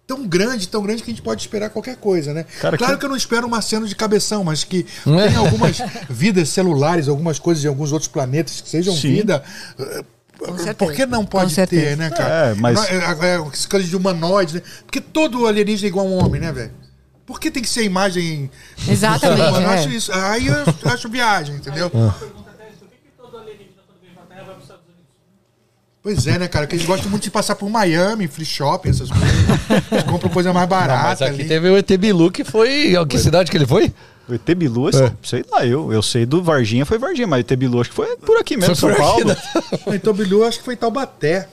[0.05, 2.43] tão grande, tão grande que a gente pode esperar qualquer coisa, né?
[2.59, 3.05] Cara, claro que- que...
[3.05, 5.27] eu não espero um marciano de cabeção, mas que É.
[5.29, 5.77] tem algumas
[6.09, 9.13] vidas celulares, algumas coisas de alguns outros planetas que sejam Sim.
[9.13, 9.41] vida.
[9.79, 10.03] eh.
[10.77, 12.51] Por que não pode ter, né, cara?
[12.51, 14.61] É, mas- é, é, esse coisa de humanoides, né?
[14.85, 16.71] Porque todo alienígena é igual a um homem, né, velho?
[17.29, 18.49] Por que tem que ser imagem.
[18.87, 19.65] Exatamente, Eu é.
[19.75, 20.11] acho isso.
[20.11, 20.55] Aí eu
[20.91, 21.91] acho viagem, entendeu?
[21.93, 24.63] Uma pergunta até por que, que todo alienígena quando vem pra Terra vai para os
[24.63, 25.05] Estados Unidos?
[26.01, 26.65] Pois é, né, cara?
[26.65, 29.91] Que eles gostam muito de passar por Miami, free shopping, essas coisas.
[29.91, 31.47] Eles compram coisa mais Não, barata mas aqui ali.
[31.47, 32.95] teve o ET Bilu que foi.
[33.07, 33.93] Que cidade que ele foi?
[34.27, 35.13] O ET Bilu, É.
[35.23, 37.95] sei lá, eu, eu sei do Varginha foi Varginha, mas o ET Bilu acho que
[37.95, 39.25] foi por aqui mesmo, Foi São por aqui, Paulo.
[39.87, 39.95] né?
[39.95, 41.47] Então, Bilu, acho que foi Taubaté.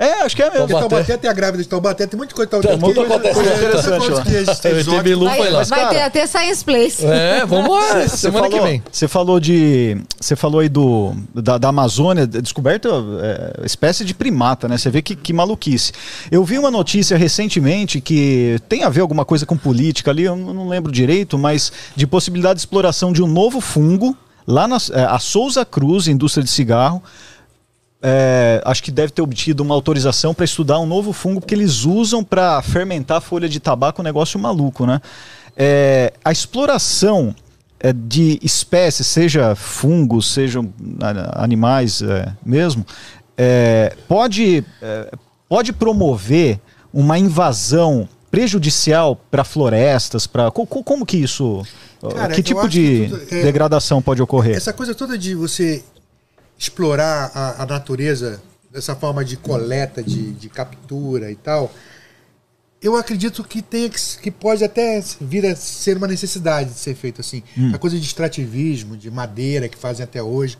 [0.00, 0.66] É, acho que é mesmo.
[0.66, 1.16] Porque Taubaté.
[1.18, 2.94] Tem a grávida de Taubaté, tem muita coisa de Taubaté.
[2.94, 4.24] Tem muita coisa interessante lá.
[5.36, 5.62] foi lá.
[5.64, 7.04] vai ter até Science Place.
[7.04, 8.08] É, vamos lá.
[8.08, 8.82] Semana que vem.
[8.90, 9.98] Você falou de.
[10.18, 14.78] Você falou aí do, da, da Amazônia, descoberta é, espécie de primata, né?
[14.78, 15.92] Você vê que, que maluquice.
[16.30, 20.34] Eu vi uma notícia recentemente que tem a ver alguma coisa com política ali, eu
[20.34, 25.04] não lembro direito, mas de possibilidade de exploração de um novo fungo lá na é,
[25.04, 27.02] a Souza Cruz, indústria de cigarro.
[28.02, 31.84] É, acho que deve ter obtido uma autorização para estudar um novo fungo, porque eles
[31.84, 35.00] usam para fermentar folha de tabaco, um negócio maluco, né?
[35.56, 37.34] É, a exploração
[37.78, 40.72] é, de espécies, seja fungos, sejam
[41.34, 42.84] animais é, mesmo,
[43.36, 44.64] é, pode,
[45.48, 46.60] pode promover
[46.92, 51.62] uma invasão prejudicial para florestas, para como que isso,
[52.14, 54.56] Cara, que tipo de que tudo- é- degradação pode ocorrer?
[54.56, 55.82] Essa coisa toda de você
[56.60, 61.72] explorar a, a natureza dessa forma de coleta, de, de captura e tal,
[62.82, 67.20] eu acredito que tenha que, pode até vir a ser uma necessidade de ser feito
[67.22, 67.42] assim.
[67.74, 70.58] A coisa de extrativismo, de madeira que fazem até hoje.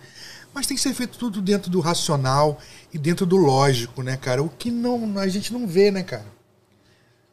[0.54, 2.58] Mas tem que ser feito tudo dentro do racional
[2.92, 4.42] e dentro do lógico, né, cara?
[4.42, 6.26] O que não, a gente não vê, né, cara?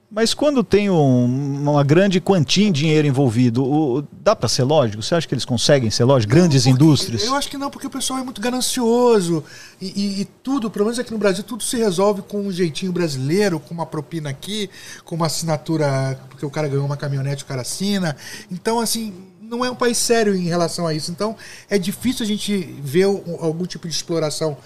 [0.09, 1.25] Mas quando tem um-
[1.69, 5.03] uma grande quantia em dinheiro envolvido, o- dá para ser lógico?
[5.03, 6.33] Você acha que eles conseguem ser lógicos?
[6.33, 7.23] Grandes porque- indústrias?
[7.25, 9.43] Eu acho que não, porque o pessoal é muito ganancioso.
[9.81, 12.93] E, e- e tudo, pelo menos aqui no Brasil, tudo se resolve com um jeitinho
[12.93, 14.69] brasileiro, com uma propina aqui,
[15.03, 18.15] com uma assinatura, porque o cara ganhou uma caminhonete, o cara assina.
[18.49, 21.11] Então, assim, não é um país sério em relação a isso.
[21.11, 21.35] Então,
[21.69, 24.57] é difícil a gente ver algum tipo de exploração.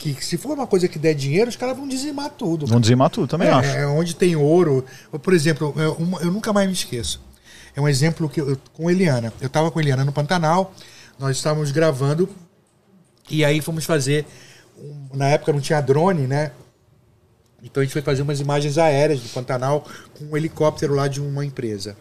[0.00, 2.66] Que se for uma coisa que der dinheiro, os caras vão dizimar tudo.
[2.66, 3.68] Vão dizimar tudo, também É, acho.
[3.76, 4.82] é onde tem ouro.
[5.22, 7.20] Por exemplo, eu, uma- eu nunca mais me esqueço.
[7.76, 9.30] É um exemplo que eu, com Eliana.
[9.42, 10.72] Eu estava com Eliana no Pantanal,
[11.18, 12.26] nós estávamos gravando
[13.30, 14.24] e aí fomos fazer.
[15.12, 16.52] na época não tinha drone, né?
[17.62, 19.86] Então a gente foi fazer umas imagens aéreas do Pantanal
[20.18, 21.94] com um helicóptero lá de uma empresa.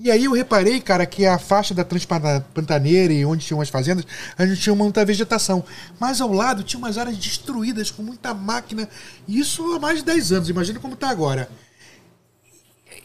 [0.00, 4.04] E aí eu reparei, cara, que a faixa da Transpantaneira e onde tinham as fazendas,
[4.36, 5.64] a gente tinha muita vegetação.
[5.98, 8.88] Mas ao lado tinha umas áreas destruídas com muita máquina.
[9.26, 11.48] Isso há mais de 10 anos, imagina como está agora.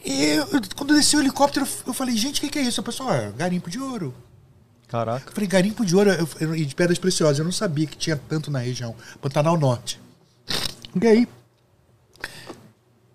[0.04, 0.46] E eu,
[0.76, 2.80] quando desceu o helicóptero, eu falei, gente, o que, que é isso?
[2.80, 4.14] O pessoal, é garimpo de ouro.
[4.86, 5.30] Caraca.
[5.30, 6.10] Eu falei, garimpo de ouro
[6.54, 7.38] e de pedras preciosas.
[7.38, 8.94] Eu não sabia que tinha tanto na região.
[9.20, 10.00] Pantanal Norte.
[11.00, 11.26] E aí,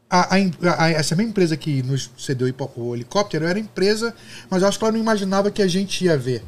[0.10, 4.14] a, a a- essa mesma empresa que nos cedeu o helicóptero era empresa,
[4.50, 6.44] mas eu acho que ela não imaginava que a gente ia ver.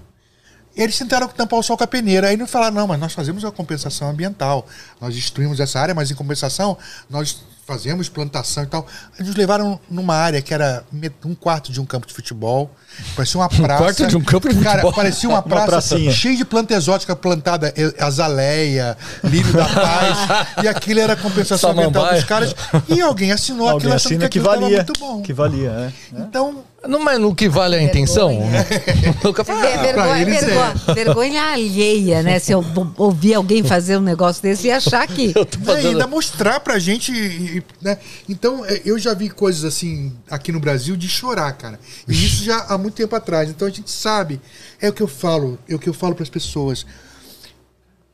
[0.76, 2.30] Eles tentaram tampar o sol com a peneira.
[2.30, 4.66] Aí não falaram, não, mas nós fazemos a compensação ambiental.
[5.02, 6.78] Nós destruímos essa área, mas em compensação
[7.10, 8.86] nós fazemos plantação e tal.
[9.16, 10.84] Eles nos levaram numa área que era
[11.26, 12.70] um quarto de um campo de futebol.
[13.16, 13.84] Parecia uma praça.
[13.84, 14.94] quarto de um campo de Cara, futebol.
[14.94, 16.12] parecia uma praça pracinha.
[16.12, 20.18] cheia de planta exótica plantada, azaleia, lírio da paz.
[20.64, 22.54] e aquilo era a compensação ambiental dos caras.
[22.90, 24.78] E alguém assinou Alguém aquilo achando assina que que aquilo estava valia.
[24.78, 25.22] muito bom.
[25.22, 26.20] Que valia, é.
[26.20, 28.30] Então, Não, mas no que vale a intenção?
[28.32, 29.12] É,
[29.82, 30.46] vergonha, eles é.
[30.46, 32.40] vergonha, vergonha alheia, né?
[32.40, 35.32] Se eu ou- ouvir alguém fazer um negócio desse e achar que.
[35.34, 37.98] tô É, e fazendo- ainda mostrar pra gente, e- e, né?
[38.28, 41.80] Então, é, eu já vi coisas assim aqui no Brasil de chorar, cara.
[42.08, 43.50] E isso já há muito tempo atrás.
[43.50, 44.42] Então a gente sabe,
[44.80, 46.86] é o que eu falo, é o que eu falo pras pessoas.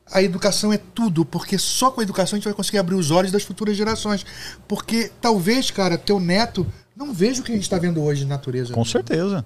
[0.10, 3.12] A educação é tudo, porque só com a educação a gente vai conseguir abrir os
[3.12, 4.26] olhos das futuras gerações.
[4.68, 6.66] Porque talvez, cara, teu neto
[6.96, 8.74] não veja o que a gente está vendo hoje de natureza.
[8.74, 9.46] Com certeza.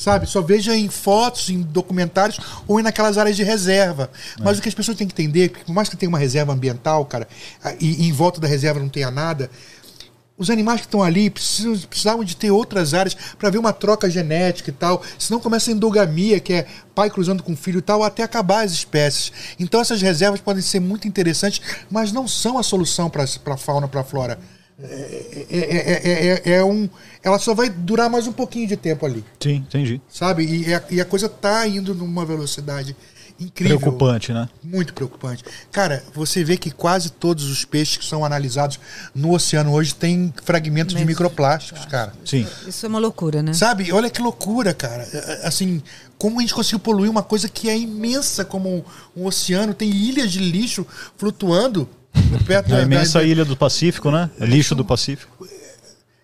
[0.00, 0.26] Sabe?
[0.26, 4.10] Só veja em fotos, em documentários ou em naquelas áreas de reserva.
[4.42, 6.18] Mas o que as pessoas têm que entender, é que por mais que tenha uma
[6.18, 7.28] reserva ambiental, cara,
[7.78, 9.50] e, e em volta da reserva não tenha nada,
[10.38, 14.08] os animais que estão ali precisam, precisavam de ter outras áreas para ver uma troca
[14.08, 15.02] genética e tal.
[15.18, 18.72] Senão começa a endogamia, que é pai cruzando com filho e tal, até acabar as
[18.72, 19.30] espécies.
[19.58, 21.60] Então essas reservas podem ser muito interessantes,
[21.90, 24.38] mas não são a solução para a fauna, para a flora.
[24.82, 26.88] É, é- é- é- é um,
[27.22, 30.00] ela só vai durar mais um pouquinho de tempo ali Sim, entendi.
[30.08, 30.44] sabe?
[30.44, 32.96] E a, e a coisa tá indo numa velocidade
[33.38, 33.78] incrível.
[33.78, 34.48] Preocupante, né?
[34.62, 35.42] Muito preocupante.
[35.72, 38.78] Cara, você vê que quase todos os peixes que são analisados
[39.14, 42.12] no oceano hoje têm fragmentos de Mas- microplásticos, cara.
[42.24, 42.46] Sim.
[42.66, 43.54] Isso é uma loucura, né?
[43.54, 43.90] Sabe?
[43.92, 45.08] Olha que loucura, cara.
[45.12, 45.82] É, é, Assim,
[46.18, 48.82] como a gente conseguiu poluir uma coisa que é imensa como um,
[49.22, 50.86] um oceano, tem ilhas de lixo
[51.16, 51.88] flutuando
[52.46, 54.30] perto A imensa da- ilha do Pacífico, né?
[54.40, 55.46] Lixo do Pacífico.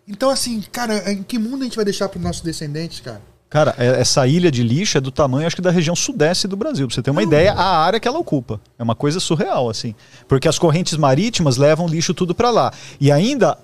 [0.08, 3.20] Então, assim, cara, em que mundo a gente vai deixar para os nossos descendentes, cara?
[3.48, 6.56] Cara, é- essa ilha de lixo é do tamanho, acho que da região sudeste do
[6.56, 6.86] Brasil.
[6.86, 8.60] Pra você ter uma ideia, a área que ela ocupa.
[8.78, 9.94] É uma coisa surreal, assim.
[10.28, 12.72] Porque as correntes marítimas levam lixo tudo pra lá.
[13.00, 13.56] E ainda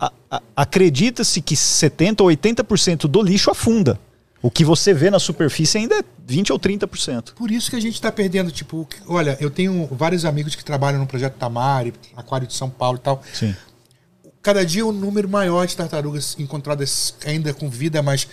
[0.57, 3.99] acredita-se que 70% ou 80% do lixo afunda.
[4.43, 7.35] O que você vê na superfície ainda é 20% ou 30%.
[7.35, 10.99] Por isso que a gente está perdendo, tipo, olha, eu tenho vários amigos que trabalham
[10.99, 13.23] no projeto Tamari, Aquário de São Paulo e tal.
[13.33, 13.55] Sim.
[14.43, 18.27] Cada dia um número maior de tartarugas encontradas ainda com vida, mas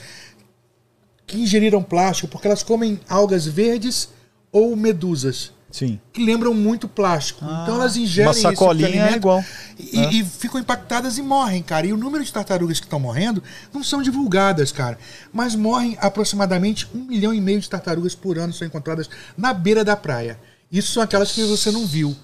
[1.27, 4.09] que ingeriram plástico porque elas comem algas verdes
[4.51, 5.99] ou medusas Sim.
[6.11, 7.45] que lembram muito plástico.
[7.45, 9.43] então elas ingerem uma sacolinha é igual.
[9.77, 11.85] E, e ficam impactadas e morrem, cara.
[11.85, 14.97] E o número de tartarugas que estão morrendo não são divulgadas, cara.
[15.31, 19.83] Mas morrem aproximadamente um milhão e meio de tartarugas por ano são encontradas na beira
[19.83, 20.39] da praia.
[20.71, 22.15] Isso são aquelas que você não viu.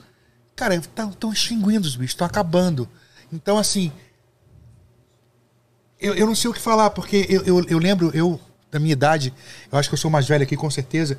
[0.55, 2.89] Cara, estão extinguindo os bichos, estão acabando.
[3.31, 3.91] Então, assim.
[5.99, 8.39] Eu, eu não sei o que falar, porque eu, eu, eu lembro, eu,
[8.71, 9.33] da minha idade,
[9.71, 11.17] eu acho que eu sou mais velho aqui, com certeza.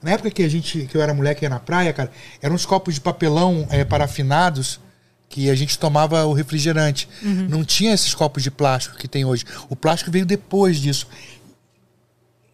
[0.00, 2.10] Na época que a gente, que eu era moleque ia na praia, cara,
[2.40, 4.80] eram uns copos de papelão eh, parafinados
[5.28, 7.08] que a gente tomava o refrigerante.
[7.22, 7.48] Uhum.
[7.48, 9.44] Não tinha esses copos de plástico que tem hoje.
[9.68, 11.06] O plástico veio depois disso.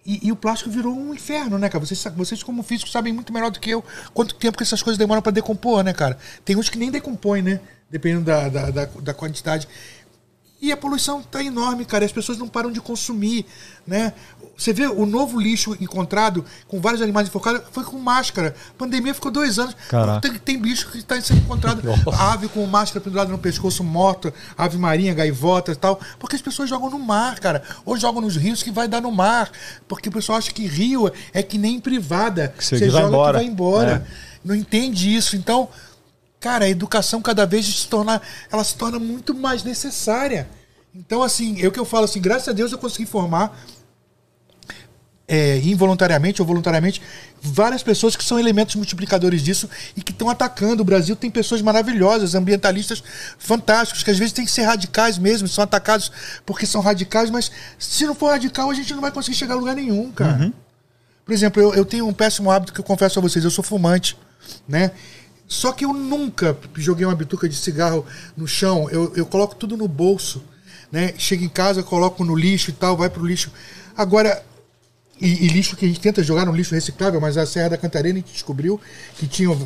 [0.05, 1.85] E, e o plástico virou um inferno, né, cara?
[1.85, 4.99] Vocês, vocês, como físicos, sabem muito melhor do que eu quanto tempo que essas coisas
[4.99, 6.19] demoram para decompor, né, cara?
[6.45, 7.61] Tem uns que nem decompõem, né?
[7.91, 9.69] Dependendo da, da, da, da quantidade.
[10.61, 12.05] E a poluição tá enorme, cara.
[12.05, 13.47] As pessoas não param de consumir,
[13.87, 14.13] né?
[14.57, 18.55] Você vê o novo lixo encontrado com vários animais enfocados foi com máscara.
[18.71, 19.77] A pandemia ficou dois anos.
[20.21, 21.83] Tem, tem bicho que está sendo encontrado.
[22.19, 26.01] ave com máscara pendurada no pescoço, morta, ave marinha, gaivota e tal.
[26.19, 27.63] Porque as pessoas jogam no mar, cara.
[27.85, 29.51] Ou jogam nos rios que vai dar no mar.
[29.89, 32.55] Porque o pessoal acha que rio é que nem privada.
[32.57, 33.39] Que você vai embora.
[33.39, 34.07] que vai embora.
[34.09, 34.35] É.
[34.45, 35.37] Não entende isso.
[35.37, 35.69] Então,
[36.39, 38.23] cara, a educação cada vez se torna,
[38.53, 40.49] ela se torna muito mais necessária.
[40.95, 43.59] Então, assim, eu que eu falo assim, graças a Deus eu consegui formar
[45.27, 47.01] é, involuntariamente ou voluntariamente
[47.41, 50.83] várias pessoas que são elementos multiplicadores disso e que estão atacando.
[50.83, 53.03] O Brasil tem pessoas maravilhosas, ambientalistas
[53.39, 56.11] fantásticos, que às vezes têm que ser radicais mesmo, são atacados
[56.45, 59.59] porque são radicais, mas se não for radical, a gente não vai conseguir chegar a
[59.59, 60.53] lugar nenhum, cara.
[61.25, 63.65] Por exemplo, eu, eu tenho um péssimo hábito que eu confesso a vocês, eu sou
[63.65, 64.17] fumante,
[64.69, 64.91] né?
[65.47, 68.05] Só que eu nunca joguei uma bituca de cigarro
[68.37, 70.43] no chão, eu, eu coloco tudo no bolso,
[70.93, 71.15] né?
[71.17, 73.51] Chego em casa, coloco no lixo e tal, vai pro lixo.
[73.97, 74.43] Agora,
[75.21, 77.77] e, e lixo que a gente tenta jogar no lixo reciclável, mas a Serra da
[77.77, 78.81] Cantarina a gente descobriu
[79.17, 79.57] que tinha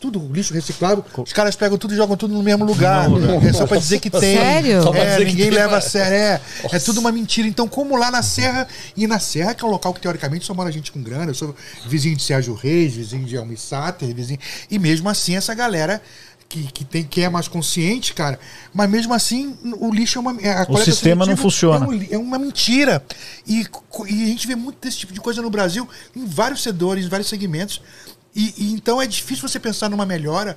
[0.00, 1.02] tudo lixo reciclável.
[1.16, 3.06] Os caras pegam tudo e jogam tudo no mesmo lugar.
[3.46, 4.36] É só pra dizer que tem.
[4.36, 4.82] Sério?
[4.82, 6.14] Só pra É, dizer que ninguém tem, leva a mas- sério.
[6.16, 6.40] É,
[6.76, 7.48] é tudo uma mentira.
[7.48, 10.52] Então, como lá na Serra, e na Serra, que é um local que teoricamente só
[10.52, 11.54] mora gente com grana, eu sou
[11.86, 14.38] vizinho de Sérgio Reis, vizinho de Almissáter, vizinho.
[14.70, 16.02] E mesmo assim, essa galera.
[16.48, 18.38] Que, que, tem, que é mais consciente, cara.
[18.72, 20.40] Mas mesmo assim, o lixo é uma.
[20.40, 21.84] é, a coleta sistema não funciona.
[21.84, 23.04] É, um é uma mentira.
[23.46, 23.66] E,
[24.06, 27.08] e a gente vê muito desse tipo de coisa no Brasil, em vários setores, em
[27.08, 27.80] vários segmentos.
[28.36, 30.56] E, e então é difícil você pensar numa melhora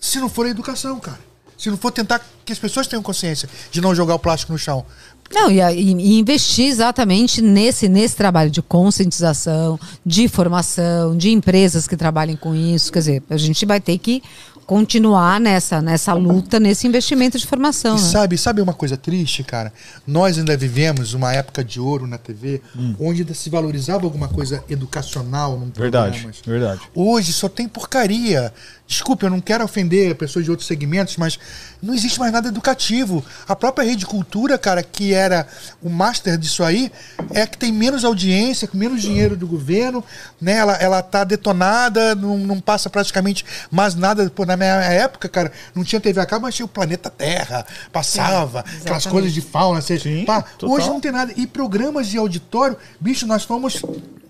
[0.00, 1.20] se não for a educação, cara.
[1.56, 4.58] Se não for tentar que as pessoas tenham consciência de não jogar o plástico no
[4.58, 4.84] chão.
[5.30, 11.86] Não, e, e- e investir exatamente nesse, nesse trabalho de conscientização, de formação, de empresas
[11.86, 12.90] que trabalhem com isso.
[12.90, 14.22] Quer dizer, a gente vai ter que
[14.70, 17.96] continuar nessa, nessa luta, nesse investimento de formação.
[17.96, 18.06] E né?
[18.06, 19.72] sabe, sabe uma coisa triste, cara?
[20.06, 22.62] Nós ainda vivemos uma época de ouro na TV,
[23.00, 26.82] onde ainda se valorizava alguma coisa educacional num Verdade, verdade.
[26.94, 28.52] Hoje só tem porcaria.
[28.86, 31.38] Desculpe, eu não quero ofender pessoas de outros segmentos, mas
[31.80, 33.24] não existe mais nada educativo.
[33.48, 35.46] A própria Rede Cultura, cara, que era
[35.80, 36.90] o master disso aí,
[37.32, 40.04] é que tem menos audiência, com menos dinheiro do governo,
[40.40, 40.56] né?
[40.56, 44.28] Ela, ela tá detonada, não, não passa praticamente mais nada.
[44.28, 47.66] Pô, na minha época, cara, não tinha TV a cabo, mas tinha o Planeta Terra,
[47.92, 49.08] passava, aquelas exatamente.
[49.10, 50.42] coisas de fauna, você, Sim, pá.
[50.42, 50.76] total.
[50.76, 51.32] Hoje não tem nada.
[51.36, 53.82] E programas de auditório, bicho, nós fomos.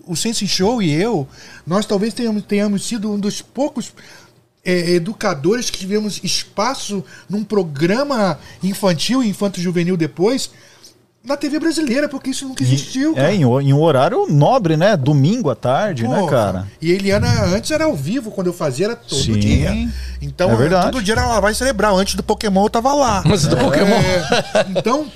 [0.06, 1.28] O Sense Show e eu,
[1.64, 3.92] nós talvez tenhamos, tenhamos sido um dos poucos
[4.64, 10.50] é, educadores que tivemos espaço num programa infantil e infanto-juvenil depois
[11.22, 13.12] na TV brasileira, porque isso nunca existiu.
[13.16, 14.96] É, em, em um horário nobre, né?
[14.96, 16.30] Domingo à tarde, né, Porra.
[16.30, 16.68] cara?
[16.80, 19.38] E a Eliana antes era ao vivo, quando eu fazia era todo Sim.
[19.38, 19.88] dia.
[20.22, 20.90] Então, É verdade.
[20.92, 21.96] todo dia era lavar cerebral.
[21.98, 23.22] Antes do Pokémon eu tava lá.
[23.26, 23.96] Antes do Pokémon.
[23.96, 25.06] É, então,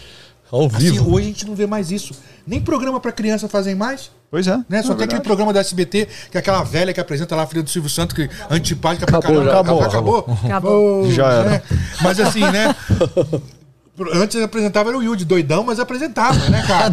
[0.52, 1.10] Ao assim, vivo.
[1.14, 2.12] hoje a gente não vê mais isso.
[2.46, 4.10] Nem programa pra criança fazem mais.
[4.30, 4.58] Pois é.
[4.68, 4.82] Né?
[4.82, 7.46] Só é tem aquele programa da SBT, que é aquela velha que apresenta lá a
[7.46, 9.52] filha do Silvio Santos, que antipática pra Acabou, caramba.
[9.52, 10.18] já acabou.
[10.18, 10.38] acabou.
[10.44, 11.04] Acabou.
[11.06, 11.50] Oh, Já era.
[11.50, 11.62] né?
[12.02, 12.74] Mas assim, né?
[14.12, 16.92] Antes apresentava era o Yudi, doidão, mas apresentava, né, cara?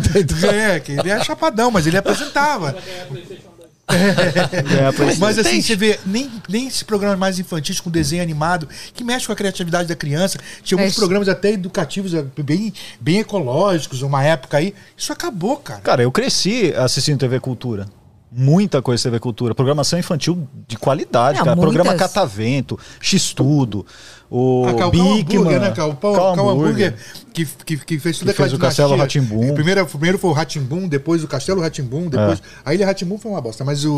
[0.54, 2.76] é, que ele é chapadão, mas ele apresentava.
[3.94, 9.04] É, Mas assim, você vê, nem, nem esses programas mais infantis com desenho animado, que
[9.04, 10.40] mexe com a criatividade da criança.
[10.64, 11.00] Tinha alguns Mexe.
[11.00, 14.74] programas até educativos, eh, bem, bem ecológicos, uma época aí.
[14.96, 15.82] Isso acabou, cara.
[15.82, 17.86] Cara, eu cresci assistindo TV Cultura.
[18.32, 19.54] Muita coisa TV Cultura.
[19.54, 21.58] Programação infantil de qualidade, Não, cara.
[21.60, 22.08] Programa muitas.
[22.08, 23.86] Catavento, X-Tudo,
[24.34, 25.02] o Ah, o Cal Big
[25.36, 25.70] Hambúrguer, Man, né?
[25.72, 26.96] O Cal Hambúrguer.
[27.34, 28.96] Que, que, que fez toda Que fez aquela o Castelo.
[28.96, 29.54] Rá-Tim-Bum.
[29.54, 32.42] Primeiro, primeiro foi o Ratimbum, depois o Castelo Ratimbum, depois.
[32.64, 33.98] A Ilha Ratimbum foi uma bosta, mas o.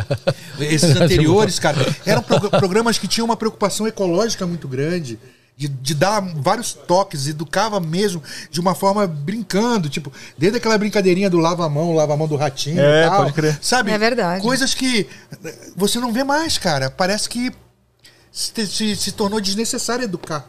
[0.60, 5.18] esses anteriores, cara, eram pro- programas que tinham uma preocupação ecológica muito grande.
[5.58, 11.30] De, de dar vários toques, educava mesmo de uma forma brincando, tipo, desde aquela brincadeirinha
[11.30, 13.22] do lava a mão, lava a mão do ratinho É, e tal.
[13.22, 13.58] pode crer.
[13.62, 13.90] Sabe?
[13.90, 14.42] É verdade.
[14.42, 15.06] Coisas que
[15.74, 16.90] você não vê mais, cara.
[16.90, 17.50] Parece que
[18.36, 20.46] se, se, se tornou desnecessário educar.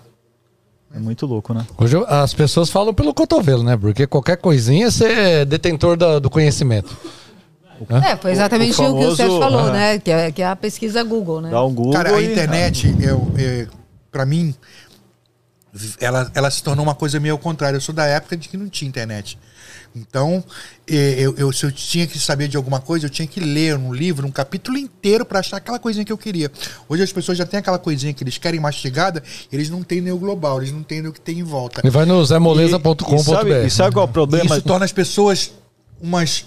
[0.93, 1.65] É muito louco, né?
[1.77, 3.77] Hoje as pessoas falam pelo cotovelo, né?
[3.77, 6.95] Porque qualquer coisinha você é detentor da- do conhecimento.
[8.03, 9.72] É, foi exatamente o, que o famoso- Sérgio falou, Aham.
[9.72, 9.99] né?
[9.99, 11.49] Que é, que é a pesquisa Google, né?
[11.51, 13.68] Dá um Google Cara, a e- internet, eu, é,
[14.11, 14.53] pra mim,
[15.99, 17.77] ela, ela se tornou uma coisa meio ao contrário.
[17.77, 19.38] Eu sou da época de que não tinha internet.
[19.99, 20.43] Então,
[20.87, 23.93] eu, eu- se eu tinha que saber de alguma coisa, eu tinha que ler um
[23.93, 26.51] livro, um capítulo inteiro para achar aquela coisinha que eu queria.
[26.87, 30.13] Hoje as pessoas já têm aquela coisinha que eles querem mastigada, eles não têm nem
[30.13, 31.81] o global, eles não têm nem o que tem em volta.
[31.83, 33.65] E vai no E sabe, zemoleza.com.br.
[33.65, 34.45] e sabe qual é o problema?
[34.45, 35.51] Isso torna as pessoas
[36.01, 36.45] umas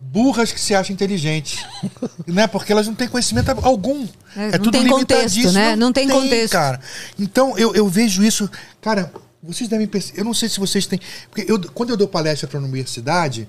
[0.00, 1.64] burras que se acham inteligentes.
[2.26, 2.46] né?
[2.46, 4.06] Porque elas não têm conhecimento algum.
[4.36, 5.76] É, É, não tudo tem contexto, limitadíssimo, né?
[5.76, 6.52] Não tem contexto.
[6.52, 6.80] Cara.
[7.18, 8.48] Então eu, eu vejo isso.
[8.80, 9.12] Cara,
[9.46, 10.20] vocês devem perceber.
[10.20, 11.00] Eu não sei se vocês têm.
[11.30, 13.48] Porque eu, quando eu dou palestra para uma universidade.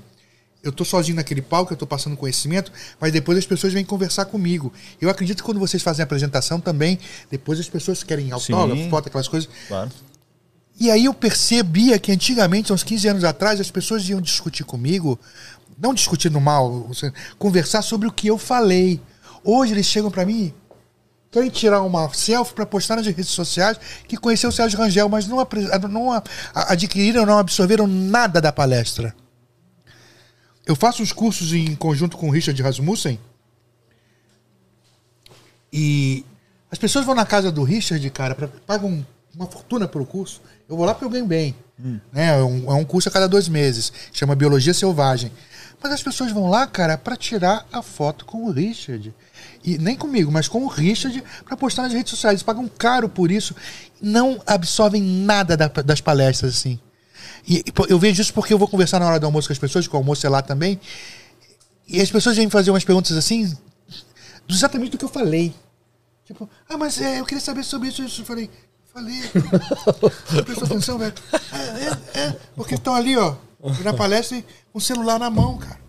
[0.64, 4.26] Eu tô sozinho naquele palco, eu tô passando conhecimento, mas depois as pessoas vêm conversar
[4.26, 4.74] comigo.
[5.00, 7.00] Eu acredito que quando vocês fazem a apresentação também,
[7.30, 8.90] depois as pessoas querem autógrafo, Sim.
[8.90, 9.48] foto, aquelas coisas.
[9.68, 9.92] Claro.
[10.80, 15.18] E aí eu percebia que antigamente, uns 15 anos atrás, as pessoas iam discutir comigo,
[15.78, 16.90] não discutir no mal,
[17.40, 19.00] conversar sobre o que eu falei.
[19.44, 20.54] Hoje eles chegam pra mim,
[21.32, 25.28] querem tirar uma selfie pra postar nas redes sociais que conheceu o Sérgio Rangel, mas
[25.28, 25.46] não,
[25.90, 26.24] não
[26.54, 29.16] adquiriram, não absorveram nada da palestra.
[30.66, 33.20] Eu faço os cursos em conjunto com o Richard Rasmussen
[35.72, 36.26] e
[36.72, 40.42] as pessoas vão na casa do Richard, cara, pra, pagam uma fortuna pelo curso.
[40.68, 41.56] Eu vou lá porque eu ganho bem.
[41.78, 42.02] Né?
[42.14, 43.94] É, um, é um curso a cada dois meses.
[44.12, 45.32] Chama Biologia Selvagem.
[45.82, 49.14] Mas as pessoas vão lá, cara, pra tirar a foto com o Richard.
[49.70, 52.36] E nem comigo, mas com o Richard pra postar nas redes sociais.
[52.36, 53.54] Eles pagam caro por isso.
[54.02, 56.80] Não absorvem nada da- das palestras, assim.
[57.46, 59.60] E e, eu vejo isso porque eu vou conversar na hora do almoço com as
[59.60, 60.80] pessoas, que o almoço é lá também.
[61.86, 63.54] E as pessoas vêm fazer umas perguntas assim,
[64.48, 65.54] exatamente do que eu falei.
[66.26, 68.02] Tipo, ah, mas é, eu queria saber sobre isso.
[68.04, 68.22] isso.
[68.22, 68.50] Eu falei,
[68.94, 69.22] falei.
[70.46, 71.14] Prestou atenção, velho?
[71.52, 72.36] É, é, é.
[72.56, 73.36] Porque estão ali, ó,
[73.84, 74.42] na palestra
[74.72, 75.87] com o celular na mão, cara.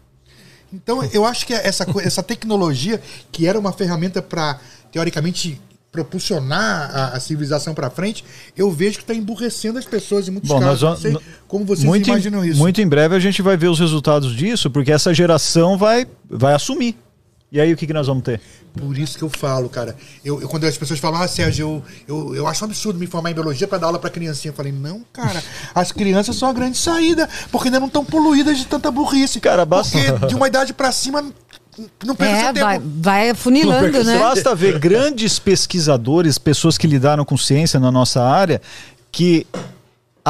[0.73, 3.01] Então, eu acho que essa, co- essa tecnologia,
[3.32, 4.59] que era uma ferramenta para,
[4.93, 8.24] teoricamente, propulsionar a, a civilização para frente,
[8.57, 10.82] eu vejo que está emburrecendo as pessoas em muitos Bom, casos.
[10.82, 12.59] nós Não vamos- sei como vocês muito, imaginam em, isso.
[12.59, 16.55] muito em breve a gente vai ver os resultados disso, porque essa geração vai, vai
[16.55, 16.97] assumir.
[17.51, 18.41] E aí o que, que nós vamos ter?
[18.79, 19.97] Por isso que eu falo, cara.
[20.23, 23.07] Eu, eu- quando as pessoas falam, ah, Sérgio, eu, eu, eu acho um absurdo me
[23.07, 24.51] formar em biologia para dar aula para criancinha.
[24.51, 25.43] Eu falei, não, cara,
[25.75, 29.41] as crianças são a grande saída, porque ainda não estão poluídas de tanta burrice.
[29.41, 31.23] Cara, basta- Porque de uma idade para cima
[32.05, 32.66] não- perca É, seu tempo.
[32.66, 34.19] vai, vai afunilando, né?
[34.19, 38.61] Basta ver grandes pesquisadores, pessoas que lidaram com ciência na nossa área,
[39.11, 39.47] que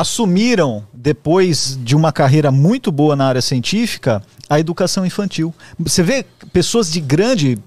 [0.01, 5.55] assumiram, depois de uma carreira muito boa na área científica, a educação infantil.
[5.79, 7.59] Você vê pessoas de grande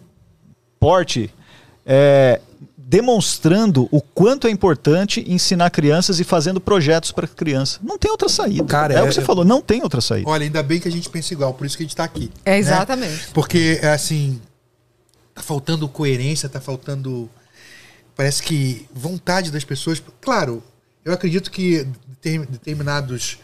[0.79, 1.29] porte
[1.85, 2.39] é,
[2.77, 7.79] demonstrando o quanto é importante ensinar crianças e fazendo projetos para criança.
[7.83, 8.63] Não tem outra saída.
[8.65, 10.29] Cara, é, o é- que você falou, não tem outra saída.
[10.29, 12.31] Olha, ainda bem que a gente pensa igual, por isso que a gente tá aqui.
[12.45, 12.57] É, né?
[12.57, 13.27] exatamente.
[13.33, 14.39] Porque, é assim,
[15.33, 17.29] tá faltando coerência, tá faltando.
[18.15, 20.01] Parece que vontade das pessoas.
[20.19, 20.63] Claro,
[21.03, 23.39] eu acredito que determin- determinados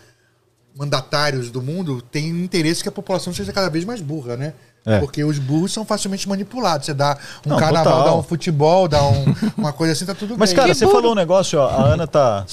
[0.76, 4.54] mandatários do mundo têm interesse que a população seja cada vez mais burra, né?
[4.86, 4.99] É.
[4.99, 6.86] Porque os burros são facilmente manipulados.
[6.86, 8.06] Você dá um Não, carnaval, total.
[8.06, 9.26] dá um futebol, dá um-
[9.58, 10.56] uma coisa assim, tá tudo Mas, bem.
[10.56, 12.45] cara, E você falou um negócio, ó, a Ana tá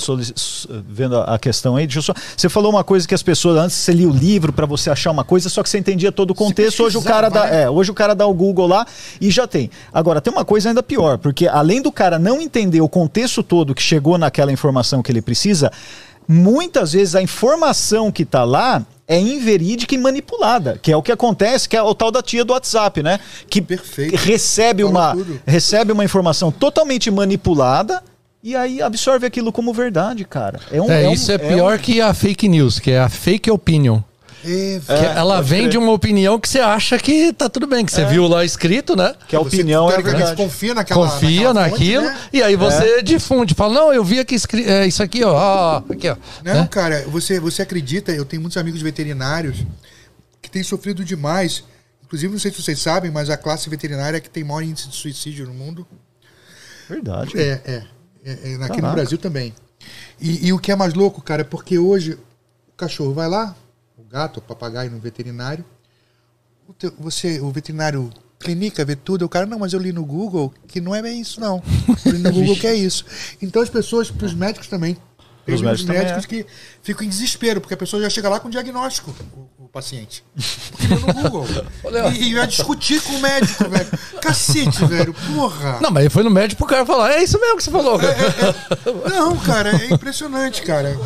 [0.88, 1.86] vendo a questão aí.
[1.86, 2.12] Deixa eu só.
[2.36, 5.12] Você falou uma coisa que as pessoas, antes você lia o livro pra você achar
[5.12, 6.82] uma coisa, só que você entendia todo o contexto.
[6.82, 7.46] Hoje o cara dá.
[7.48, 8.84] É, hoje o cara dá o Google lá
[9.20, 9.70] e já tem.
[9.92, 13.74] Agora, tem uma coisa ainda pior, porque além do cara não entender o contexto todo
[13.76, 15.70] que chegou naquela informação que ele precisa,
[16.26, 18.82] muitas vezes a informação que tá lá.
[19.06, 22.44] É inverídica e manipulada, que é o que acontece, que é o tal da tia
[22.44, 23.20] do WhatsApp, né?
[23.50, 24.16] Que Perfeito.
[24.16, 25.40] recebe Falou uma, tudo.
[25.46, 28.02] recebe uma informação totalmente manipulada
[28.42, 30.58] e aí absorve aquilo como verdade, cara.
[30.72, 33.08] É, um, É, um- isso é um- pior que a fake news, que é a
[33.10, 34.00] fake opinion.
[34.46, 38.04] É, ela vem de uma opinião que você acha que tá tudo bem, que você
[38.04, 39.14] viu lá escrito, né?
[39.26, 40.36] que a Você, opinião é verdade.
[40.36, 42.18] confia naquela Confia naquela fonte, naquilo né?
[42.32, 43.54] e aí você difunde.
[43.54, 45.32] Fala, não, eu vi aqui é, isso aqui, ó.
[45.32, 46.16] ó, aqui, ó.
[46.44, 46.68] Não, né?
[46.70, 49.64] cara, você, você acredita, eu tenho muitos amigos veterinários
[50.42, 51.64] que têm sofrido demais.
[52.04, 54.88] Inclusive, não sei se vocês sabem, mas a classe veterinária é que tem maior índice
[54.88, 55.86] de suicídio no mundo.
[56.88, 57.32] Verdade.
[57.38, 57.82] É, é.
[58.24, 58.92] é, é aqui no.
[58.92, 59.54] Brasil também.
[60.20, 63.56] E, e o que é mais louco, cara, é porque hoje o cachorro vai lá,
[64.14, 65.64] gato, o papagaio no veterinário,
[66.68, 70.04] o teu- você, o veterinário clinica, vê tudo, o cara, não, mas eu li no
[70.04, 71.60] Google que não é bem isso, não.
[72.06, 73.04] Eu li no Google que é isso.
[73.42, 74.96] Então as pessoas, para os médicos também.
[75.46, 76.46] Muitos médicos médicos que
[76.82, 79.14] ficam em desespero, porque a pessoa já chega lá com diagnóstico,
[79.58, 80.24] o, o paciente.
[80.70, 81.46] Porque no Google.
[82.16, 83.90] e, e vai discutir com o médico, velho.
[84.22, 85.12] Cacete, velho.
[85.34, 85.80] Porra.
[85.82, 87.98] Não, mas ele foi no médico pro cara falar, é isso mesmo que você falou.
[87.98, 88.16] cara."
[89.10, 90.96] Não, cara, é impressionante, cara.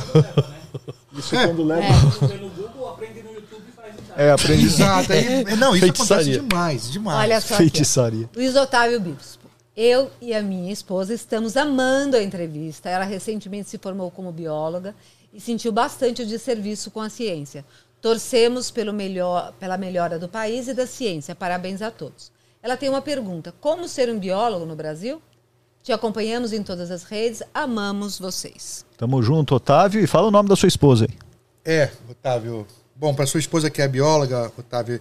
[1.17, 1.47] Isso É.
[1.49, 2.27] quando leva.
[2.29, 3.65] Vê no Google, aprende no YouTube
[4.19, 5.13] É, aprendi Exato.
[5.13, 6.41] Aí, não, isso acontece Feitiçaria.
[6.41, 7.21] demais, demais.
[7.21, 8.29] Olha só aqui, feitiçaria.
[8.35, 9.49] Luiz Otávio Bispo.
[9.77, 12.91] Eu e a minha esposa estamos amando a entrevista.
[12.91, 14.93] Ela recentemente se formou como bióloga
[15.33, 17.65] e sentiu bastante o desserviço com a ciência.
[18.01, 21.33] Torcemos pelo melhor, pela melhora do país e da ciência.
[21.33, 22.33] Parabéns a todos.
[22.61, 25.23] Ela tem uma pergunta: Como ser um biólogo no Brasil?
[25.81, 27.41] Te acompanhamos em todas as redes.
[27.55, 28.85] Amamos vocês.
[28.97, 30.03] Tamo junto, Otávio.
[30.03, 31.17] E fala o nome da sua esposa aí.
[31.65, 32.67] É, Otávio.
[32.99, 35.01] Bom, para sua esposa que é bióloga, Otávio,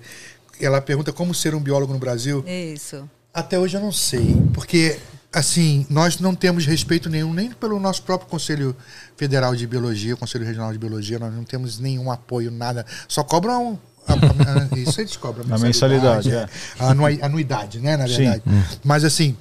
[0.62, 2.44] ela pergunta como ser um biólogo no Brasil.
[2.48, 3.10] Isso.
[3.34, 4.98] Até hoje eu não sei, porque
[5.34, 8.76] assim, nós não temos respeito nenhum nem pelo nosso próprio Conselho
[9.16, 12.86] Federal de Biologia, Conselho Regional de Biologia, nós não temos nenhum apoio, nada.
[13.08, 15.46] Só cobram a- a- a- isso eles cobram.
[15.54, 16.48] A mensalidade, é.
[16.80, 16.92] A
[17.26, 18.16] anuidade, né, na Sim.
[18.30, 18.44] verdade.
[18.84, 19.36] Mas assim,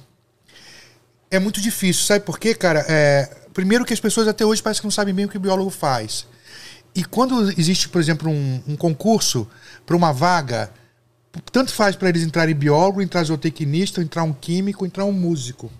[1.31, 2.85] é muito difícil, sabe por quê, cara?
[2.87, 5.39] É, primeiro que as pessoas até hoje parecem que não sabem bem o que o
[5.39, 6.25] biólogo faz.
[6.97, 9.47] E quando existe, por exemplo, um, um concurso
[9.85, 10.71] para uma vaga,
[11.51, 15.71] tanto faz para eles entrarem biólogo, entrar zootecnista, entrar um químico, entrar um músico.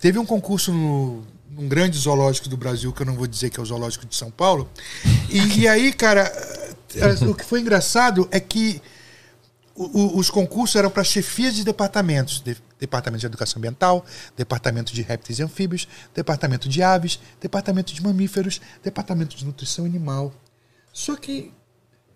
[0.00, 3.60] Teve um concurso no, num grande zoológico do Brasil, que eu não vou dizer que
[3.60, 4.68] é o zoológico de São Paulo.
[5.30, 6.22] E, e aí, cara,
[6.96, 8.82] eh, o que foi engraçado é que
[9.76, 12.40] os concursos eram para chefias de departamentos.
[12.40, 14.04] De- departamento de Educação Ambiental,
[14.36, 20.32] Departamento de Répteis e Anfíbios, Departamento de Aves, Departamento de Mamíferos, Departamento de Nutrição Animal.
[20.98, 21.52] Só que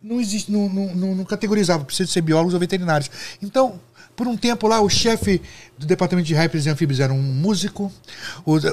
[0.02, 3.08] não existe, não, não, não, categorizava, precisa ser biólogos ou veterinários.
[3.40, 3.78] Então,
[4.16, 5.40] por um tempo lá, o chefe
[5.78, 7.92] do departamento de répteis e anfíbios era um músico,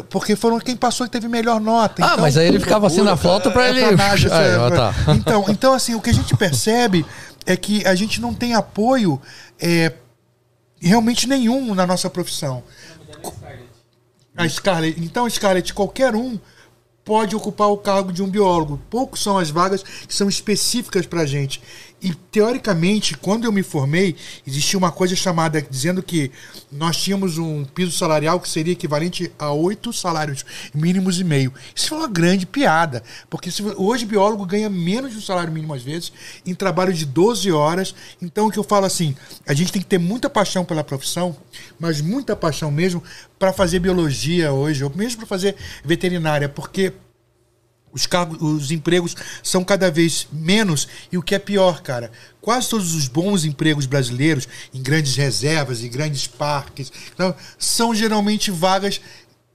[0.10, 2.03] porque foram quem passou e teve melhor nota.
[2.03, 3.81] Ah, Então, mas aí ele ficava assim na flauta pra é ele.
[3.81, 4.95] planagem, Aí, ó, tá.
[5.14, 7.06] Então, então, assim, o que a gente percebe
[7.45, 9.22] é que a gente não tem apoio
[9.60, 9.94] é,
[10.81, 12.64] realmente nenhum na nossa profissão.
[14.36, 14.99] A Scarlett.
[14.99, 16.40] Então, Scarlett, qualquer um
[17.10, 18.80] pode ocupar o cargo de um biólogo.
[18.88, 21.60] Poucos são as vagas que são específicas para a gente.
[22.01, 24.15] E, teoricamente, quando eu me formei,
[24.47, 26.31] existia uma coisa chamada dizendo que
[26.71, 31.53] nós tínhamos um piso salarial que seria equivalente a oito salários mínimos e meio.
[31.76, 35.84] Isso é uma grande piada, porque hoje biólogo ganha menos de um salário mínimo às
[35.84, 36.13] vezes,
[36.45, 37.93] em trabalho de 12 horas.
[38.21, 39.15] Então, o que eu falo assim,
[39.45, 41.35] a gente tem que ter muita paixão pela profissão,
[41.80, 43.03] mas muita paixão mesmo
[43.38, 46.93] para fazer biologia hoje, ou mesmo para fazer veterinária, porque
[47.91, 52.11] os, cargos, os empregos são cada vez menos e o que é pior, cara,
[52.41, 56.91] quase todos os bons empregos brasileiros em grandes reservas e grandes parques
[57.57, 59.01] são geralmente vagas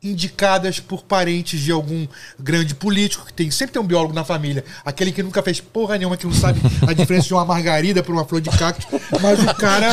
[0.05, 2.07] indicadas por parentes de algum
[2.39, 5.97] grande político que tem sempre tem um biólogo na família, aquele que nunca fez porra
[5.97, 8.87] nenhuma que não sabe a diferença de uma margarida para uma flor de cacto,
[9.23, 9.91] mas o cara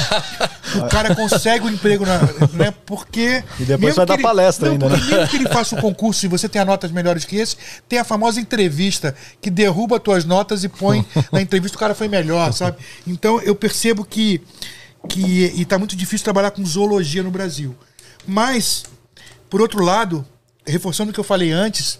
[0.75, 2.19] o cara consegue o emprego na,
[2.53, 4.97] né, porque E depois vai dar ele- palestra não, ainda, né?
[4.97, 7.55] mesmo que ele faça o concurso e você tenha notas melhores que esse,
[7.87, 12.07] tem a famosa entrevista que derruba tuas notas e põe na entrevista o cara foi
[12.09, 12.77] melhor, sabe?
[13.07, 14.41] Então eu percebo que
[15.09, 17.75] que e tá muito difícil trabalhar com zoologia no Brasil.
[18.27, 18.83] Mas
[19.51, 20.25] por outro lado,
[20.65, 21.99] reforçando o que eu falei antes,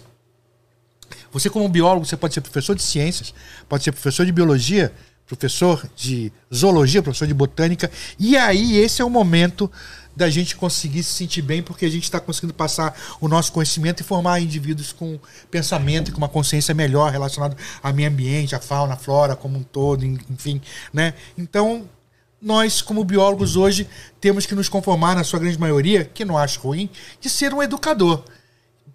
[1.30, 3.34] você como biólogo, você pode ser professor de ciências,
[3.68, 4.92] pode ser professor de biologia,
[5.26, 9.70] professor de zoologia, professor de botânica, e aí esse é o momento
[10.16, 14.00] da gente conseguir se sentir bem, porque a gente está conseguindo passar o nosso conhecimento
[14.00, 15.18] e formar indivíduos com
[15.50, 19.58] pensamento e com uma consciência melhor relacionado ao meio ambiente, à fauna, à flora como
[19.58, 20.60] um todo, en- enfim,
[20.92, 21.14] né?
[21.36, 21.88] Então,
[22.42, 23.88] nós, como biólogos hoje,
[24.20, 26.90] temos que nos conformar, na sua grande maioria, que não acho ruim,
[27.20, 28.24] de ser um educador.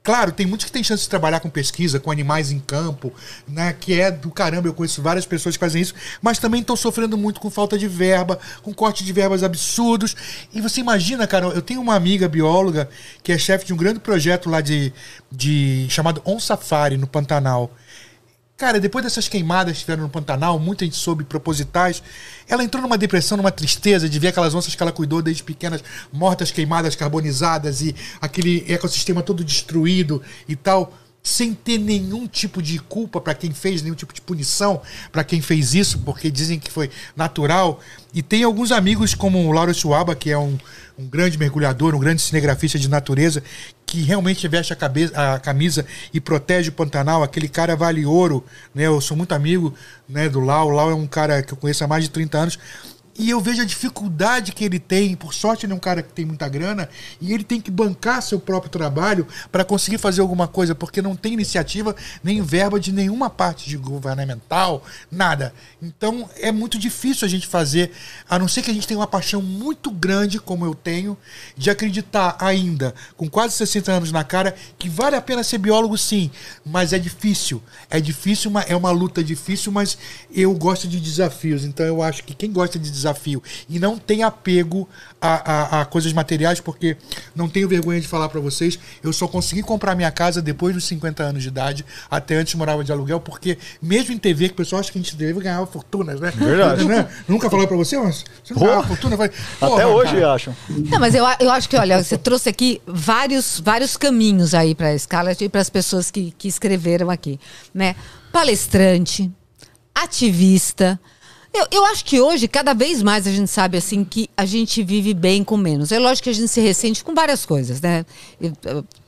[0.07, 3.13] Claro, tem muitos que têm chance de trabalhar com pesquisa, com animais em campo,
[3.45, 3.75] né?
[3.77, 7.17] Que é do caramba, eu conheço várias pessoas que fazem isso, mas também estão sofrendo
[7.17, 10.15] muito com falta de verba, com corte de verbas absurdos.
[10.53, 12.89] E você imagina, cara, eu tenho uma amiga bióloga
[13.21, 14.93] que é chefe de um grande projeto lá de,
[15.29, 17.69] de chamado On Safari, no Pantanal.
[18.57, 22.01] Cara, depois dessas queimadas que tiveram no Pantanal, muita gente soube propositais,
[22.47, 25.83] ela entrou numa depressão, numa tristeza de ver aquelas onças que ela cuidou desde pequenas,
[26.11, 32.79] mortas, queimadas, carbonizadas e aquele ecossistema todo destruído e tal, sem ter nenhum tipo de
[32.79, 34.81] culpa para quem fez, nenhum tipo de punição
[35.11, 37.79] para quem fez isso, porque dizem que foi natural.
[38.11, 40.57] E tem alguns amigos como o Lauro Schwaba, que é um,
[40.97, 43.43] um grande mergulhador, um grande cinegrafista de natureza,
[43.87, 47.23] que realmente veste a, cabeça, a camisa e protege o Pantanal.
[47.23, 48.45] Aquele cara vale ouro,
[48.75, 48.83] né?
[48.83, 49.73] Eu sou muito amigo
[50.07, 50.67] né, do Lau.
[50.67, 52.59] O Lau é um cara que eu conheço há mais de 30 anos.
[53.17, 55.15] E eu vejo a dificuldade que ele tem.
[55.15, 56.87] Por sorte, ele é um cara que tem muita grana
[57.19, 61.15] e ele tem que bancar seu próprio trabalho para conseguir fazer alguma coisa, porque não
[61.15, 65.51] tem iniciativa nem verba de nenhuma parte de governamental, nada.
[65.81, 67.91] Então é muito difícil a gente fazer,
[68.29, 71.17] a não ser que a gente tenha uma paixão muito grande, como eu tenho,
[71.55, 75.97] de acreditar ainda, com quase 60 anos na cara, que vale a pena ser biólogo
[75.97, 76.29] sim,
[76.63, 77.63] mas é difícil.
[77.89, 79.97] É difícil, é uma luta difícil, mas
[80.31, 81.65] eu gosto de desafios.
[81.65, 83.41] Então eu acho que quem gosta de desafios desafio.
[83.69, 84.87] E não tem apego
[85.21, 86.97] a, a- a coisas materiais, porque
[87.35, 88.77] não tenho vergonha de falar pra vocês.
[89.03, 91.85] Eu só consegui comprar minha casa depois dos 50 anos de idade.
[92.09, 95.01] Até antes morava de aluguel, porque mesmo em TV, que o pessoal acha que a
[95.01, 96.31] gente deve ganhar fortunas, né?
[96.35, 96.85] Verdade.
[96.85, 97.07] Né?
[97.27, 99.13] Nunca falou pra você, mas você não ganhava fortuna?
[99.13, 99.31] Eu falei,
[99.61, 100.55] Até "Porra, hoje cara." acham.
[100.69, 104.89] Não, mas eu, eu acho que, olha, você trouxe aqui vários, vários caminhos aí para
[104.89, 107.39] a Scarlett e para as pessoas que, que escreveram aqui,
[107.73, 107.95] né?
[108.31, 109.31] Palestrante,
[109.95, 110.99] ativista.
[111.57, 114.83] Eu, eu acho que hoje, cada vez mais, a gente sabe, assim, que a gente
[114.83, 115.91] vive bem com menos.
[115.91, 118.05] É lógico que a gente se ressente com várias coisas, né?
[118.39, 118.51] E,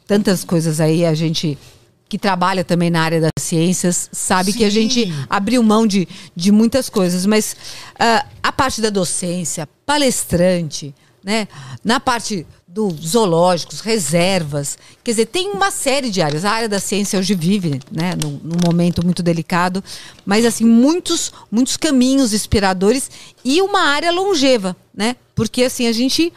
[0.07, 1.57] tantas coisas aí, a gente
[2.09, 4.81] que trabalha também na área das ciências sabe que a Sim.
[4.81, 7.55] gente abriu mão de, de muitas coisas, mas
[7.99, 11.47] ah, a parte da docência, palestrante, né?
[11.83, 16.45] Na parte dos zoológicos, reservas, quer dizer, tem uma série de áreas.
[16.45, 19.83] A área da ciência hoje vive, né, num, num momento muito delicado,
[20.23, 23.09] mas assim muitos, muitos caminhos inspiradores
[23.43, 25.15] e uma área longeva, né?
[25.33, 26.31] Porque assim a gente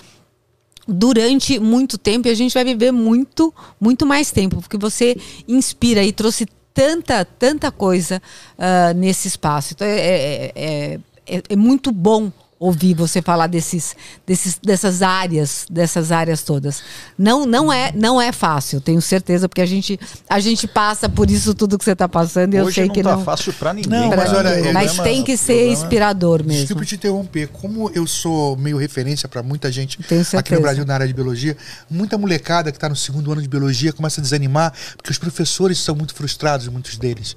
[0.89, 5.15] durante muito tempo e a gente vai viver muito, muito mais tempo, porque você
[5.47, 8.23] inspira e trouxe tanta, tanta coisa
[8.59, 9.75] ah, nesse espaço.
[9.75, 12.33] Então é, é, é, é- é muito bom
[12.63, 16.81] ouvir você falar desses, desses, dessas áreas, dessas áreas todas.
[17.19, 19.99] Não, não é, não é fácil, tenho certeza, porque a gente,
[20.31, 23.03] a gente passa por isso tudo que você está passando e eu sei não que
[23.03, 23.25] tá não.
[23.25, 23.91] fácil pra ninguém.
[23.91, 24.23] Não, cara.
[24.23, 26.61] mas olha, O mas problema- tem que ser problema- inspirador mesmo.
[26.63, 27.49] Desculpa te interromper.
[27.49, 29.99] Como eu sou meio referência para muita gente
[30.37, 31.57] aqui no Brasil na área de biologia,
[31.91, 35.79] muita molecada que está no segundo ano de biologia começa a desanimar porque os professores
[35.79, 37.37] são muito frustrados, muitos deles,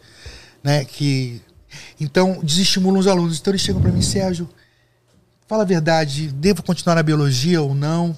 [0.64, 0.86] né?
[0.86, 1.42] Que
[2.00, 3.40] então desestimulam os alunos.
[3.40, 4.48] Então eles chegam para mim, Sérgio,
[5.48, 8.16] fala a verdade, devo continuar na biologia ou não?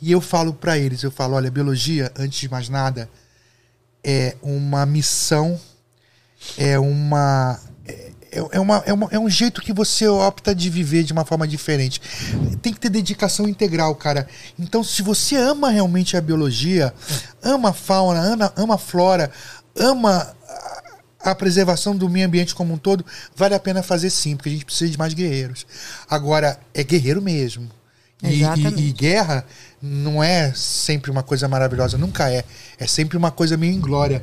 [0.00, 3.08] E eu falo para eles, eu falo, olha, biologia, antes de mais nada,
[4.02, 5.60] é uma missão,
[6.56, 7.60] é uma
[8.32, 11.24] é, é, uma, é, uma- é um jeito que você opta de viver de uma
[11.24, 12.00] forma diferente.
[12.62, 14.28] Tem que ter dedicação integral, cara.
[14.56, 16.94] Então, se você ama realmente a biologia,
[17.42, 19.32] ama a fauna, ama, ama a flora,
[19.74, 20.32] ama
[21.22, 24.52] a- preservação do meio ambiente como um todo, vale a pena fazer sim, porque a
[24.52, 25.66] gente precisa de mais guerreiros.
[26.08, 27.68] Agora, é guerreiro mesmo.
[28.22, 29.46] E, e- e guerra
[29.80, 32.44] não é sempre uma coisa maravilhosa, nunca é.
[32.78, 34.22] É sempre uma coisa meio inglória.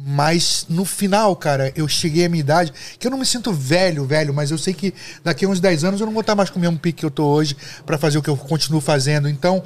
[0.00, 4.04] Mas no final, cara, eu cheguei à minha idade, que eu não me sinto velho,
[4.04, 4.94] velho, mas eu sei que
[5.24, 7.04] daqui a uns 10 anos eu não vou estar mais com o mesmo pique que
[7.06, 9.28] eu tô hoje para fazer o que eu continuo fazendo.
[9.28, 9.64] Então,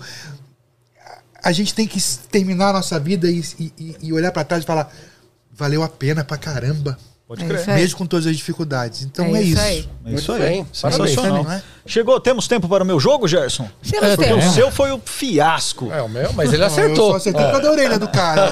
[1.43, 2.01] a gente tem que
[2.31, 4.91] terminar a nossa vida e, e- e olhar para trás e falar:
[5.53, 6.99] valeu a pena pra caramba.
[7.27, 7.71] Pode É crer.
[7.71, 7.81] aí.
[7.81, 9.03] Mesmo com todas as dificuldades.
[9.03, 9.61] Então É é, isso isso.
[9.63, 9.89] aí.
[10.07, 10.39] É isso aí.
[10.41, 10.67] bem.
[10.73, 11.45] Sensacional.
[11.45, 11.63] Não é?
[11.87, 13.69] Chegou, temos tempo para o meu jogo, Gerson?
[13.89, 14.47] Temos É, Porque tempo.
[14.47, 15.91] o seu foi o fiasco.
[15.91, 17.07] É o meu, mas ele Não, acertou.
[17.07, 18.51] Eu só acertei por causa da orelha do cara.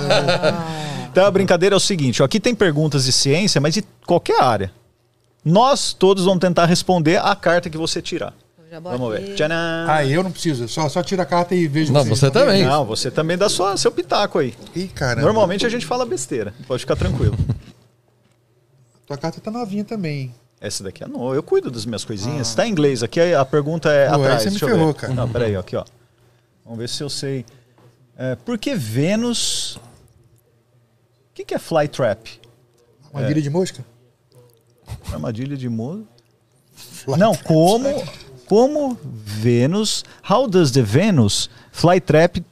[1.10, 4.40] Então a brincadeira é o seguinte: ó, aqui tem perguntas de ciência, mas de qualquer
[4.40, 4.72] área.
[5.44, 8.32] Nós todos vamos tentar responder a carta que você tirar.
[8.82, 9.34] Vamos ver.
[9.34, 9.54] Tcharam!
[9.88, 10.68] ah, eu não preciso.
[10.68, 12.64] Só, só tira a carta e vejo Não, você também.
[12.64, 14.54] Não, você também dá sua, seu pitaco aí.
[14.76, 15.20] Ih, cara.
[15.20, 16.54] Normalmente a gente fala besteira.
[16.68, 17.36] Pode ficar tranquilo.
[19.06, 20.32] Tua carta tá novinha também.
[20.60, 22.54] Essa daqui é não, eu cuido das minhas coisinhas.
[22.54, 24.42] Tá em inglês aqui, a pergunta é Pô, aí atrás.
[24.42, 24.94] você me ferrou, ver.
[24.94, 25.14] cara.
[25.14, 25.84] Não, peraí, ó, aqui, ó.
[26.64, 27.44] Vamos ver se eu sei.
[28.16, 29.76] É, por que Vênus.
[29.76, 29.80] O
[31.34, 32.40] que, que é flytrap?
[33.12, 33.84] Armadilha de mosca?
[35.12, 36.06] Armadilha de moço?
[37.18, 37.88] Não, como.
[38.50, 40.04] Como Vênus.
[40.28, 42.42] How does the Venus flytrap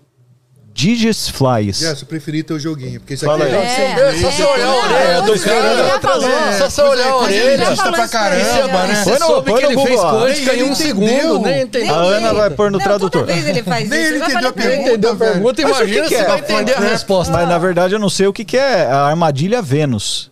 [0.72, 1.80] digest flies?
[1.82, 3.00] Yes, eu preferi teu joguinho.
[3.00, 3.66] Porque isso Fala aqui aí.
[3.66, 4.14] É.
[4.14, 6.30] É só você olhar a orelha falou.
[6.56, 7.74] Só você olhar a orelha.
[7.76, 8.94] falou pra caramba, né?
[9.04, 10.24] Você Põe no- que no ele fez Google, ó.
[10.28, 11.92] Nem em um segundo, nem entendeu.
[11.92, 13.26] A Ana vai pôr no tradutor.
[13.26, 14.88] Nem ele entendeu a pergunta.
[14.90, 15.32] Entendeu a velho.
[15.32, 15.62] pergunta?
[15.62, 16.24] Mas o que Imagina se é?
[16.24, 17.32] vai entender a resposta.
[17.32, 20.30] Mas na verdade eu não sei o que, é a armadilha Vênus.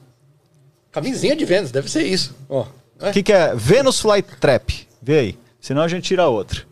[0.93, 2.37] Camisinha de Vênus, deve ser isso.
[2.49, 2.65] O
[3.13, 4.87] que, que é Venus Flytrap?
[5.03, 5.39] Vê aí.
[5.61, 6.63] Senão a gente tira outra.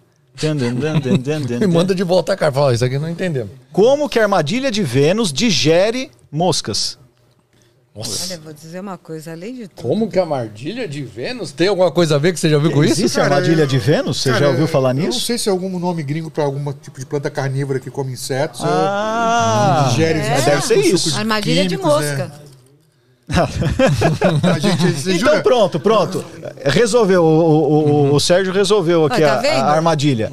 [0.40, 2.51] Dun, dun, dun, dun, dun, dun, Me manda de volta a cara.
[2.52, 3.52] Fala, isso aqui não entendemos.
[3.73, 6.98] Como que a armadilha de Vênus digere moscas?
[7.97, 9.81] Olha, vou dizer uma coisa, além de tudo.
[9.89, 12.73] Como que a armadilha de Vênus tem alguma coisa a ver que você já viu
[12.73, 12.94] com isso?
[12.94, 14.20] Existe Cara, armadilha eu- de Vênus?
[14.20, 15.20] Você já Cara, ouviu falar Eu não nisso?
[15.20, 18.61] sei se é algum nome gringo pra algum tipo de planta carnívora que come insetos.
[18.65, 20.40] Ah, ou digere É.
[20.40, 21.16] Deve ser com isso.
[21.16, 22.32] Armadilha de químicos, mosca.
[22.40, 22.44] é.
[24.61, 25.43] Gente, Então jura?
[25.43, 26.25] pronto, pronto.
[26.65, 27.23] Resolveu.
[27.25, 30.31] O, o- o- o Sérgio resolveu aqui Ó, tá a- a, armadilha.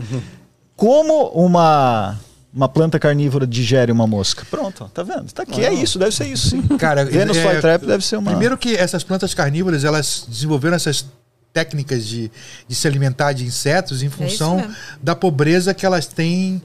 [0.75, 2.19] Como uma,
[2.53, 4.45] uma planta carnívora digere uma mosca?
[4.49, 5.31] Pronto, tá vendo?
[5.31, 6.61] Tá aqui, é isso, deve ser isso sim.
[6.77, 8.31] Cara, Venus é, flytrap deve ser uma...
[8.31, 11.05] Primeiro que essas plantas carnívoras, elas desenvolveram essas
[11.53, 12.31] técnicas de,
[12.67, 14.75] de se alimentar de insetos em função mesmo.
[15.03, 16.61] da pobreza que elas têm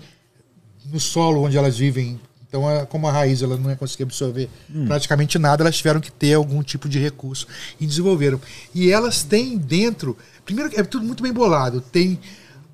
[0.92, 4.48] no solo onde elas vivem Então, é, como a raiz ela não ia conseguir absorver
[4.72, 4.86] Hum.
[4.86, 7.46] praticamente nada, elas tiveram que ter algum tipo de recurso
[7.80, 8.40] e desenvolveram.
[8.74, 10.16] E elas têm dentro.
[10.44, 11.80] Primeiro, é tudo muito bem bolado.
[11.80, 12.18] Tem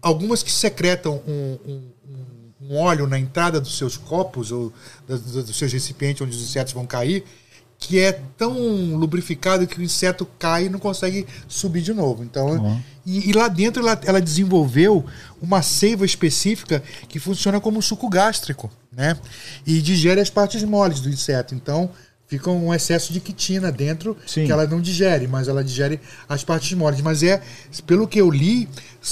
[0.00, 1.82] algumas que secretam um, um-
[2.70, 4.72] um- óleo na entrada dos seus copos ou
[5.08, 7.24] dos seus recipientes onde os insetos vão cair,
[7.78, 12.22] que é tão lubrificado que o inseto cai e não consegue subir de novo.
[12.22, 15.04] Então, e, e lá dentro ela, ela desenvolveu
[15.40, 19.16] uma seiva específica que funciona como um suco gástrico, né?
[19.66, 21.54] E digere as partes moles do inseto.
[21.54, 21.90] Então,
[22.26, 24.46] fica um excesso de quitina dentro Sim.
[24.46, 27.00] que ela não digere, mas ela digere as partes moles.
[27.00, 27.42] Mas é,
[27.86, 28.68] pelo que eu li,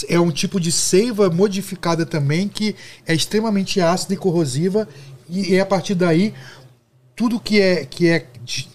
[0.08, 2.74] é um tipo de seiva modificada também que
[3.06, 4.88] é extremamente ácida e corrosiva
[5.28, 6.32] e, e a partir daí
[7.14, 8.26] tudo que é, que é,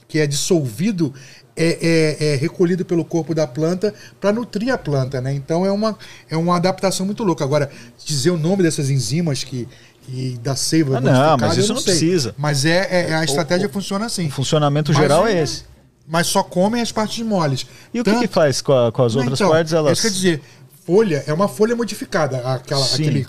[0.08, 1.12] que é dissolvido
[1.56, 5.34] é, é- é recolhido pelo corpo da planta para nutrir a planta, né?
[5.34, 5.98] Então é uma,
[6.30, 7.44] é uma adaptação muito louca.
[7.44, 7.72] Agora,
[8.06, 9.68] dizer o nome dessas enzimas que,
[10.06, 11.94] que da seiva Ah, não, mas isso não sei.
[11.94, 12.36] precisa.
[12.38, 14.28] Mas é, é- a estratégia funciona assim.
[14.28, 15.64] O funcionamento Mas geral é ainda- esse.
[16.08, 17.66] Mas só comem as partes moles.
[17.94, 19.74] E o que, que Tanto- faz com, a- com as não, outras então, partes?
[19.74, 19.94] Elas...
[19.98, 20.42] Isso quer dizer,
[20.86, 23.02] folha é uma folha modificada, aquela, Sim.
[23.08, 23.28] aquele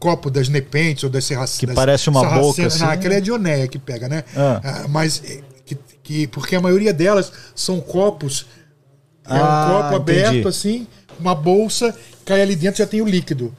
[0.00, 1.72] copo das nepentes ou das serracenas.
[1.74, 2.80] Que parece uma boca, assim.
[2.80, 4.24] Não, aquele é de onéia que pega, né?
[4.36, 4.60] Ah.
[4.64, 8.46] Ah, mas é, que, que- porque a maioria delas são copos,
[9.24, 10.26] é Ah, um copo entendi.
[10.26, 10.86] aberto assim,
[11.20, 13.54] uma bolsa, cai ali dentro já tem o líquido.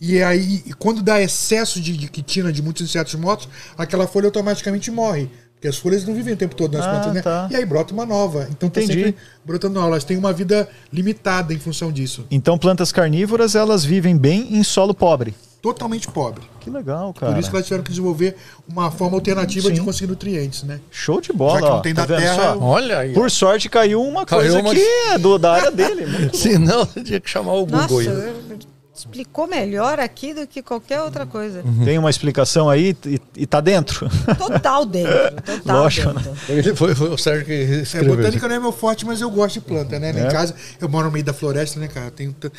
[0.00, 4.90] E aí, quando dá excesso de, de quitina de muitos insetos mortos, aquela folha automaticamente
[4.90, 5.28] morre.
[5.54, 7.20] Porque as folhas não vivem o tempo todo nas Ah, plantas, né?
[7.20, 7.48] tá.
[7.50, 8.46] E aí brota uma nova.
[8.48, 8.96] Então tá Entendi.
[9.06, 9.88] sempre brotando nova.
[9.88, 12.24] Elas têm uma vida limitada em função disso.
[12.30, 15.34] Então, plantas carnívoras, elas vivem bem em solo pobre.
[15.60, 16.42] Totalmente pobre.
[16.60, 17.32] Que legal, cara.
[17.32, 18.36] Por isso que elas tiveram que desenvolver
[18.68, 19.74] uma forma alternativa Sim.
[19.74, 20.78] de conseguir nutrientes, né?
[20.92, 21.80] Show de bola, Já que não ó.
[21.80, 22.58] tem Tá da vendo terra, só?
[22.60, 23.12] Olha aí.
[23.12, 26.06] Por sorte, caiu uma Caiu coisa uma- que é do, da área dele.
[26.06, 28.08] Muito Se não, tinha que chamar o Nossa, Google.
[28.12, 28.58] aí.
[28.98, 31.62] Explicou melhor aqui do que qualquer outra coisa.
[31.84, 34.08] Tem uma explicação aí e, e tá dentro.
[34.36, 35.12] Total dentro.
[35.42, 36.32] Total Lógico, dentro.
[36.48, 38.16] Ele foi, foi o Sérgio que É, escreveu.
[38.16, 40.10] botânica não é meu forte, mas eu gosto de planta, né?
[40.14, 40.26] É?
[40.26, 42.10] Em casa, eu moro no meio da floresta, né, cara?
[42.10, 42.50] Tenho t-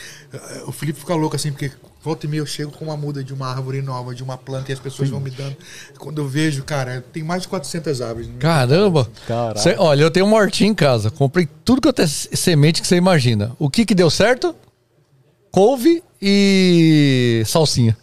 [0.65, 1.71] O Felipe fica louco assim, porque
[2.03, 4.71] volta e meia eu chego com uma muda de uma árvore nova, de uma planta,
[4.71, 5.55] e as pessoas vão me dando.
[5.97, 8.27] Quando eu vejo, cara, tem mais de 400 árvores.
[8.27, 8.35] né?
[8.39, 9.09] Caramba!
[9.57, 11.09] Cê- olha, eu tenho um hortinho em casa.
[11.11, 13.51] Comprei tudo que eu tenho semente que você imagina.
[13.59, 14.55] O que que deu certo?
[15.51, 17.97] Couve e salsinha.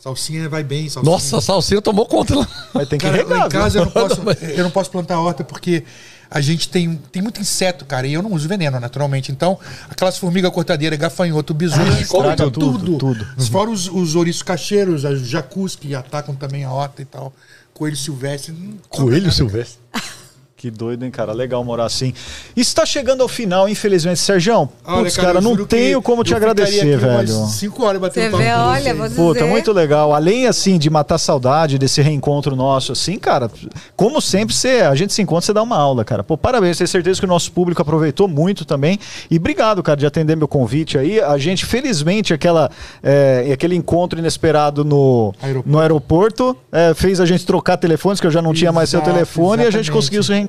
[0.00, 1.12] Salsinha vai bem, salsinha.
[1.12, 2.48] Nossa, a salsinha tomou conta lá.
[2.72, 3.46] Mas tem que Cara, lá regar.
[3.46, 5.84] em casa eu não, posso, eu não posso plantar horta porque
[6.30, 9.32] a gente tem, tem muito inseto, cara, e eu não uso veneno, naturalmente.
[9.32, 9.58] Então,
[9.88, 12.98] aquelas formigas cortadeiras, gafanhoto, bisu, estraga come tudo, tudo.
[12.98, 13.46] tudo.
[13.50, 17.32] Fora os, os ouriços cacheiros, as jacus que atacam também a horta e tal.
[17.72, 18.54] Coelho silvestre.
[18.88, 19.34] Coelho nada.
[19.34, 19.78] silvestre.
[20.58, 21.32] Que doido, hein, cara?
[21.32, 22.12] Legal morar assim.
[22.56, 24.18] Está chegando ao final, infelizmente.
[24.18, 27.46] Sérgio, Olha, putz, cara, eu não tenho como te agradecer, aqui umas velho.
[27.46, 29.14] Cinco horas batendo Você vê, olha, dizer.
[29.14, 30.12] Puta, muito legal.
[30.12, 33.48] Além, assim, de matar saudade desse reencontro nosso, assim, cara,
[33.94, 36.24] como sempre, você, a gente se encontra, você dá uma aula, cara.
[36.24, 38.98] Pô, parabéns, tenho certeza que o nosso público aproveitou muito também.
[39.30, 41.20] E obrigado, cara, de atender meu convite aí.
[41.20, 42.68] A gente, felizmente, aquela,
[43.00, 45.70] é, aquele encontro inesperado no Aeroporto.
[45.70, 48.98] no aeroporto é, fez a gente trocar telefones, que eu já não tinha mais seu
[48.98, 49.92] Exato, telefone, e a gente exatamente.
[49.92, 50.47] conseguiu se reencontrar.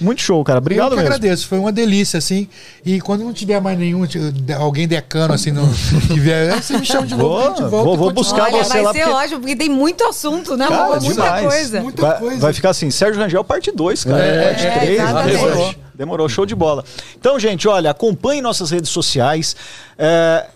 [0.00, 0.58] Muito show, cara.
[0.58, 1.14] Obrigado eu que mesmo.
[1.14, 2.48] agradeço, foi uma delícia, assim.
[2.84, 5.68] E quando não tiver mais nenhum, de- alguém decano, assim, não
[6.08, 8.82] tiver, você me chama de novo, Vou, gente volta vou- vou buscar Olha, você vai
[8.82, 10.66] lá, ser porque- ótimo, porque tem muito assunto, né?
[10.68, 11.46] Cara, muita demais.
[11.46, 11.80] coisa.
[11.82, 12.36] Muita Vai, coisa.
[12.38, 14.22] vai ficar assim, Sérgio Rangel parte 2, cara.
[14.24, 15.00] É, parte é, 3.
[15.02, 15.36] exatamente.
[15.36, 15.74] demorou.
[15.94, 16.84] Demorou, show de bola.
[17.18, 19.54] Então, gente, olha, acompanhe nossas redes sociais.
[19.98, 20.46] É,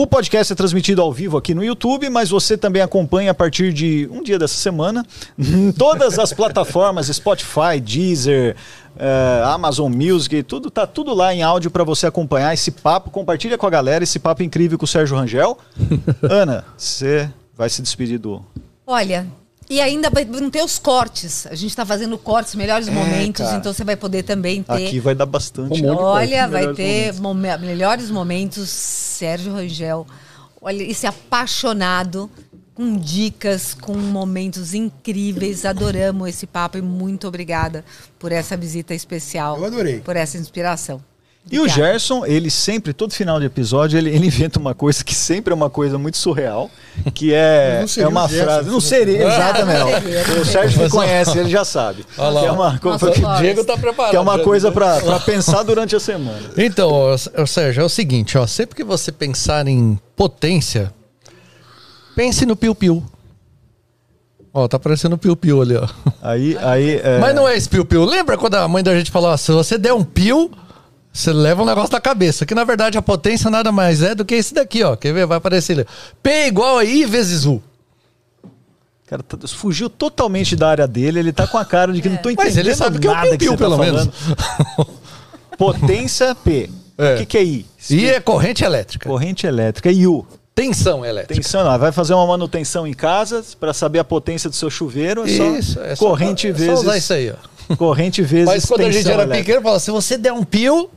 [0.00, 3.72] o podcast é transmitido ao vivo aqui no YouTube, mas você também acompanha a partir
[3.72, 5.04] de um dia dessa semana
[5.36, 8.54] em todas as plataformas, Spotify, Deezer,
[8.96, 13.10] é, Amazon Music, tudo tá tudo lá em áudio para você acompanhar esse papo.
[13.10, 15.58] Compartilha com a galera esse papo incrível com o Sérgio Rangel.
[16.22, 18.40] Ana, você vai se despedir do
[18.86, 19.26] Olha,
[19.70, 21.46] e ainda vai- vão ter os cortes.
[21.46, 23.58] A gente está fazendo cortes, melhores momentos, cara.
[23.58, 24.72] então você vai poder também ter.
[24.86, 25.84] Aqui vai dar bastante.
[25.84, 27.20] Um Olha, vai ter momentos.
[27.20, 30.06] mome- melhores momentos, Sérgio Rangel.
[30.60, 32.30] Olha, esse apaixonado,
[32.74, 35.64] com dicas, com momentos incríveis.
[35.64, 37.84] Adoramos esse papo e muito obrigada
[38.18, 39.56] por essa visita especial.
[39.58, 40.00] Eu adorei.
[40.00, 41.02] Por essa inspiração.
[41.50, 41.68] E o.
[41.68, 45.54] Gerson, ele sempre, todo final de episódio, ele, ele inventa uma coisa que sempre é
[45.54, 46.70] uma coisa muito surreal,
[47.14, 48.70] que é, Não seria é uma o Gerson, frase.
[48.70, 50.08] Não se seria, exatamente.
[50.40, 52.04] O Sérgio me conhece, ele já sabe.
[52.16, 54.10] Olha lá, que é uma, Nossa, que- O Diego tá preparado.
[54.10, 56.40] que é uma coisa pra pra pensar durante a semana.
[56.56, 60.92] Então, ó, ó, Sérgio, é o seguinte, ó, sempre que você pensar em potência,
[62.16, 63.02] pense no piu-piu.
[64.52, 65.86] Ó, tá aparecendo o piu-piu ali, ó.
[66.22, 68.04] Aí, aí é, Mas não é esse piu-piu.
[68.04, 70.50] Lembra quando a mãe da gente falou, ó, se você der um piu,
[71.20, 72.46] você leva um negócio na cabeça.
[72.46, 74.94] Que na verdade a potência nada mais é do que esse daqui, ó.
[74.96, 75.26] Quer ver?
[75.26, 75.86] Vai aparecer ali.
[76.22, 77.62] P igual a I vezes U.
[79.06, 82.18] Cara, tá- fugiu totalmente da área dele, ele tá com a cara de que não
[82.18, 84.12] tô entendendo Mas ele sabe que é um nada piu-piu, você tá pelo falando.
[84.76, 84.88] menos.
[85.56, 86.70] Potência P.
[87.00, 87.14] É.
[87.14, 87.66] O que, que é I?
[87.90, 89.08] E é corrente elétrica.
[89.08, 89.88] Corrente elétrica.
[89.88, 90.26] E U?
[90.52, 91.40] Tensão elétrica.
[91.40, 95.22] Tensão, não, vai fazer uma manutenção em casa para saber a potência do seu chuveiro.
[95.24, 96.74] É só Isso, é só, corrente é vezes.
[96.74, 97.32] só usar isso aí,
[97.70, 97.76] ó.
[97.76, 98.46] Corrente vezes.
[98.46, 99.38] Mas quando a gente era elétrica.
[99.38, 100.90] pequeno, falava, se você der um pio,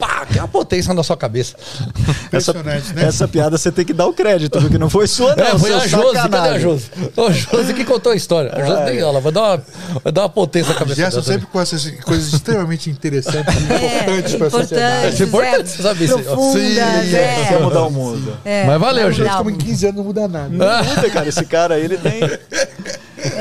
[0.00, 1.54] pá, que é a potência na sua cabeça.
[2.32, 3.04] Essa, Impressionante, né?
[3.06, 5.44] essa piada você tem que dar o crédito, porque não foi sua, não.
[5.44, 6.58] é, foi a Josi, cadê a.
[6.58, 6.90] Josi?
[7.16, 8.52] Ô, Josi que contou a história.
[8.54, 9.64] A Josi tem, ela vai dar uma,
[10.02, 14.34] vai dar uma potência na cabeça Gerson sempre com essas coisas extremamente interessantes e importantes
[14.36, 15.22] para a sociedade.
[15.22, 16.18] É importante você saber isso.
[16.20, 17.46] Profundas, Sim, é.
[17.48, 18.36] Quer mudar o mundo.
[18.44, 19.28] É, Mas valeu, gente.
[19.36, 20.48] Como em um- 15 anos não muda nada.
[20.48, 21.28] Não muda, cara.
[21.28, 22.20] Esse cara aí, ele tem.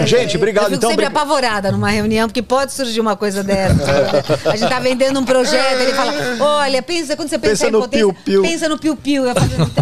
[0.05, 0.65] Gente, obrigado.
[0.65, 3.84] Eu fico Então, sempre bri- apavorada numa reunião, porque pode surgir uma coisa dessa.
[4.51, 7.71] A gente tá vendendo um projeto, ele fala: olha, pensa, quando você pensa, Pensa em
[7.71, 9.23] no potência, piu-piu." pensa no piu-piu.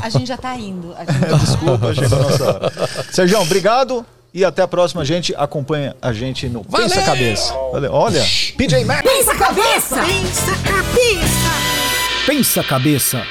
[0.01, 0.93] A gente já tá indo.
[0.97, 2.71] A gente- Desculpa, chegou a nossa.
[3.11, 4.05] Sérgio, obrigado.
[4.33, 5.33] E até a próxima, gente.
[5.35, 7.05] Acompanha a gente no Pensa Valeu!
[7.05, 7.53] Cabeça.
[7.71, 7.91] Valeu.
[7.93, 8.23] Olha,
[8.57, 9.11] PJ Masks.
[9.11, 9.95] Pensa cabeça!
[9.95, 12.25] Pensa cabeça!
[12.27, 13.23] Pensa cabeça.